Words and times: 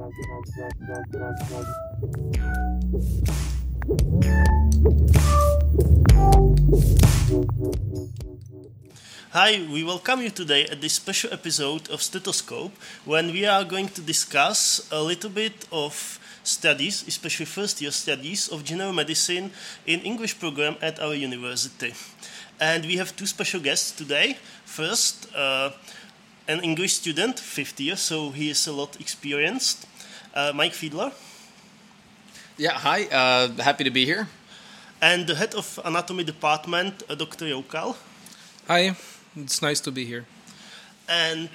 Hi, 0.00 0.08
we 9.70 9.84
welcome 9.84 10.22
you 10.22 10.30
today 10.30 10.64
at 10.68 10.80
this 10.80 10.94
special 10.94 11.30
episode 11.34 11.90
of 11.90 12.00
Stethoscope 12.00 12.72
when 13.04 13.30
we 13.30 13.44
are 13.44 13.62
going 13.62 13.88
to 13.88 14.00
discuss 14.00 14.88
a 14.90 15.02
little 15.02 15.28
bit 15.28 15.66
of 15.70 16.18
studies, 16.44 17.04
especially 17.06 17.44
first 17.44 17.82
year 17.82 17.90
studies 17.90 18.48
of 18.48 18.64
general 18.64 18.94
medicine 18.94 19.52
in 19.86 20.00
English 20.00 20.40
program 20.40 20.76
at 20.80 20.98
our 20.98 21.14
university. 21.14 21.92
And 22.58 22.86
we 22.86 22.96
have 22.96 23.14
two 23.14 23.26
special 23.26 23.60
guests 23.60 23.92
today. 23.92 24.38
First, 24.64 25.28
uh, 25.36 25.72
an 26.48 26.60
English 26.60 26.94
student, 26.94 27.38
fifth 27.38 27.78
year, 27.80 27.96
so 27.96 28.30
he 28.30 28.50
is 28.50 28.66
a 28.66 28.72
lot 28.72 28.98
experienced, 29.00 29.86
uh, 30.34 30.52
Mike 30.54 30.72
Fiedler. 30.72 31.12
Yeah, 32.56 32.72
hi, 32.72 33.04
uh, 33.06 33.48
happy 33.62 33.84
to 33.84 33.90
be 33.90 34.04
here. 34.04 34.28
And 35.00 35.26
the 35.26 35.34
head 35.34 35.54
of 35.54 35.80
anatomy 35.84 36.24
department, 36.24 37.02
uh, 37.08 37.14
Dr. 37.14 37.46
Joukal. 37.46 37.96
Hi, 38.68 38.94
it's 39.34 39.62
nice 39.62 39.80
to 39.80 39.90
be 39.90 40.04
here. 40.04 40.26
And 41.08 41.48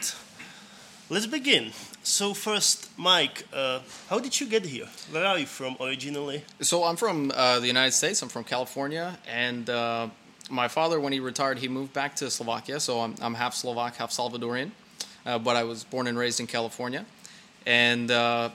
let's 1.10 1.28
begin. 1.28 1.72
So 2.02 2.34
first, 2.34 2.90
Mike, 2.98 3.46
uh, 3.54 3.80
how 4.10 4.20
did 4.20 4.40
you 4.40 4.48
get 4.48 4.66
here? 4.66 4.88
Where 5.12 5.26
are 5.26 5.38
you 5.38 5.46
from 5.46 5.78
originally? 5.80 6.44
So 6.62 6.84
I'm 6.84 6.96
from 6.96 7.32
uh, 7.36 7.60
the 7.60 7.68
United 7.68 7.94
States. 7.94 8.22
I'm 8.22 8.30
from 8.30 8.44
California, 8.44 9.18
and 9.28 9.70
uh, 9.70 10.10
my 10.50 10.68
father, 10.68 11.00
when 11.00 11.14
he 11.14 11.20
retired, 11.20 11.60
he 11.60 11.68
moved 11.68 11.94
back 11.94 12.16
to 12.18 12.30
Slovakia. 12.30 12.80
So 12.80 13.02
I'm, 13.02 13.16
I'm 13.22 13.34
half 13.34 13.54
Slovak, 13.54 13.96
half 13.96 14.12
Salvadorian, 14.12 14.72
uh, 15.26 15.40
but 15.40 15.56
I 15.56 15.64
was 15.64 15.84
born 15.84 16.08
and 16.08 16.18
raised 16.18 16.40
in 16.40 16.48
California, 16.48 17.06
and 17.66 18.12
uh, 18.12 18.50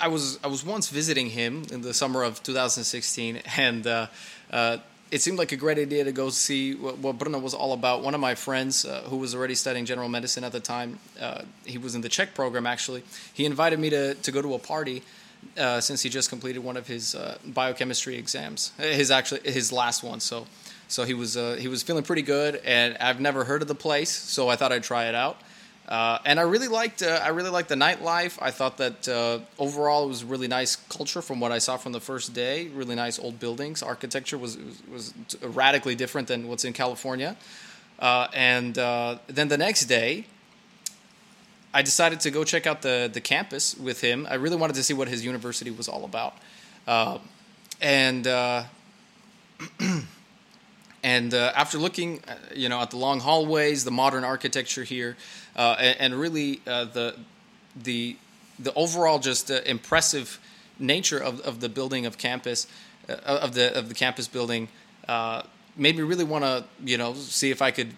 I 0.00 0.08
was 0.08 0.38
I 0.42 0.48
was 0.48 0.64
once 0.64 0.88
visiting 0.88 1.28
him 1.30 1.64
in 1.70 1.82
the 1.82 1.94
summer 1.94 2.22
of 2.22 2.42
2016, 2.42 3.42
and 3.56 3.86
uh, 3.86 4.06
it 5.12 5.20
seemed 5.20 5.38
like 5.38 5.52
a 5.52 5.56
great 5.56 5.78
idea 5.78 6.04
to 6.04 6.10
go 6.10 6.30
see 6.30 6.74
what, 6.74 6.96
what 6.96 7.18
Brno 7.18 7.40
was 7.40 7.52
all 7.52 7.74
about. 7.74 8.02
One 8.02 8.14
of 8.14 8.20
my 8.20 8.34
friends, 8.34 8.86
uh, 8.86 9.02
who 9.02 9.18
was 9.18 9.34
already 9.34 9.54
studying 9.54 9.84
general 9.84 10.08
medicine 10.08 10.42
at 10.42 10.52
the 10.52 10.60
time, 10.60 10.98
uh, 11.20 11.42
he 11.66 11.76
was 11.76 11.94
in 11.94 12.00
the 12.00 12.08
Czech 12.08 12.34
program 12.34 12.66
actually. 12.66 13.04
He 13.34 13.44
invited 13.44 13.78
me 13.78 13.90
to, 13.90 14.14
to 14.14 14.32
go 14.32 14.40
to 14.40 14.54
a 14.54 14.58
party 14.58 15.02
uh, 15.58 15.82
since 15.82 16.00
he 16.00 16.08
just 16.08 16.30
completed 16.30 16.60
one 16.60 16.78
of 16.78 16.86
his 16.86 17.14
uh, 17.14 17.36
biochemistry 17.44 18.16
exams, 18.16 18.72
his 18.78 19.10
actually 19.10 19.52
his 19.52 19.70
last 19.70 20.02
one. 20.02 20.18
So, 20.20 20.46
so 20.88 21.04
he 21.04 21.12
was 21.12 21.36
uh, 21.36 21.56
he 21.60 21.68
was 21.68 21.82
feeling 21.82 22.04
pretty 22.04 22.22
good, 22.22 22.56
and 22.64 22.96
I've 22.96 23.20
never 23.20 23.44
heard 23.44 23.60
of 23.60 23.68
the 23.68 23.74
place, 23.74 24.10
so 24.10 24.48
I 24.48 24.56
thought 24.56 24.72
I'd 24.72 24.82
try 24.82 25.08
it 25.08 25.14
out. 25.14 25.36
Uh, 25.88 26.18
and 26.24 26.38
I 26.38 26.42
really 26.42 26.68
liked 26.68 27.02
uh, 27.02 27.20
I 27.22 27.28
really 27.28 27.50
liked 27.50 27.68
the 27.68 27.74
nightlife. 27.74 28.38
I 28.40 28.50
thought 28.52 28.76
that 28.78 29.08
uh, 29.08 29.40
overall 29.58 30.04
it 30.04 30.08
was 30.08 30.22
really 30.24 30.46
nice 30.46 30.76
culture 30.76 31.20
from 31.20 31.40
what 31.40 31.50
I 31.50 31.58
saw 31.58 31.76
from 31.76 31.92
the 31.92 32.00
first 32.00 32.32
day. 32.32 32.68
Really 32.68 32.94
nice 32.94 33.18
old 33.18 33.40
buildings. 33.40 33.82
Architecture 33.82 34.38
was 34.38 34.58
was, 34.90 35.12
radically 35.42 35.94
different 35.94 36.28
than 36.28 36.46
what's 36.46 36.64
in 36.64 36.72
California. 36.72 37.36
Uh, 37.98 38.28
and 38.32 38.78
uh, 38.78 39.18
then 39.26 39.48
the 39.48 39.58
next 39.58 39.86
day, 39.86 40.26
I 41.74 41.82
decided 41.82 42.20
to 42.20 42.30
go 42.30 42.44
check 42.44 42.66
out 42.66 42.82
the 42.82 43.10
the 43.12 43.20
campus 43.20 43.76
with 43.76 44.00
him. 44.00 44.26
I 44.30 44.34
really 44.34 44.56
wanted 44.56 44.76
to 44.76 44.84
see 44.84 44.94
what 44.94 45.08
his 45.08 45.24
university 45.24 45.72
was 45.72 45.88
all 45.88 46.04
about. 46.04 46.36
Uh, 46.86 47.18
and 47.80 48.26
and 51.02 51.34
after 51.34 51.76
looking, 51.76 52.22
you 52.54 52.68
know, 52.68 52.80
at 52.80 52.90
the 52.90 52.98
long 52.98 53.18
hallways, 53.18 53.84
the 53.84 53.90
modern 53.90 54.22
architecture 54.22 54.84
here 54.84 55.16
uh, 55.56 55.76
and, 55.78 56.00
and, 56.00 56.14
really 56.14 56.60
uh, 56.66 56.84
the 56.84 57.14
the 57.76 58.16
the 58.58 58.72
overall 58.74 59.18
just 59.18 59.50
uh, 59.50 59.60
impressive 59.66 60.38
nature 60.78 61.18
of, 61.18 61.40
of 61.40 61.60
the 61.60 61.68
building 61.68 62.06
of 62.06 62.18
campus 62.18 62.66
uh, 63.08 63.14
of 63.14 63.54
the 63.54 63.76
of 63.76 63.88
the 63.88 63.94
campus 63.94 64.28
building 64.28 64.68
uh, 65.08 65.42
made 65.76 65.96
me 65.96 66.02
really 66.02 66.24
want 66.24 66.44
to 66.44 66.64
you 66.82 66.96
know 66.96 67.14
see 67.14 67.50
if 67.50 67.60
I 67.60 67.70
could 67.70 67.94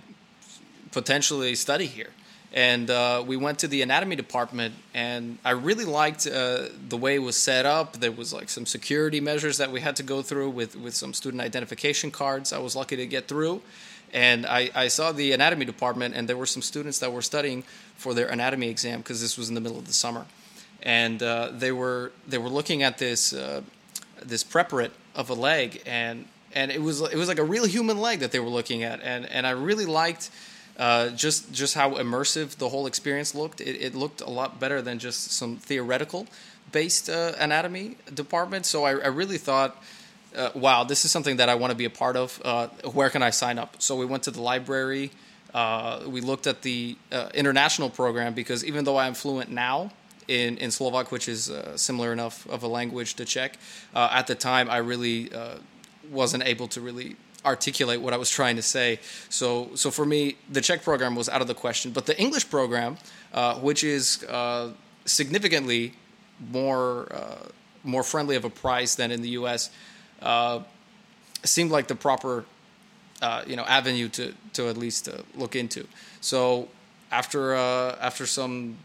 potentially 0.90 1.54
study 1.54 1.86
here. 1.86 2.10
And 2.52 2.88
uh, 2.88 3.24
we 3.26 3.36
went 3.36 3.58
to 3.60 3.68
the 3.68 3.82
anatomy 3.82 4.14
department, 4.14 4.76
and 4.94 5.38
I 5.44 5.50
really 5.50 5.84
liked 5.84 6.22
the 6.22 6.96
way 6.96 7.16
it 7.16 7.18
was 7.18 7.36
set 7.36 7.66
up. 7.66 7.94
There 7.94 8.12
was 8.12 8.32
like 8.32 8.48
some 8.48 8.64
security 8.64 9.20
measures 9.20 9.58
that 9.58 9.72
we 9.72 9.80
had 9.80 9.96
to 9.96 10.04
go 10.04 10.22
through 10.22 10.50
with 10.50 10.76
with 10.76 10.94
some 10.94 11.14
student 11.14 11.42
identification 11.42 12.12
cards. 12.12 12.52
I 12.52 12.58
was 12.58 12.76
lucky 12.76 12.94
to 12.94 13.06
get 13.06 13.26
through 13.26 13.60
and 14.14 14.46
I, 14.46 14.70
I 14.74 14.88
saw 14.88 15.10
the 15.10 15.32
anatomy 15.32 15.64
department, 15.64 16.14
and 16.14 16.28
there 16.28 16.36
were 16.36 16.46
some 16.46 16.62
students 16.62 17.00
that 17.00 17.12
were 17.12 17.20
studying 17.20 17.64
for 17.96 18.14
their 18.14 18.28
anatomy 18.28 18.68
exam 18.68 19.00
because 19.00 19.20
this 19.20 19.36
was 19.36 19.48
in 19.48 19.56
the 19.56 19.60
middle 19.60 19.76
of 19.76 19.88
the 19.88 19.92
summer, 19.92 20.24
and 20.82 21.22
uh, 21.22 21.50
they 21.52 21.72
were 21.72 22.12
they 22.26 22.38
were 22.38 22.48
looking 22.48 22.84
at 22.84 22.98
this 22.98 23.32
uh, 23.32 23.60
this 24.24 24.44
preparate 24.44 24.92
of 25.16 25.30
a 25.30 25.34
leg, 25.34 25.82
and 25.84 26.26
and 26.54 26.70
it 26.70 26.80
was 26.80 27.00
it 27.00 27.16
was 27.16 27.26
like 27.26 27.40
a 27.40 27.44
real 27.44 27.66
human 27.66 28.00
leg 28.00 28.20
that 28.20 28.30
they 28.30 28.38
were 28.38 28.48
looking 28.48 28.84
at, 28.84 29.00
and 29.02 29.26
and 29.26 29.46
I 29.46 29.50
really 29.50 29.86
liked. 29.86 30.30
Uh, 30.76 31.10
just 31.10 31.52
just 31.52 31.76
how 31.76 31.92
immersive 31.92 32.56
the 32.56 32.68
whole 32.68 32.88
experience 32.88 33.32
looked. 33.32 33.60
It, 33.60 33.80
it, 33.80 33.94
looked 33.94 34.20
a 34.20 34.28
lot 34.28 34.58
better 34.58 34.82
than 34.82 34.98
just 34.98 35.30
some 35.30 35.56
theoretical 35.56 36.26
based 36.72 37.08
uh, 37.08 37.30
anatomy 37.38 37.96
department. 38.12 38.66
So 38.66 38.82
I, 38.82 38.90
I 38.90 39.06
really 39.06 39.38
thought 39.38 39.80
uh, 40.36 40.50
wow, 40.54 40.84
this 40.84 41.04
is 41.04 41.10
something 41.10 41.36
that 41.36 41.48
I 41.48 41.54
want 41.54 41.70
to 41.70 41.76
be 41.76 41.84
a 41.84 41.90
part 41.90 42.16
of. 42.16 42.40
Uh, 42.44 42.68
where 42.92 43.10
can 43.10 43.22
I 43.22 43.30
sign 43.30 43.58
up? 43.58 43.76
So 43.78 43.96
we 43.96 44.04
went 44.04 44.22
to 44.24 44.30
the 44.30 44.40
library. 44.40 45.10
Uh, 45.52 46.00
we 46.06 46.20
looked 46.20 46.46
at 46.46 46.62
the 46.62 46.96
uh, 47.12 47.28
international 47.34 47.90
program 47.90 48.34
because 48.34 48.64
even 48.64 48.84
though 48.84 48.96
I 48.96 49.06
am 49.06 49.14
fluent 49.14 49.50
now 49.50 49.92
in, 50.26 50.56
in 50.58 50.70
Slovak, 50.70 51.12
which 51.12 51.28
is 51.28 51.50
uh, 51.50 51.76
similar 51.76 52.12
enough 52.12 52.48
of 52.48 52.62
a 52.62 52.66
language 52.66 53.14
to 53.14 53.24
Czech, 53.24 53.58
uh, 53.94 54.08
at 54.10 54.26
the 54.26 54.34
time 54.34 54.68
I 54.68 54.78
really 54.78 55.30
wasn't 56.10 56.44
able 56.44 56.68
to 56.68 56.80
really 56.80 57.16
articulate 57.46 58.00
what 58.00 58.12
I 58.12 58.16
was 58.16 58.30
trying 58.30 58.56
to 58.56 58.62
say. 58.62 58.98
So, 59.28 59.70
so 59.74 59.90
for 59.90 60.04
me, 60.04 60.36
the 60.50 60.60
Czech 60.60 60.82
program 60.82 61.14
was 61.14 61.28
out 61.28 61.40
of 61.40 61.46
the 61.46 61.54
question. 61.54 61.92
But 61.92 62.06
the 62.06 62.18
English 62.20 62.50
program, 62.50 62.96
which 63.60 63.84
is 63.84 64.24
significantly 65.04 65.94
more 66.50 67.08
more 67.86 68.02
friendly 68.02 68.34
of 68.34 68.46
a 68.46 68.50
price 68.50 68.94
than 68.94 69.10
in 69.10 69.20
the 69.20 69.28
U.S 69.30 69.70
uh, 70.24 70.60
seemed 71.44 71.70
like 71.70 71.86
the 71.86 71.94
proper 71.94 72.44
uh, 73.22 73.42
you 73.46 73.54
know 73.54 73.64
avenue 73.64 74.08
to 74.08 74.34
to 74.54 74.68
at 74.68 74.76
least 74.76 75.08
uh, 75.08 75.18
look 75.36 75.54
into. 75.54 75.86
So 76.20 76.68
after 77.12 77.54
uh, 77.54 77.96
after 78.00 78.26
some 78.26 78.78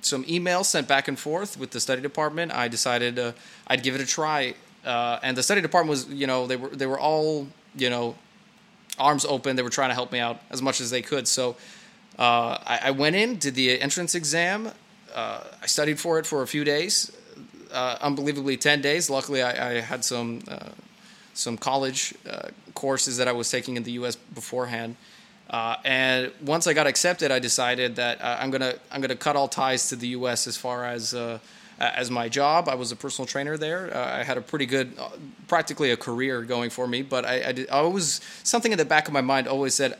some 0.00 0.24
emails 0.24 0.66
sent 0.66 0.88
back 0.88 1.08
and 1.08 1.18
forth 1.18 1.58
with 1.58 1.72
the 1.72 1.80
study 1.80 2.00
department, 2.00 2.52
I 2.52 2.68
decided 2.68 3.18
uh, 3.18 3.32
I'd 3.66 3.82
give 3.82 3.94
it 3.94 4.00
a 4.00 4.06
try. 4.06 4.54
Uh, 4.84 5.18
and 5.22 5.36
the 5.36 5.42
study 5.42 5.60
department 5.60 5.90
was 5.90 6.08
you 6.08 6.26
know 6.26 6.46
they 6.46 6.56
were 6.56 6.68
they 6.68 6.86
were 6.86 6.98
all 6.98 7.48
you 7.76 7.90
know 7.90 8.14
arms 8.98 9.24
open. 9.24 9.56
They 9.56 9.62
were 9.62 9.70
trying 9.70 9.90
to 9.90 9.94
help 9.94 10.12
me 10.12 10.20
out 10.20 10.40
as 10.50 10.62
much 10.62 10.80
as 10.80 10.90
they 10.90 11.02
could. 11.02 11.26
So 11.26 11.56
I, 12.16 12.78
I, 12.84 12.90
went 12.92 13.16
in, 13.16 13.38
did 13.38 13.56
the 13.56 13.80
entrance 13.80 14.14
exam. 14.14 14.70
I 15.16 15.66
studied 15.66 15.98
for 15.98 16.20
it 16.20 16.26
for 16.26 16.42
a 16.42 16.46
few 16.46 16.62
days 16.62 17.10
uh, 17.74 17.98
unbelievably 18.00 18.56
10 18.56 18.80
days. 18.80 19.10
Luckily, 19.10 19.42
I, 19.42 19.70
I 19.70 19.80
had 19.80 20.04
some 20.04 20.40
uh, 20.48 20.70
some 21.34 21.58
college 21.58 22.14
uh, 22.28 22.48
courses 22.74 23.18
that 23.18 23.28
I 23.28 23.32
was 23.32 23.50
taking 23.50 23.76
in 23.76 23.82
the 23.82 23.92
U.S. 23.92 24.16
beforehand. 24.16 24.96
Uh, 25.50 25.76
and 25.84 26.32
once 26.40 26.66
I 26.66 26.72
got 26.72 26.86
accepted, 26.86 27.30
I 27.30 27.38
decided 27.38 27.96
that 27.96 28.20
uh, 28.22 28.38
I'm 28.40 28.50
gonna 28.50 28.74
I'm 28.90 29.00
gonna 29.00 29.16
cut 29.16 29.36
all 29.36 29.48
ties 29.48 29.88
to 29.90 29.96
the 29.96 30.08
U.S. 30.08 30.46
as 30.46 30.56
far 30.56 30.86
as 30.86 31.12
uh, 31.12 31.38
as 31.78 32.10
my 32.10 32.28
job. 32.28 32.68
I 32.68 32.74
was 32.76 32.92
a 32.92 32.96
personal 32.96 33.26
trainer 33.26 33.56
there. 33.56 33.94
I 33.94 34.22
had 34.22 34.38
a 34.38 34.40
pretty 34.40 34.66
good, 34.66 34.96
practically 35.48 35.90
a 35.90 35.96
career 35.96 36.42
going 36.42 36.70
for 36.70 36.86
me. 36.86 37.02
But 37.02 37.24
I, 37.24 37.48
I, 37.48 37.52
did, 37.52 37.68
I 37.68 37.82
was 37.82 38.20
something 38.42 38.72
in 38.72 38.78
the 38.78 38.84
back 38.84 39.06
of 39.06 39.12
my 39.12 39.20
mind 39.20 39.48
always 39.48 39.74
said, 39.74 39.98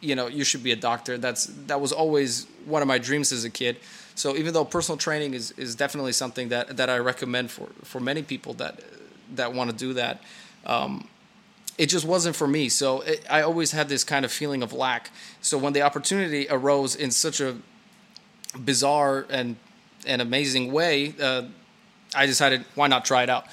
you 0.00 0.14
know, 0.14 0.26
you 0.26 0.44
should 0.44 0.62
be 0.62 0.72
a 0.72 0.76
doctor. 0.76 1.16
That's 1.18 1.46
that 1.66 1.80
was 1.80 1.92
always 1.92 2.46
one 2.64 2.82
of 2.82 2.88
my 2.88 2.98
dreams 2.98 3.32
as 3.32 3.44
a 3.44 3.50
kid. 3.50 3.78
So 4.14 4.36
even 4.36 4.54
though 4.54 4.64
personal 4.64 4.96
training 4.96 5.34
is, 5.34 5.52
is 5.52 5.74
definitely 5.74 6.12
something 6.12 6.48
that, 6.48 6.78
that 6.78 6.88
I 6.88 6.98
recommend 6.98 7.50
for, 7.50 7.66
for 7.82 8.00
many 8.00 8.22
people 8.22 8.54
that 8.54 8.80
that 9.34 9.52
want 9.52 9.70
to 9.70 9.76
do 9.76 9.92
that, 9.94 10.22
um, 10.66 11.08
it 11.78 11.86
just 11.86 12.04
wasn't 12.04 12.36
for 12.36 12.48
me. 12.48 12.68
So 12.68 13.00
it, 13.02 13.24
I 13.30 13.42
always 13.42 13.72
had 13.72 13.88
this 13.88 14.04
kind 14.04 14.24
of 14.24 14.32
feeling 14.32 14.62
of 14.62 14.72
lack. 14.72 15.10
So 15.40 15.58
when 15.58 15.72
the 15.72 15.82
opportunity 15.82 16.46
arose 16.50 16.94
in 16.94 17.10
such 17.10 17.40
a 17.40 17.56
bizarre 18.58 19.26
and 19.30 19.56
and 20.06 20.22
amazing 20.22 20.72
way, 20.72 21.14
uh, 21.20 21.42
I 22.14 22.26
decided 22.26 22.64
why 22.74 22.86
not 22.86 23.04
try 23.04 23.22
it 23.22 23.30
out. 23.30 23.46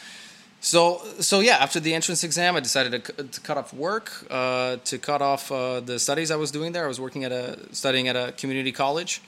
So, 0.61 1.01
so 1.19 1.41
yeah, 1.41 1.57
after 1.57 1.81
the 1.81 1.93
entrance 1.93 2.23
exam, 2.23 2.55
I 2.55 2.61
decided 2.61 3.03
to, 3.03 3.23
to 3.23 3.41
cut 3.41 3.57
off 3.57 3.73
work, 3.73 4.25
uh, 4.29 4.77
to 4.85 4.97
cut 4.97 5.21
off 5.21 5.51
uh, 5.51 5.81
the 5.81 5.99
studies 5.99 6.31
I 6.31 6.37
was 6.37 6.51
doing 6.51 6.71
there. 6.71 6.85
I 6.85 6.87
was 6.87 7.01
working 7.01 7.25
at 7.25 7.33
a 7.33 7.59
studying 7.73 8.07
at 8.07 8.15
a 8.15 8.31
community 8.31 8.71
college, 8.71 9.21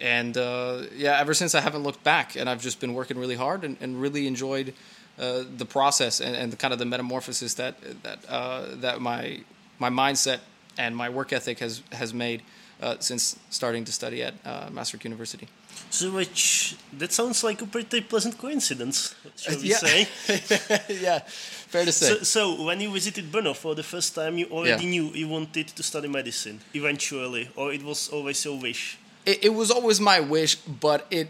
and 0.00 0.36
uh, 0.36 0.82
yeah, 0.94 1.18
ever 1.18 1.34
since 1.34 1.56
I 1.56 1.60
haven't 1.60 1.82
looked 1.82 2.04
back, 2.04 2.36
and 2.36 2.48
I've 2.48 2.62
just 2.62 2.78
been 2.78 2.94
working 2.94 3.18
really 3.18 3.34
hard 3.34 3.64
and, 3.64 3.76
and 3.80 4.00
really 4.00 4.28
enjoyed 4.28 4.74
uh, 5.18 5.44
the 5.56 5.64
process 5.66 6.20
and, 6.20 6.36
and 6.36 6.52
the 6.52 6.56
kind 6.56 6.72
of 6.72 6.78
the 6.78 6.84
metamorphosis 6.86 7.54
that 7.54 7.74
that 8.02 8.18
uh, 8.28 8.62
that 8.80 9.00
my 9.00 9.40
my 9.78 9.90
mindset 9.90 10.40
and 10.78 10.96
my 10.96 11.08
work 11.08 11.32
ethic 11.32 11.58
has 11.60 11.82
has 11.92 12.12
made. 12.12 12.40
uh, 12.82 12.94
since 13.00 13.36
starting 13.48 13.86
to 13.86 13.92
study 13.92 14.22
at 14.22 14.34
uh, 14.44 14.68
Masaryk 14.68 15.02
University. 15.04 15.48
So, 15.90 16.10
which 16.10 16.76
that 16.98 17.10
sounds 17.10 17.42
like 17.42 17.62
a 17.62 17.66
pretty 17.66 18.02
pleasant 18.02 18.36
coincidence, 18.36 19.14
shall 19.36 19.56
we 19.56 19.68
yeah. 19.70 19.78
say? 19.80 19.98
yeah, 21.00 21.20
fair 21.72 21.86
to 21.86 21.92
say. 21.92 22.06
So, 22.06 22.14
so, 22.24 22.64
when 22.68 22.80
you 22.82 22.92
visited 22.92 23.32
Brno 23.32 23.54
for 23.56 23.74
the 23.74 23.82
first 23.82 24.14
time, 24.14 24.36
you 24.36 24.46
already 24.52 24.84
Yeah. 24.84 24.90
knew 24.90 25.04
you 25.14 25.26
wanted 25.26 25.68
to 25.68 25.82
study 25.82 26.08
medicine 26.08 26.60
eventually, 26.74 27.48
or 27.56 27.72
it 27.72 27.82
was 27.82 28.10
always 28.12 28.44
your 28.44 28.60
wish. 28.60 28.98
it, 29.24 29.38
it 29.44 29.54
was 29.54 29.70
always 29.70 29.98
my 29.98 30.20
wish, 30.20 30.56
but 30.56 31.06
it, 31.10 31.28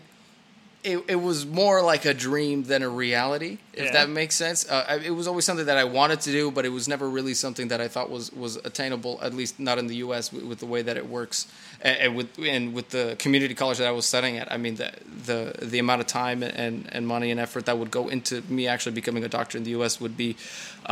it 0.92 0.98
it 1.14 1.20
was 1.28 1.38
more 1.62 1.78
like 1.92 2.04
a 2.08 2.14
dream 2.14 2.58
than 2.70 2.82
a 2.82 2.88
reality, 2.88 3.52
if 3.72 3.84
Yeah. 3.86 3.92
that 3.98 4.08
makes 4.20 4.34
sense. 4.36 4.58
Uh, 4.74 5.00
it 5.04 5.14
was 5.20 5.26
always 5.30 5.44
something 5.48 5.66
that 5.66 5.76
I 5.84 5.84
wanted 5.98 6.20
to 6.26 6.30
do, 6.40 6.50
but 6.56 6.64
it 6.64 6.72
was 6.78 6.86
never 6.94 7.06
really 7.16 7.34
something 7.34 7.68
that 7.72 7.80
I 7.86 7.88
thought 7.88 8.08
was 8.16 8.24
was 8.44 8.52
attainable. 8.70 9.14
At 9.26 9.32
least 9.40 9.58
not 9.58 9.76
in 9.78 9.86
the 9.92 9.96
U.S. 10.06 10.24
with, 10.32 10.44
with 10.50 10.58
the 10.64 10.66
way 10.74 10.82
that 10.88 10.96
it 10.96 11.06
works, 11.18 11.46
and, 11.88 11.96
and 12.02 12.10
with 12.16 12.28
and 12.54 12.62
with 12.76 12.88
the 12.96 13.04
community 13.24 13.54
college 13.54 13.78
that 13.78 13.88
I 13.88 13.94
was 14.00 14.06
studying 14.06 14.36
at. 14.42 14.46
I 14.54 14.56
mean, 14.64 14.74
the 14.76 14.90
the 15.28 15.38
the 15.72 15.78
amount 15.84 16.00
of 16.02 16.06
time 16.06 16.42
and 16.64 16.74
and 16.94 17.02
money 17.06 17.30
and 17.32 17.40
effort 17.40 17.64
that 17.66 17.76
would 17.80 17.90
go 17.90 18.08
into 18.08 18.34
me 18.48 18.62
actually 18.72 18.94
becoming 19.00 19.24
a 19.24 19.28
doctor 19.38 19.58
in 19.58 19.64
the 19.64 19.72
U.S. 19.78 20.00
would 20.00 20.16
be 20.16 20.30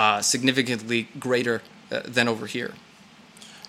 uh, 0.00 0.20
significantly 0.22 1.00
greater 1.26 1.56
uh, 1.92 2.00
than 2.16 2.26
over 2.28 2.46
here. 2.46 2.72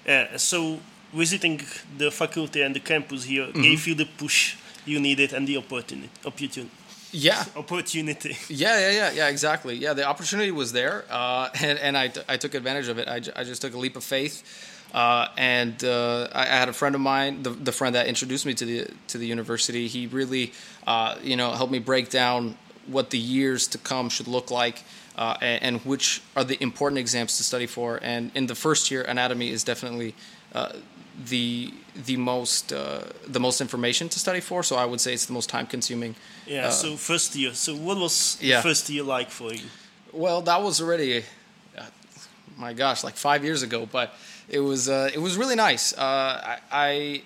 Yeah, 0.07 0.37
so 0.37 0.79
visiting 1.13 1.61
the 1.97 2.11
faculty 2.11 2.61
and 2.65 2.75
the 2.75 2.79
campus 2.79 3.23
here 3.25 3.45
Mm-hmm. 3.47 3.61
gave 3.61 3.87
you 3.87 3.95
the 3.95 4.05
push 4.17 4.55
you 4.85 4.99
need 4.99 5.19
it 5.19 5.33
and 5.33 5.47
the 5.47 5.57
opportunity. 5.57 6.09
opportunity. 6.25 6.69
Yeah, 7.11 7.45
opportunity. 7.55 8.35
Yeah, 8.49 8.77
yeah, 8.79 8.91
yeah, 8.91 9.11
yeah, 9.11 9.27
exactly. 9.29 9.75
Yeah, 9.75 9.93
the 9.93 10.05
opportunity 10.05 10.51
was 10.51 10.73
there, 10.73 11.05
uh, 11.09 11.49
and 11.61 11.79
and 11.79 11.97
I, 11.97 12.09
t- 12.09 12.21
I 12.27 12.35
took 12.37 12.53
advantage 12.55 12.89
of 12.89 12.97
it. 12.97 13.07
I, 13.07 13.21
I 13.39 13.43
just 13.45 13.61
took 13.61 13.73
a 13.73 13.77
leap 13.77 13.95
of 13.95 14.03
faith, 14.03 14.43
uh, 14.93 15.27
and 15.37 15.81
uh, 15.83 16.27
I, 16.33 16.41
I 16.43 16.45
had 16.45 16.67
a 16.67 16.73
friend 16.73 16.93
of 16.93 16.99
mine, 17.01 17.43
the, 17.43 17.51
the 17.51 17.71
friend 17.71 17.95
that 17.95 18.07
introduced 18.07 18.45
me 18.45 18.53
to 18.55 18.65
the 18.65 18.87
to 19.07 19.17
the 19.17 19.25
university. 19.27 19.87
He 19.87 20.07
really, 20.07 20.51
uh, 20.87 21.15
you 21.23 21.37
know, 21.37 21.51
helped 21.51 21.71
me 21.71 21.79
break 21.79 22.09
down 22.09 22.57
what 22.87 23.11
the 23.11 23.17
years 23.17 23.67
to 23.69 23.77
come 23.77 24.09
should 24.09 24.27
look 24.27 24.51
like, 24.51 24.83
uh, 25.17 25.37
and, 25.41 25.63
and 25.63 25.81
which 25.85 26.21
are 26.35 26.43
the 26.43 26.61
important 26.61 26.99
exams 26.99 27.37
to 27.37 27.43
study 27.43 27.65
for. 27.67 27.97
And 28.03 28.29
in 28.35 28.47
the 28.47 28.55
first 28.55 28.91
year, 28.91 29.03
anatomy 29.03 29.51
is 29.51 29.63
definitely. 29.63 30.15
Uh, 30.53 30.73
the 31.29 31.73
the 31.95 32.17
most 32.17 32.73
uh, 32.73 33.03
the 33.27 33.39
most 33.39 33.61
information 33.61 34.09
to 34.09 34.19
study 34.19 34.41
for, 34.41 34.63
so 34.63 34.75
I 34.75 34.85
would 34.85 34.99
say 34.99 35.13
it's 35.13 35.25
the 35.25 35.33
most 35.33 35.49
time 35.49 35.65
consuming. 35.65 36.15
Yeah, 36.45 36.69
so 36.69 36.97
first 36.97 37.35
year. 37.35 37.53
So 37.53 37.75
what 37.75 37.97
was 37.97 38.37
yeah. 38.41 38.57
the 38.57 38.63
first 38.63 38.89
year 38.89 39.03
like 39.03 39.29
for 39.29 39.53
you? 39.53 39.65
Well, 40.11 40.41
that 40.41 40.61
was 40.61 40.81
already, 40.81 41.23
uh, 41.77 41.83
my 42.57 42.73
gosh, 42.73 43.03
like 43.03 43.15
five 43.15 43.43
years 43.43 43.63
ago. 43.63 43.87
But 43.89 44.13
it 44.49 44.59
was 44.59 44.89
uh, 44.89 45.09
it 45.13 45.19
was 45.19 45.37
really 45.37 45.55
nice. 45.55 45.93
Uh, 45.93 46.01
I, 46.01 46.59
I 46.71 47.23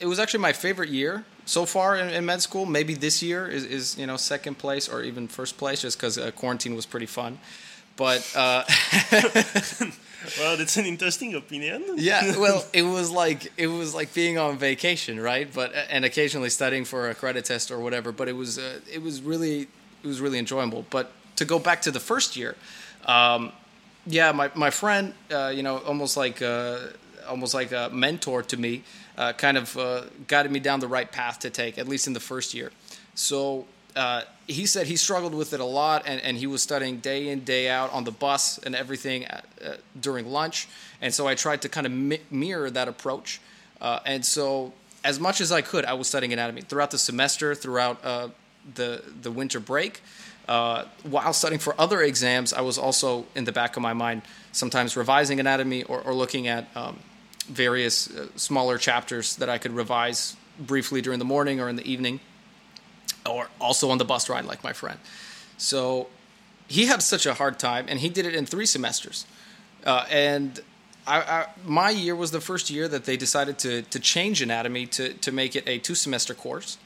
it 0.00 0.06
was 0.06 0.18
actually 0.18 0.40
my 0.40 0.52
favorite 0.52 0.90
year 0.90 1.24
so 1.44 1.66
far 1.66 1.96
in, 1.96 2.08
in 2.08 2.24
med 2.24 2.42
school. 2.42 2.66
Maybe 2.66 2.94
this 2.94 3.22
year 3.22 3.46
is, 3.46 3.64
is 3.64 3.98
you 3.98 4.06
know 4.06 4.16
second 4.16 4.58
place 4.58 4.88
or 4.88 5.02
even 5.02 5.28
first 5.28 5.56
place, 5.56 5.82
just 5.82 5.98
because 5.98 6.18
uh, 6.18 6.30
quarantine 6.32 6.74
was 6.74 6.86
pretty 6.86 7.06
fun. 7.06 7.38
But 7.96 8.30
uh, 8.34 8.64
Well, 10.38 10.56
that's 10.56 10.76
an 10.76 10.86
interesting 10.86 11.34
opinion. 11.34 11.84
yeah, 11.96 12.36
well, 12.38 12.64
it 12.72 12.82
was 12.82 13.10
like 13.10 13.52
it 13.56 13.66
was 13.66 13.94
like 13.94 14.14
being 14.14 14.38
on 14.38 14.56
vacation, 14.58 15.20
right? 15.20 15.52
But 15.52 15.72
and 15.90 16.04
occasionally 16.04 16.50
studying 16.50 16.84
for 16.84 17.10
a 17.10 17.14
credit 17.14 17.44
test 17.44 17.70
or 17.70 17.80
whatever. 17.80 18.12
But 18.12 18.28
it 18.28 18.34
was 18.34 18.58
uh, 18.58 18.80
it 18.90 19.02
was 19.02 19.20
really 19.22 19.62
it 20.02 20.06
was 20.06 20.20
really 20.20 20.38
enjoyable. 20.38 20.84
But 20.90 21.12
to 21.36 21.44
go 21.44 21.58
back 21.58 21.82
to 21.82 21.90
the 21.90 22.00
first 22.00 22.36
year, 22.36 22.56
um, 23.06 23.52
yeah, 24.06 24.32
my 24.32 24.50
my 24.54 24.70
friend, 24.70 25.14
uh, 25.32 25.52
you 25.54 25.62
know, 25.62 25.78
almost 25.78 26.16
like 26.16 26.40
uh, 26.40 26.78
almost 27.28 27.54
like 27.54 27.72
a 27.72 27.90
mentor 27.92 28.42
to 28.44 28.56
me, 28.56 28.84
uh, 29.18 29.32
kind 29.32 29.56
of 29.56 29.76
uh, 29.76 30.02
guided 30.28 30.52
me 30.52 30.60
down 30.60 30.80
the 30.80 30.88
right 30.88 31.10
path 31.10 31.40
to 31.40 31.50
take, 31.50 31.78
at 31.78 31.88
least 31.88 32.06
in 32.06 32.12
the 32.12 32.20
first 32.20 32.54
year. 32.54 32.70
So 33.14 33.66
uh, 33.96 34.22
he 34.46 34.66
said 34.66 34.86
he 34.86 34.96
struggled 34.96 35.34
with 35.34 35.52
it 35.52 35.60
a 35.60 35.64
lot, 35.64 36.02
and, 36.06 36.20
and 36.20 36.36
he 36.36 36.46
was 36.46 36.62
studying 36.62 36.98
day 36.98 37.28
in, 37.28 37.44
day 37.44 37.68
out 37.68 37.92
on 37.92 38.04
the 38.04 38.10
bus 38.10 38.58
and 38.58 38.74
everything 38.74 39.26
uh, 39.26 39.40
uh, 39.64 39.74
during 40.00 40.30
lunch. 40.30 40.68
And 41.00 41.12
so 41.12 41.26
I 41.26 41.34
tried 41.34 41.62
to 41.62 41.68
kind 41.68 41.86
of 41.86 41.92
mi- 41.92 42.20
mirror 42.30 42.70
that 42.70 42.88
approach. 42.88 43.40
Uh, 43.80 44.00
and 44.04 44.24
so, 44.24 44.72
as 45.04 45.18
much 45.18 45.40
as 45.40 45.52
I 45.52 45.62
could, 45.62 45.84
I 45.84 45.94
was 45.94 46.06
studying 46.06 46.32
anatomy 46.32 46.62
throughout 46.62 46.90
the 46.90 46.98
semester, 46.98 47.54
throughout 47.54 48.04
uh, 48.04 48.28
the 48.74 49.02
the 49.22 49.30
winter 49.30 49.60
break. 49.60 50.02
Uh, 50.48 50.84
while 51.04 51.32
studying 51.32 51.60
for 51.60 51.74
other 51.80 52.02
exams, 52.02 52.52
I 52.52 52.62
was 52.62 52.76
also 52.76 53.26
in 53.34 53.44
the 53.44 53.52
back 53.52 53.76
of 53.76 53.82
my 53.82 53.92
mind 53.92 54.22
sometimes 54.50 54.96
revising 54.96 55.38
anatomy 55.38 55.84
or, 55.84 56.00
or 56.02 56.12
looking 56.12 56.48
at 56.48 56.68
um, 56.76 56.98
various 57.46 58.10
smaller 58.36 58.76
chapters 58.76 59.36
that 59.36 59.48
I 59.48 59.58
could 59.58 59.72
revise 59.72 60.36
briefly 60.58 61.00
during 61.00 61.20
the 61.20 61.24
morning 61.24 61.60
or 61.60 61.68
in 61.68 61.76
the 61.76 61.86
evening 61.88 62.20
or 63.28 63.48
also 63.60 63.90
on 63.90 63.98
the 63.98 64.04
bus 64.04 64.28
ride 64.28 64.44
like 64.44 64.62
my 64.64 64.72
friend. 64.72 64.98
So 65.58 66.08
he 66.68 66.86
had 66.86 67.02
such 67.02 67.26
a 67.26 67.34
hard 67.34 67.58
time, 67.58 67.86
and 67.88 68.00
he 68.00 68.08
did 68.08 68.26
it 68.26 68.34
in 68.34 68.46
three 68.46 68.66
semesters. 68.66 69.26
Uh, 69.84 70.06
and 70.10 70.60
I, 71.06 71.20
I, 71.20 71.46
my 71.64 71.90
year 71.90 72.14
was 72.14 72.30
the 72.30 72.40
first 72.40 72.70
year 72.70 72.88
that 72.88 73.04
they 73.04 73.16
decided 73.16 73.58
to 73.60 73.82
to 73.82 73.98
change 74.00 74.40
anatomy 74.42 74.86
to 74.86 75.14
to 75.14 75.32
make 75.32 75.56
it 75.56 75.68
a 75.68 75.78
two 75.78 75.94
semester 75.94 76.34
course, 76.34 76.78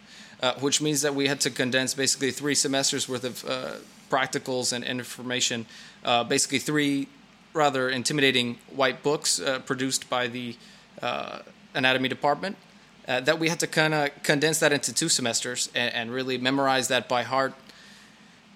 uh, 0.43 0.55
which 0.55 0.81
means 0.81 1.03
that 1.03 1.15
we 1.15 1.29
had 1.29 1.41
to 1.41 1.51
condense 1.51 1.95
basically 1.95 2.31
three 2.31 2.55
semesters 2.55 3.09
worth 3.09 3.25
of 3.25 3.45
uh, 3.45 3.73
practicals 4.11 4.73
and 4.73 4.85
information, 4.85 5.67
uh, 6.05 6.25
basically 6.25 6.59
three 6.59 7.09
rather 7.53 7.89
intimidating 7.89 8.59
white 8.75 9.03
books 9.03 9.41
uh, 9.41 9.59
produced 9.61 10.09
by 10.11 10.27
the 10.29 10.57
uh, 11.03 11.39
anatomy 11.75 12.09
department 12.09 12.57
uh, 13.09 13.21
that 13.21 13.39
we 13.39 13.49
had 13.49 13.61
to 13.61 13.67
kind 13.67 13.95
of 13.95 14.11
condense 14.23 14.59
that 14.61 14.73
into 14.73 14.93
two 14.93 15.09
semesters 15.09 15.71
and, 15.75 15.95
and 15.95 16.11
really 16.11 16.39
memorize 16.39 16.89
that 16.89 17.09
by 17.09 17.23
heart. 17.23 17.55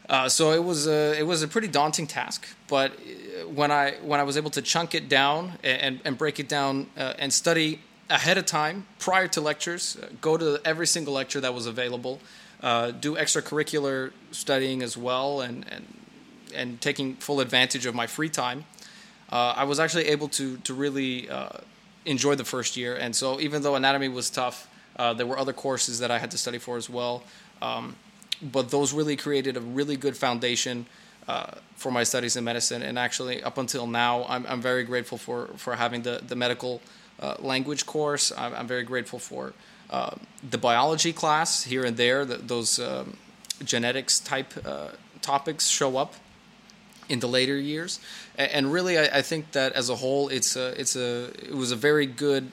Uh, 0.09 0.29
so 0.29 0.51
it 0.51 0.65
was 0.65 0.89
a 0.89 1.17
it 1.17 1.23
was 1.25 1.41
a 1.43 1.47
pretty 1.47 1.69
daunting 1.69 2.05
task, 2.05 2.49
but 2.67 2.91
uh, 2.91 3.49
when 3.49 3.71
I 3.71 3.93
when 4.03 4.19
I 4.19 4.25
was 4.25 4.37
able 4.37 4.51
to 4.51 4.63
chunk 4.63 4.93
it 4.93 5.09
down 5.09 5.53
and 5.63 6.01
and 6.05 6.19
break 6.19 6.41
it 6.41 6.49
down 6.49 6.89
uh, 6.99 7.15
and 7.17 7.33
study 7.33 7.79
ahead 8.09 8.37
of 8.37 8.45
time 8.45 8.87
prior 8.99 9.29
to 9.29 9.41
lectures, 9.41 9.97
uh, 10.03 10.09
go 10.21 10.37
to 10.37 10.61
every 10.65 10.89
single 10.89 11.15
lecture 11.15 11.41
that 11.41 11.55
was 11.55 11.67
available, 11.67 12.19
uh, 12.61 12.91
do 12.91 13.15
extracurricular 13.15 14.11
studying 14.33 14.83
as 14.83 14.97
well, 14.97 15.43
and 15.43 15.65
and 15.71 15.87
and 16.57 16.81
taking 16.81 17.15
full 17.15 17.39
advantage 17.39 17.87
of 17.87 17.95
my 17.95 18.09
free 18.09 18.29
time, 18.29 18.65
I 19.29 19.63
was 19.63 19.79
actually 19.79 20.09
able 20.09 20.27
to 20.31 20.57
to 20.57 20.75
really 20.75 21.29
uh, 22.07 22.11
enjoy 22.11 22.35
the 22.35 22.45
first 22.45 22.77
year. 22.77 22.97
And 22.97 23.15
so 23.15 23.41
even 23.41 23.63
though 23.63 23.75
anatomy 23.75 24.09
was 24.09 24.31
tough, 24.31 24.69
uh, 24.97 25.15
there 25.15 25.27
were 25.27 25.39
other 25.39 25.53
courses 25.53 25.99
that 25.99 26.11
I 26.11 26.19
had 26.19 26.31
to 26.31 26.39
study 26.39 26.59
for 26.59 26.77
as 26.77 26.91
well. 26.91 27.23
Um, 27.63 27.97
but 28.43 28.71
those 28.71 28.93
really 28.93 29.17
created 29.17 29.57
a 29.57 29.61
really 29.61 29.97
good 29.97 30.17
foundation 30.17 30.87
uh, 31.29 31.53
for 31.77 31.93
my 31.93 32.05
studies 32.05 32.37
in 32.37 32.45
medicine. 32.45 32.83
And 32.83 32.99
actually, 32.99 33.43
up 33.43 33.59
until 33.59 33.87
now, 33.87 34.25
I'm, 34.29 34.47
I'm 34.47 34.61
very 34.61 34.85
grateful 34.85 35.19
for, 35.19 35.49
for 35.57 35.77
having 35.77 36.03
the, 36.03 36.21
the 36.27 36.35
medical 36.35 36.81
uh, 37.21 37.37
language 37.39 37.87
course. 37.87 38.33
I'm, 38.37 38.55
I'm 38.55 38.67
very 38.67 38.83
grateful 38.83 39.19
for 39.19 39.53
uh, 39.91 40.17
the 40.49 40.59
biology 40.59 41.13
class 41.13 41.65
here 41.65 41.85
and 41.85 41.97
there. 41.97 42.25
The, 42.25 42.37
those 42.37 42.79
um, 42.79 43.17
genetics 43.65 44.21
type 44.21 44.53
uh, 44.65 44.89
topics 45.21 45.69
show 45.69 45.97
up 45.97 46.15
in 47.11 47.21
the 47.21 47.29
later 47.29 47.59
years. 47.59 48.01
And, 48.37 48.73
really, 48.73 48.99
I, 48.99 49.19
I, 49.19 49.23
think 49.23 49.53
that 49.53 49.73
as 49.73 49.91
a 49.91 49.97
whole, 49.97 50.29
it's 50.29 50.57
a, 50.57 50.69
it's 50.81 50.97
a, 50.97 51.25
it 51.49 51.55
was 51.55 51.73
a 51.73 51.77
very 51.77 52.07
good 52.07 52.51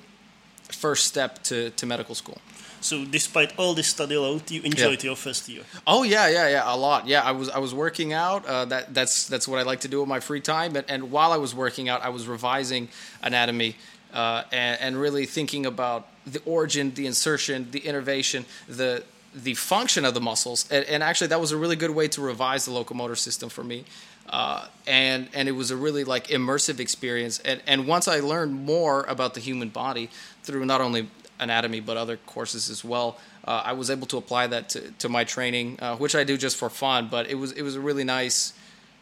first 0.69 1.05
step 1.05 1.43
to, 1.43 1.69
to 1.71 1.85
medical 1.85 2.15
school. 2.15 2.39
So, 2.81 3.05
despite 3.05 3.57
all 3.57 3.73
this 3.73 3.87
study 3.87 4.17
load, 4.17 4.49
you 4.51 4.61
enjoyed 4.61 5.03
yeah. 5.03 5.09
your 5.09 5.15
first 5.15 5.49
year. 5.49 5.63
Oh 5.85 6.03
yeah, 6.03 6.27
yeah, 6.27 6.47
yeah, 6.47 6.75
a 6.75 6.77
lot. 6.77 7.07
Yeah, 7.07 7.21
I 7.23 7.31
was 7.31 7.49
I 7.49 7.57
was 7.57 7.73
working 7.73 8.13
out. 8.13 8.45
Uh, 8.45 8.65
that 8.65 8.93
that's 8.93 9.27
that's 9.27 9.47
what 9.47 9.59
I 9.59 9.63
like 9.63 9.79
to 9.81 9.87
do 9.87 10.03
in 10.03 10.07
my 10.07 10.19
free 10.19 10.41
time. 10.41 10.75
And, 10.75 10.85
and 10.87 11.11
while 11.11 11.31
I 11.31 11.37
was 11.37 11.55
working 11.55 11.89
out, 11.89 12.03
I 12.03 12.09
was 12.09 12.27
revising 12.27 12.89
anatomy 13.23 13.75
uh, 14.13 14.43
and, 14.51 14.79
and 14.79 15.01
really 15.01 15.25
thinking 15.25 15.65
about 15.65 16.07
the 16.25 16.41
origin, 16.45 16.93
the 16.93 17.07
insertion, 17.07 17.67
the 17.71 17.79
innervation, 17.79 18.45
the 18.67 19.03
the 19.33 19.53
function 19.53 20.05
of 20.05 20.13
the 20.13 20.21
muscles. 20.21 20.69
And, 20.71 20.85
and 20.85 21.03
actually, 21.03 21.27
that 21.27 21.39
was 21.39 21.51
a 21.51 21.57
really 21.57 21.75
good 21.75 21.91
way 21.91 22.07
to 22.09 22.21
revise 22.21 22.65
the 22.65 22.71
locomotor 22.71 23.15
system 23.15 23.49
for 23.49 23.63
me. 23.63 23.85
Uh, 24.29 24.67
and 24.85 25.29
and 25.33 25.47
it 25.47 25.53
was 25.53 25.71
a 25.71 25.75
really 25.77 26.03
like 26.03 26.27
immersive 26.27 26.79
experience. 26.79 27.39
And 27.45 27.61
and 27.67 27.87
once 27.87 28.07
I 28.07 28.19
learned 28.19 28.53
more 28.65 29.03
about 29.03 29.33
the 29.33 29.39
human 29.39 29.69
body 29.69 30.09
through 30.43 30.65
not 30.65 30.81
only 30.81 31.07
anatomy 31.39 31.79
but 31.81 31.97
other 31.97 32.17
courses 32.25 32.69
as 32.69 32.83
well, 32.83 33.17
uh, 33.45 33.61
I 33.71 33.73
was 33.73 33.89
able 33.89 34.07
to 34.07 34.17
apply 34.17 34.47
that 34.47 34.69
to, 34.69 34.79
to 34.99 35.07
my 35.09 35.23
training, 35.23 35.77
uh, 35.81 35.95
which 35.97 36.15
I 36.15 36.23
do 36.25 36.37
just 36.37 36.57
for 36.57 36.69
fun. 36.69 37.07
But 37.09 37.27
it 37.29 37.35
was 37.35 37.51
it 37.53 37.61
was 37.63 37.75
a 37.75 37.79
really 37.81 38.03
nice, 38.03 38.53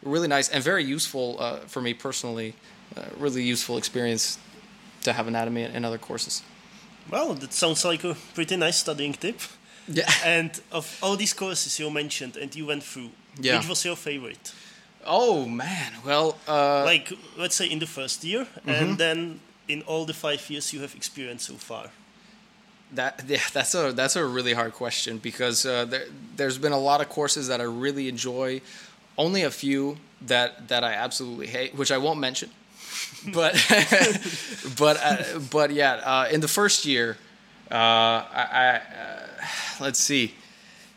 really 0.02 0.28
nice 0.28 0.48
and 0.48 0.62
very 0.64 0.84
useful 0.84 1.36
uh, 1.40 1.56
for 1.66 1.82
me 1.82 1.94
personally. 1.94 2.52
uh, 2.96 3.00
really 3.18 3.42
useful 3.52 3.76
experience 3.78 4.38
to 5.02 5.12
have 5.12 5.26
anatomy 5.28 5.62
and 5.74 5.84
other 5.84 5.98
courses. 5.98 6.42
Well, 7.10 7.34
that 7.34 7.52
sounds 7.52 7.84
like 7.84 8.04
a 8.08 8.14
pretty 8.34 8.56
nice 8.56 8.76
studying 8.78 9.12
tip. 9.18 9.40
Yeah. 9.88 10.08
And 10.24 10.50
of 10.70 10.86
all 11.02 11.16
these 11.16 11.34
courses 11.34 11.78
you 11.78 11.90
mentioned 11.90 12.36
and 12.36 12.54
you 12.54 12.66
went 12.66 12.82
through, 12.84 13.10
Yeah. 13.40 13.58
which 13.58 13.68
was 13.68 13.84
your 13.84 13.96
favorite? 13.96 14.52
Oh 15.06 15.46
man, 15.46 15.92
well, 16.04 16.36
uh, 16.48 16.84
like 16.84 17.12
let's 17.36 17.54
say 17.56 17.66
in 17.70 17.78
the 17.78 17.86
first 17.86 18.24
year 18.24 18.46
Mm-hmm. 18.46 18.70
and 18.70 18.98
then 18.98 19.40
in 19.68 19.82
all 19.86 20.04
the 20.06 20.14
five 20.14 20.48
years 20.50 20.72
you 20.72 20.80
have 20.82 20.94
experienced 20.94 21.46
so 21.46 21.54
far? 21.54 21.90
That 22.94 23.22
yeah, 23.28 23.38
that's 23.52 23.74
a 23.74 23.92
that's 23.92 24.16
a 24.16 24.24
really 24.24 24.52
hard 24.54 24.72
question 24.72 25.18
because 25.18 25.66
uh, 25.66 25.84
there 25.84 26.06
there's 26.36 26.58
been 26.58 26.72
a 26.72 26.78
lot 26.78 27.00
of 27.00 27.08
courses 27.08 27.46
that 27.48 27.60
I 27.60 27.64
really 27.64 28.08
enjoy, 28.08 28.60
only 29.16 29.42
a 29.42 29.50
few 29.50 29.96
that 30.26 30.68
that 30.68 30.82
I 30.84 30.92
absolutely 30.94 31.48
hate, 31.48 31.74
which 31.74 31.90
I 31.90 31.98
won't 31.98 32.20
mention. 32.20 32.50
but 33.34 33.54
but 34.78 34.96
uh, 35.02 35.38
but 35.50 35.70
yeah, 35.72 35.94
uh, 36.04 36.28
in 36.32 36.40
the 36.40 36.48
first 36.48 36.84
year, 36.84 37.16
uh, 37.70 37.74
I, 37.74 38.46
I 38.52 38.66
uh, 38.76 39.26
let's 39.80 39.98
see 39.98 40.34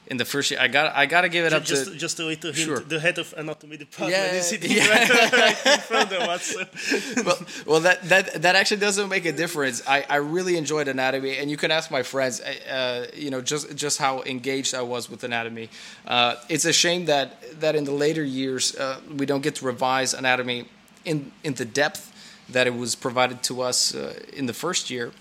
in 0.09 0.17
the 0.17 0.25
first 0.25 0.49
year. 0.51 0.59
I 0.59 0.67
got 0.67 0.95
I 0.95 1.05
got 1.05 1.21
to 1.21 1.29
give 1.29 1.45
it 1.45 1.53
up 1.53 1.63
just, 1.63 1.91
to 1.91 1.95
just 1.95 2.19
a 2.19 2.25
little 2.25 2.51
hint. 2.51 2.65
Sure. 2.65 2.79
The 2.79 2.99
head 2.99 3.17
of 3.19 3.33
anatomy 3.37 3.77
department 3.77 4.11
Yeah, 4.11 4.33
is 4.33 4.47
sitting 4.47 4.71
yeah. 4.71 4.87
right, 4.89 5.09
right 5.33 5.65
in 5.75 5.79
front 5.81 6.11
of 6.11 6.21
us. 6.23 6.55
Well, 7.25 7.37
well, 7.65 7.79
that, 7.81 8.01
that 8.09 8.41
that 8.41 8.55
actually 8.55 8.79
doesn't 8.81 9.09
make 9.09 9.25
a 9.25 9.31
difference. 9.31 9.81
I, 9.87 10.05
I 10.09 10.15
really 10.17 10.57
enjoyed 10.57 10.87
anatomy, 10.87 11.37
and 11.37 11.51
you 11.51 11.57
can 11.57 11.71
ask 11.71 11.91
my 11.91 12.03
friends. 12.03 12.41
Uh, 12.41 13.07
you 13.13 13.29
know, 13.29 13.41
just 13.41 13.75
just 13.75 13.97
how 13.99 14.23
engaged 14.23 14.73
I 14.73 14.81
was 14.81 15.09
with 15.09 15.23
anatomy. 15.23 15.69
Uh, 16.07 16.35
it's 16.49 16.65
a 16.65 16.73
shame 16.73 17.05
that 17.05 17.59
that 17.61 17.75
in 17.75 17.83
the 17.83 17.91
later 17.91 18.23
years 18.23 18.75
uh, 18.75 18.99
we 19.15 19.25
don't 19.25 19.41
get 19.41 19.55
to 19.55 19.65
revise 19.65 20.13
anatomy 20.13 20.65
in 21.05 21.31
in 21.43 21.53
the 21.53 21.65
depth 21.65 22.11
that 22.49 22.65
it 22.65 22.75
was 22.75 22.95
provided 22.95 23.43
to 23.43 23.61
us 23.61 23.93
uh, 23.93 24.19
in 24.33 24.47
the 24.47 24.53
first 24.53 24.89
year. 24.89 25.11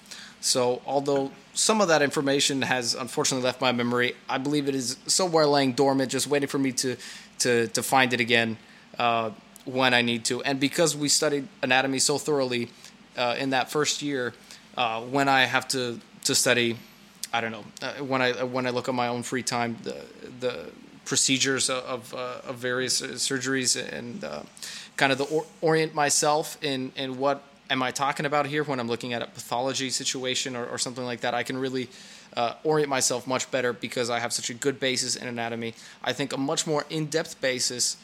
So, 0.41 0.81
although 0.87 1.33
some 1.55 1.81
of 1.81 1.89
that 1.89 2.03
information 2.03 2.63
has 2.63 2.95
unfortunately 2.95 3.45
left 3.45 3.61
my 3.61 3.73
memory, 3.73 4.15
I 4.29 4.39
believe 4.39 4.69
it 4.69 4.75
is 4.75 4.97
somewhere 5.07 5.47
laying 5.47 5.73
dormant, 5.73 6.11
just 6.11 6.27
waiting 6.27 6.49
for 6.49 6.59
me 6.59 6.73
to 6.73 6.97
to 7.41 7.67
to 7.69 7.83
find 7.83 8.13
it 8.13 8.21
again 8.21 8.57
uh, 8.99 9.31
when 9.65 9.95
I 9.95 10.03
need 10.03 10.25
to. 10.27 10.43
And 10.43 10.61
because 10.61 10.97
we 10.97 11.09
studied 11.09 11.49
anatomy 11.63 11.99
so 11.99 12.19
thoroughly 12.19 12.71
uh, 13.17 13.37
in 13.39 13.51
that 13.51 13.71
first 13.71 14.03
year, 14.03 14.35
uh, 14.77 15.01
when 15.03 15.29
I 15.29 15.45
have 15.45 15.67
to 15.69 16.01
to 16.25 16.35
study, 16.35 16.79
I 17.33 17.41
don't 17.41 17.53
know, 17.53 17.65
uh, 17.83 17.93
when 18.05 18.23
I 18.23 18.45
when 18.45 18.67
I 18.67 18.71
look 18.71 18.89
at 18.89 18.95
my 18.95 19.09
own 19.09 19.23
free 19.23 19.43
time, 19.43 19.77
the 19.83 19.97
the 20.41 20.71
procedures 21.05 21.71
of 21.71 22.15
uh, 22.15 22.41
of 22.47 22.57
various 22.57 23.01
surgeries 23.01 23.77
and 23.77 24.23
uh, 24.23 24.43
kind 24.97 25.11
of 25.11 25.19
the 25.19 25.25
or- 25.25 25.47
orient 25.61 25.95
myself 25.95 26.59
in 26.63 26.93
in 26.97 27.19
what 27.19 27.43
am 27.71 27.83
I 27.83 27.91
talking 27.91 28.27
about 28.27 28.47
here 28.47 28.65
when 28.65 28.81
I'm 28.81 28.89
looking 28.89 29.13
at 29.13 29.23
a 29.23 29.27
pathology 29.27 29.91
situation 29.91 30.57
or, 30.57 30.67
or 30.67 30.79
something 30.79 31.05
like 31.05 31.21
that? 31.21 31.35
I 31.35 31.43
can 31.43 31.59
really 31.59 31.89
uh, 32.37 32.55
orient 32.65 32.89
myself 32.89 33.27
much 33.27 33.51
better 33.51 33.73
because 33.73 34.11
I 34.11 34.19
have 34.21 34.33
such 34.33 34.51
a 34.51 34.55
good 34.55 34.81
basis 34.81 35.17
in 35.17 35.29
anatomy. 35.29 35.75
I 36.03 36.13
think 36.13 36.33
a 36.33 36.37
much 36.37 36.67
more 36.67 36.85
in-depth 36.91 37.41
basis 37.41 37.97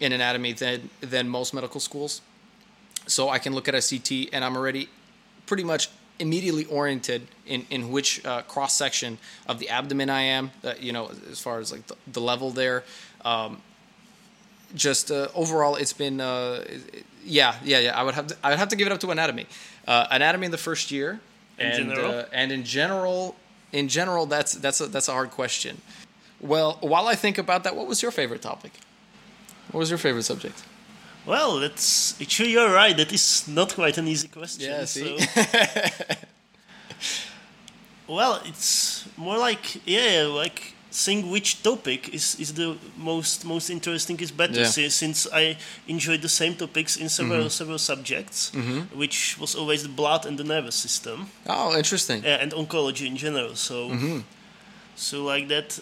in 0.00 0.12
anatomy 0.12 0.52
than 0.52 0.90
than 1.00 1.28
most 1.28 1.52
medical 1.52 1.80
schools. 1.80 2.20
So 3.06 3.28
I 3.28 3.38
can 3.38 3.54
look 3.54 3.68
at 3.68 3.74
a 3.74 3.80
CT 3.80 4.32
and 4.32 4.44
I'm 4.44 4.56
already 4.56 4.88
pretty 5.46 5.64
much 5.64 5.90
immediately 6.18 6.64
oriented 6.66 7.26
in 7.46 7.66
in 7.70 7.90
which 7.90 8.24
uh, 8.24 8.42
cross 8.42 8.76
section 8.76 9.18
of 9.46 9.58
the 9.58 9.68
abdomen 9.68 10.10
I 10.10 10.22
am. 10.22 10.50
Uh, 10.62 10.74
you 10.78 10.92
know, 10.92 11.10
as 11.30 11.40
far 11.40 11.58
as 11.58 11.72
like 11.72 11.86
the, 11.86 11.96
the 12.12 12.20
level 12.20 12.50
there. 12.50 12.84
Um, 13.24 13.62
just 14.74 15.10
uh, 15.10 15.28
overall, 15.34 15.76
it's 15.76 15.94
been 15.94 16.20
uh, 16.20 16.62
yeah, 17.28 17.54
yeah, 17.64 17.78
yeah. 17.80 17.98
I 18.00 18.02
would 18.02 18.14
have 18.14 18.26
to, 18.28 18.36
I 18.42 18.50
would 18.50 18.58
have 18.58 18.68
to 18.68 18.76
give 18.76 18.86
it 18.86 18.92
up 18.92 19.00
to 19.00 19.10
anatomy. 19.10 19.46
Uh, 19.86 20.06
anatomy 20.10 20.46
in 20.46 20.50
the 20.52 20.58
first 20.58 20.90
year, 20.90 21.20
In 21.58 21.66
and 21.66 21.90
general? 21.90 22.10
uh, 22.18 22.24
and 22.32 22.52
in 22.52 22.64
general, 22.64 23.36
in 23.72 23.88
general, 23.88 24.26
that's 24.26 24.52
that's 24.54 24.80
a, 24.80 24.86
that's 24.86 25.08
a 25.08 25.12
hard 25.12 25.30
question. 25.30 25.80
Well, 26.40 26.78
while 26.80 27.06
I 27.08 27.16
think 27.16 27.38
about 27.38 27.64
that, 27.64 27.74
what 27.76 27.86
was 27.86 28.02
your 28.02 28.12
favorite 28.12 28.42
topic? 28.42 28.72
What 29.72 29.80
was 29.80 29.90
your 29.90 29.98
favorite 29.98 30.24
subject? 30.24 30.62
Well, 31.26 31.60
that's 31.60 32.14
actually 32.22 32.52
you're 32.52 32.72
right. 32.72 32.96
That 32.96 33.12
is 33.12 33.46
not 33.48 33.74
quite 33.74 33.98
an 33.98 34.06
easy 34.08 34.28
question. 34.28 34.70
Yeah, 34.70 34.84
see? 34.86 35.18
So. 35.18 35.42
well, 38.08 38.40
it's 38.46 39.04
more 39.16 39.36
like 39.38 39.86
yeah, 39.86 40.26
like 40.30 40.74
saying 40.90 41.30
which 41.30 41.62
topic 41.62 42.08
is, 42.14 42.36
is 42.40 42.52
the 42.54 42.76
most 42.96 43.44
most 43.44 43.70
interesting 43.70 44.18
is 44.20 44.30
better. 44.32 44.60
Yeah. 44.60 44.66
si- 44.70 44.88
Since 44.90 45.26
I 45.32 45.56
enjoyed 45.86 46.22
the 46.22 46.28
same 46.28 46.54
topics 46.54 46.96
in 46.96 47.08
several 47.08 47.50
several 47.50 47.78
subjects, 47.78 48.52
which 48.94 49.36
was 49.40 49.54
always 49.54 49.82
the 49.82 49.88
blood 49.88 50.26
and 50.26 50.38
the 50.38 50.44
nervous 50.44 50.74
system. 50.76 51.26
Oh, 51.46 51.76
interesting. 51.76 52.24
uh, 52.24 52.38
and 52.42 52.52
oncology 52.52 53.06
in 53.06 53.16
general. 53.16 53.54
So, 53.56 53.90
Mm-hmm. 53.90 54.20
so 54.96 55.24
like 55.24 55.48
that. 55.48 55.78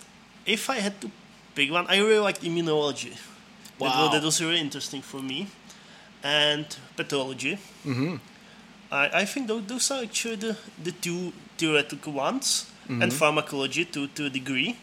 If 0.46 0.70
I 0.70 0.76
had 0.80 1.00
to 1.00 1.10
pick 1.54 1.72
one, 1.72 1.86
I 1.88 1.98
really 1.98 2.20
liked 2.20 2.42
immunology. 2.42 3.10
That, 3.78 3.80
Wow. 3.80 4.02
was, 4.04 4.12
that 4.12 4.22
was 4.24 4.40
really 4.40 4.60
interesting 4.60 5.02
for 5.02 5.20
me, 5.22 5.46
and 6.22 6.64
pathology. 6.96 7.58
Mm-hmm. 7.84 8.16
I, 8.90 9.22
I 9.22 9.24
think 9.26 9.48
those, 9.48 9.64
those 9.66 9.90
are 9.90 10.02
actually 10.02 10.36
the, 10.36 10.56
the 10.82 10.92
two 10.92 11.32
theoretical 11.58 12.12
ones, 12.12 12.66
and 12.88 13.12
pharmacology 13.12 13.84
to, 13.86 14.06
to 14.06 14.26
a 14.26 14.30
degree. 14.30 14.76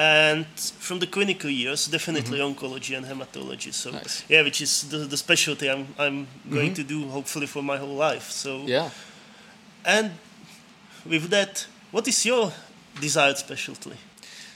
And 0.00 0.46
from 0.78 1.00
the 1.00 1.06
clinical 1.08 1.50
years, 1.50 1.88
definitely 1.88 2.38
oncology 2.38 2.96
and 2.96 3.04
hematology. 3.06 3.72
So 3.72 3.90
Nice. 3.90 4.22
yeah, 4.28 4.42
which 4.44 4.60
is 4.60 4.82
the, 4.88 4.98
the 4.98 5.16
specialty 5.16 5.68
I'm 5.68 5.86
I'm 5.98 6.26
going 6.50 6.74
to 6.74 6.84
do 6.84 7.08
hopefully 7.08 7.46
for 7.46 7.62
my 7.62 7.76
whole 7.78 7.96
life. 8.10 8.30
So 8.30 8.62
Yeah. 8.66 8.90
and 9.84 10.10
with 11.04 11.30
that, 11.30 11.66
what 11.90 12.06
is 12.06 12.24
your 12.24 12.52
desired 13.00 13.38
specialty? 13.38 13.92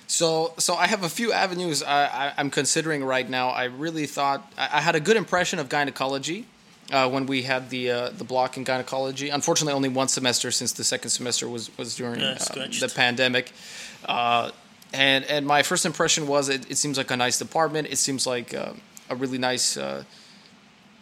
So, 0.06 0.52
so 0.58 0.74
I 0.74 0.86
have 0.86 1.04
a 1.04 1.08
few 1.08 1.32
avenues 1.32 1.82
I, 1.82 2.32
I'm 2.36 2.50
considering 2.50 3.02
right 3.04 3.28
now. 3.30 3.48
I 3.48 3.64
really 3.64 4.06
thought 4.06 4.40
I, 4.58 4.68
I 4.78 4.80
had 4.80 4.94
a 4.94 5.00
good 5.00 5.16
impression 5.16 5.58
of 5.58 5.68
gynecology 5.68 6.44
uh, 6.92 7.08
when 7.08 7.26
we 7.26 7.42
had 7.42 7.70
the 7.70 7.90
uh, 7.90 8.10
the 8.18 8.24
block 8.24 8.56
in 8.56 8.64
gynecology. 8.64 9.30
Unfortunately, 9.30 9.72
only 9.74 9.88
one 9.88 10.08
semester 10.08 10.50
since 10.52 10.72
the 10.72 10.84
second 10.84 11.10
semester 11.10 11.48
was 11.48 11.70
was 11.78 11.96
during 11.96 12.20
Yeah, 12.20 12.36
uh, 12.50 12.68
the 12.80 12.92
pandemic. 12.94 13.52
And 14.92 15.24
and 15.24 15.46
my 15.46 15.62
first 15.62 15.86
impression 15.86 16.26
was 16.26 16.48
it, 16.48 16.70
it 16.70 16.76
seems 16.76 16.98
like 16.98 17.10
a 17.10 17.16
nice 17.16 17.38
department. 17.38 17.88
It 17.90 17.96
seems 17.98 18.26
like 18.26 18.54
uh, 18.54 18.72
a 19.08 19.16
really 19.16 19.38
nice. 19.38 19.76
Uh, 19.76 20.04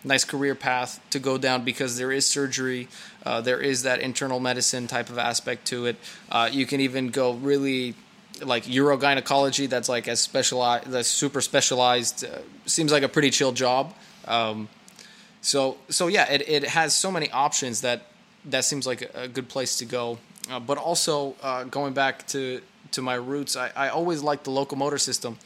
nice 0.02 0.24
career 0.24 0.54
path 0.54 0.98
to 1.10 1.18
go 1.18 1.36
down 1.36 1.62
because 1.62 1.98
there 1.98 2.10
is 2.10 2.26
surgery, 2.26 2.88
uh, 3.26 3.40
there 3.40 3.60
is 3.60 3.82
that 3.82 4.00
internal 4.00 4.40
medicine 4.40 4.86
type 4.86 5.10
of 5.10 5.18
aspect 5.18 5.66
to 5.66 5.86
it. 5.86 5.96
Uh, 6.30 6.48
you 6.50 6.64
can 6.64 6.80
even 6.80 7.08
go 7.08 7.34
really 7.34 7.94
like 8.42 8.64
urogynecology. 8.64 9.68
That's 9.68 9.88
like 9.88 10.08
as 10.08 10.20
specialized, 10.20 10.86
that's 10.86 11.08
super 11.08 11.40
specialized. 11.40 12.24
Uh, 12.24 12.38
seems 12.64 12.92
like 12.92 13.02
a 13.02 13.08
pretty 13.08 13.30
chill 13.30 13.52
job. 13.52 13.92
Um, 14.26 14.68
so 15.42 15.76
so 15.88 16.06
yeah, 16.06 16.30
it, 16.32 16.48
it 16.48 16.64
has 16.64 16.94
so 16.96 17.10
many 17.10 17.30
options 17.30 17.82
that 17.82 18.06
that 18.46 18.64
seems 18.64 18.86
like 18.86 19.02
a, 19.02 19.24
a 19.24 19.28
good 19.28 19.48
place 19.48 19.76
to 19.76 19.84
go. 19.84 20.18
Uh, 20.50 20.58
but 20.58 20.78
also 20.78 21.36
going 21.70 21.92
back 21.92 22.26
to 22.28 22.60
to 22.92 23.02
my 23.02 23.14
roots, 23.14 23.56
I, 23.56 23.70
I 23.76 23.88
always 23.88 24.22
liked 24.22 24.44
the 24.44 24.50
locomotor 24.50 24.98
system, 24.98 25.38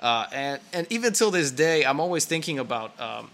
uh, 0.00 0.26
and 0.32 0.60
and 0.72 0.86
even 0.90 1.12
till 1.12 1.30
this 1.30 1.50
day, 1.50 1.84
I'm 1.84 2.00
always 2.00 2.24
thinking 2.24 2.58
about. 2.58 2.98
Um, 3.00 3.30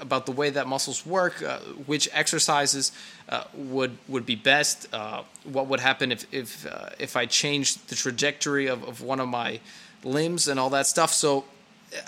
about 0.00 0.24
the 0.24 0.32
way 0.32 0.48
that 0.48 0.66
muscles 0.66 1.04
work, 1.04 1.42
uh, 1.42 1.58
which 1.84 2.08
exercises 2.14 2.90
uh, 3.28 3.44
would 3.52 3.98
would 4.08 4.24
be 4.24 4.34
best, 4.34 4.88
uh, 4.94 5.22
what 5.44 5.66
would 5.66 5.80
happen 5.80 6.10
if 6.10 6.26
if 6.32 6.66
uh, 6.66 6.88
if 6.98 7.16
I 7.16 7.26
changed 7.26 7.88
the 7.88 7.94
trajectory 7.94 8.66
of, 8.66 8.82
of 8.82 9.02
one 9.02 9.20
of 9.20 9.28
my 9.28 9.60
limbs 10.02 10.48
and 10.48 10.58
all 10.58 10.70
that 10.70 10.86
stuff. 10.86 11.12
So 11.12 11.44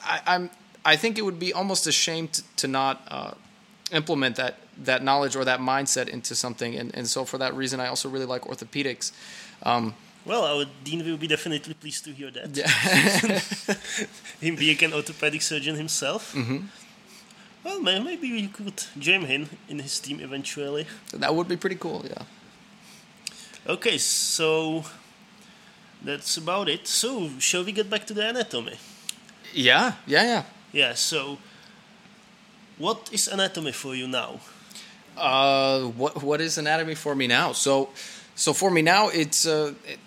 I, 0.02 0.20
I'm 0.26 0.50
I 0.84 0.96
think 0.96 1.18
it 1.18 1.22
would 1.22 1.38
be 1.38 1.52
almost 1.52 1.86
a 1.86 1.92
shame 1.92 2.28
to, 2.28 2.42
to 2.56 2.68
not 2.68 3.02
uh, 3.08 3.34
implement 3.92 4.36
that 4.36 4.56
that 4.78 5.02
knowledge 5.02 5.36
or 5.36 5.44
that 5.44 5.60
mindset 5.60 6.08
into 6.08 6.34
something. 6.34 6.74
And, 6.74 6.94
and 6.94 7.06
so 7.06 7.24
for 7.24 7.38
that 7.38 7.54
reason, 7.54 7.78
I 7.78 7.88
also 7.88 8.08
really 8.08 8.24
like 8.24 8.42
orthopedics. 8.42 9.12
Um, 9.62 9.94
Well, 10.24 10.44
our 10.44 10.66
dean 10.84 11.04
will 11.04 11.16
be 11.16 11.26
definitely 11.26 11.74
pleased 11.74 12.04
to 12.04 12.12
hear 12.12 12.30
that. 12.30 12.56
Yeah. 12.56 13.76
him 14.40 14.56
being 14.56 14.82
an 14.84 14.94
orthopedic 14.94 15.42
surgeon 15.42 15.74
himself. 15.76 16.32
Mm-hmm. 16.34 16.58
Well, 17.64 17.80
maybe 17.80 18.32
we 18.32 18.48
could 18.48 18.84
join 18.98 19.22
him 19.22 19.48
in 19.68 19.78
his 19.78 19.98
team 20.00 20.20
eventually. 20.20 20.86
that 21.12 21.34
would 21.34 21.48
be 21.48 21.56
pretty 21.56 21.76
cool. 21.76 22.04
Yeah. 22.04 22.22
Okay, 23.66 23.98
so 23.98 24.84
that's 26.02 26.36
about 26.36 26.68
it. 26.68 26.88
So, 26.88 27.30
shall 27.38 27.64
we 27.64 27.72
get 27.72 27.88
back 27.88 28.06
to 28.06 28.14
the 28.14 28.28
anatomy? 28.28 28.78
Yeah. 29.52 29.94
Yeah. 30.06 30.22
Yeah. 30.24 30.42
Yeah, 30.72 30.94
so 30.94 31.38
what 32.78 33.10
is 33.12 33.28
anatomy 33.28 33.72
for 33.72 33.94
you 33.94 34.08
now? 34.08 34.40
Uh, 35.16 35.82
what 35.82 36.22
what 36.22 36.40
is 36.40 36.56
anatomy 36.56 36.94
for 36.94 37.14
me 37.14 37.26
now? 37.26 37.52
So, 37.52 37.90
so 38.34 38.54
for 38.54 38.70
me 38.70 38.80
now, 38.80 39.08
it's 39.08 39.46
uh, 39.46 39.74
it, 39.86 39.98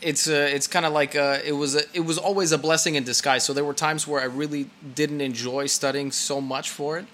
it's 0.00 0.28
uh, 0.28 0.48
it's 0.54 0.66
kind 0.66 0.86
of 0.86 0.92
like 0.92 1.16
uh, 1.16 1.38
it 1.44 1.52
was 1.52 1.74
a, 1.74 1.82
it 1.92 2.04
was 2.04 2.18
always 2.18 2.52
a 2.52 2.58
blessing 2.58 2.94
in 2.96 3.04
disguise. 3.04 3.44
So 3.44 3.52
there 3.52 3.64
were 3.64 3.74
times 3.74 4.06
where 4.06 4.20
I 4.20 4.26
really 4.26 4.66
didn't 4.94 5.20
enjoy 5.20 5.66
studying 5.68 6.12
so 6.12 6.40
much 6.40 6.70
for 6.70 6.98
it, 6.98 7.06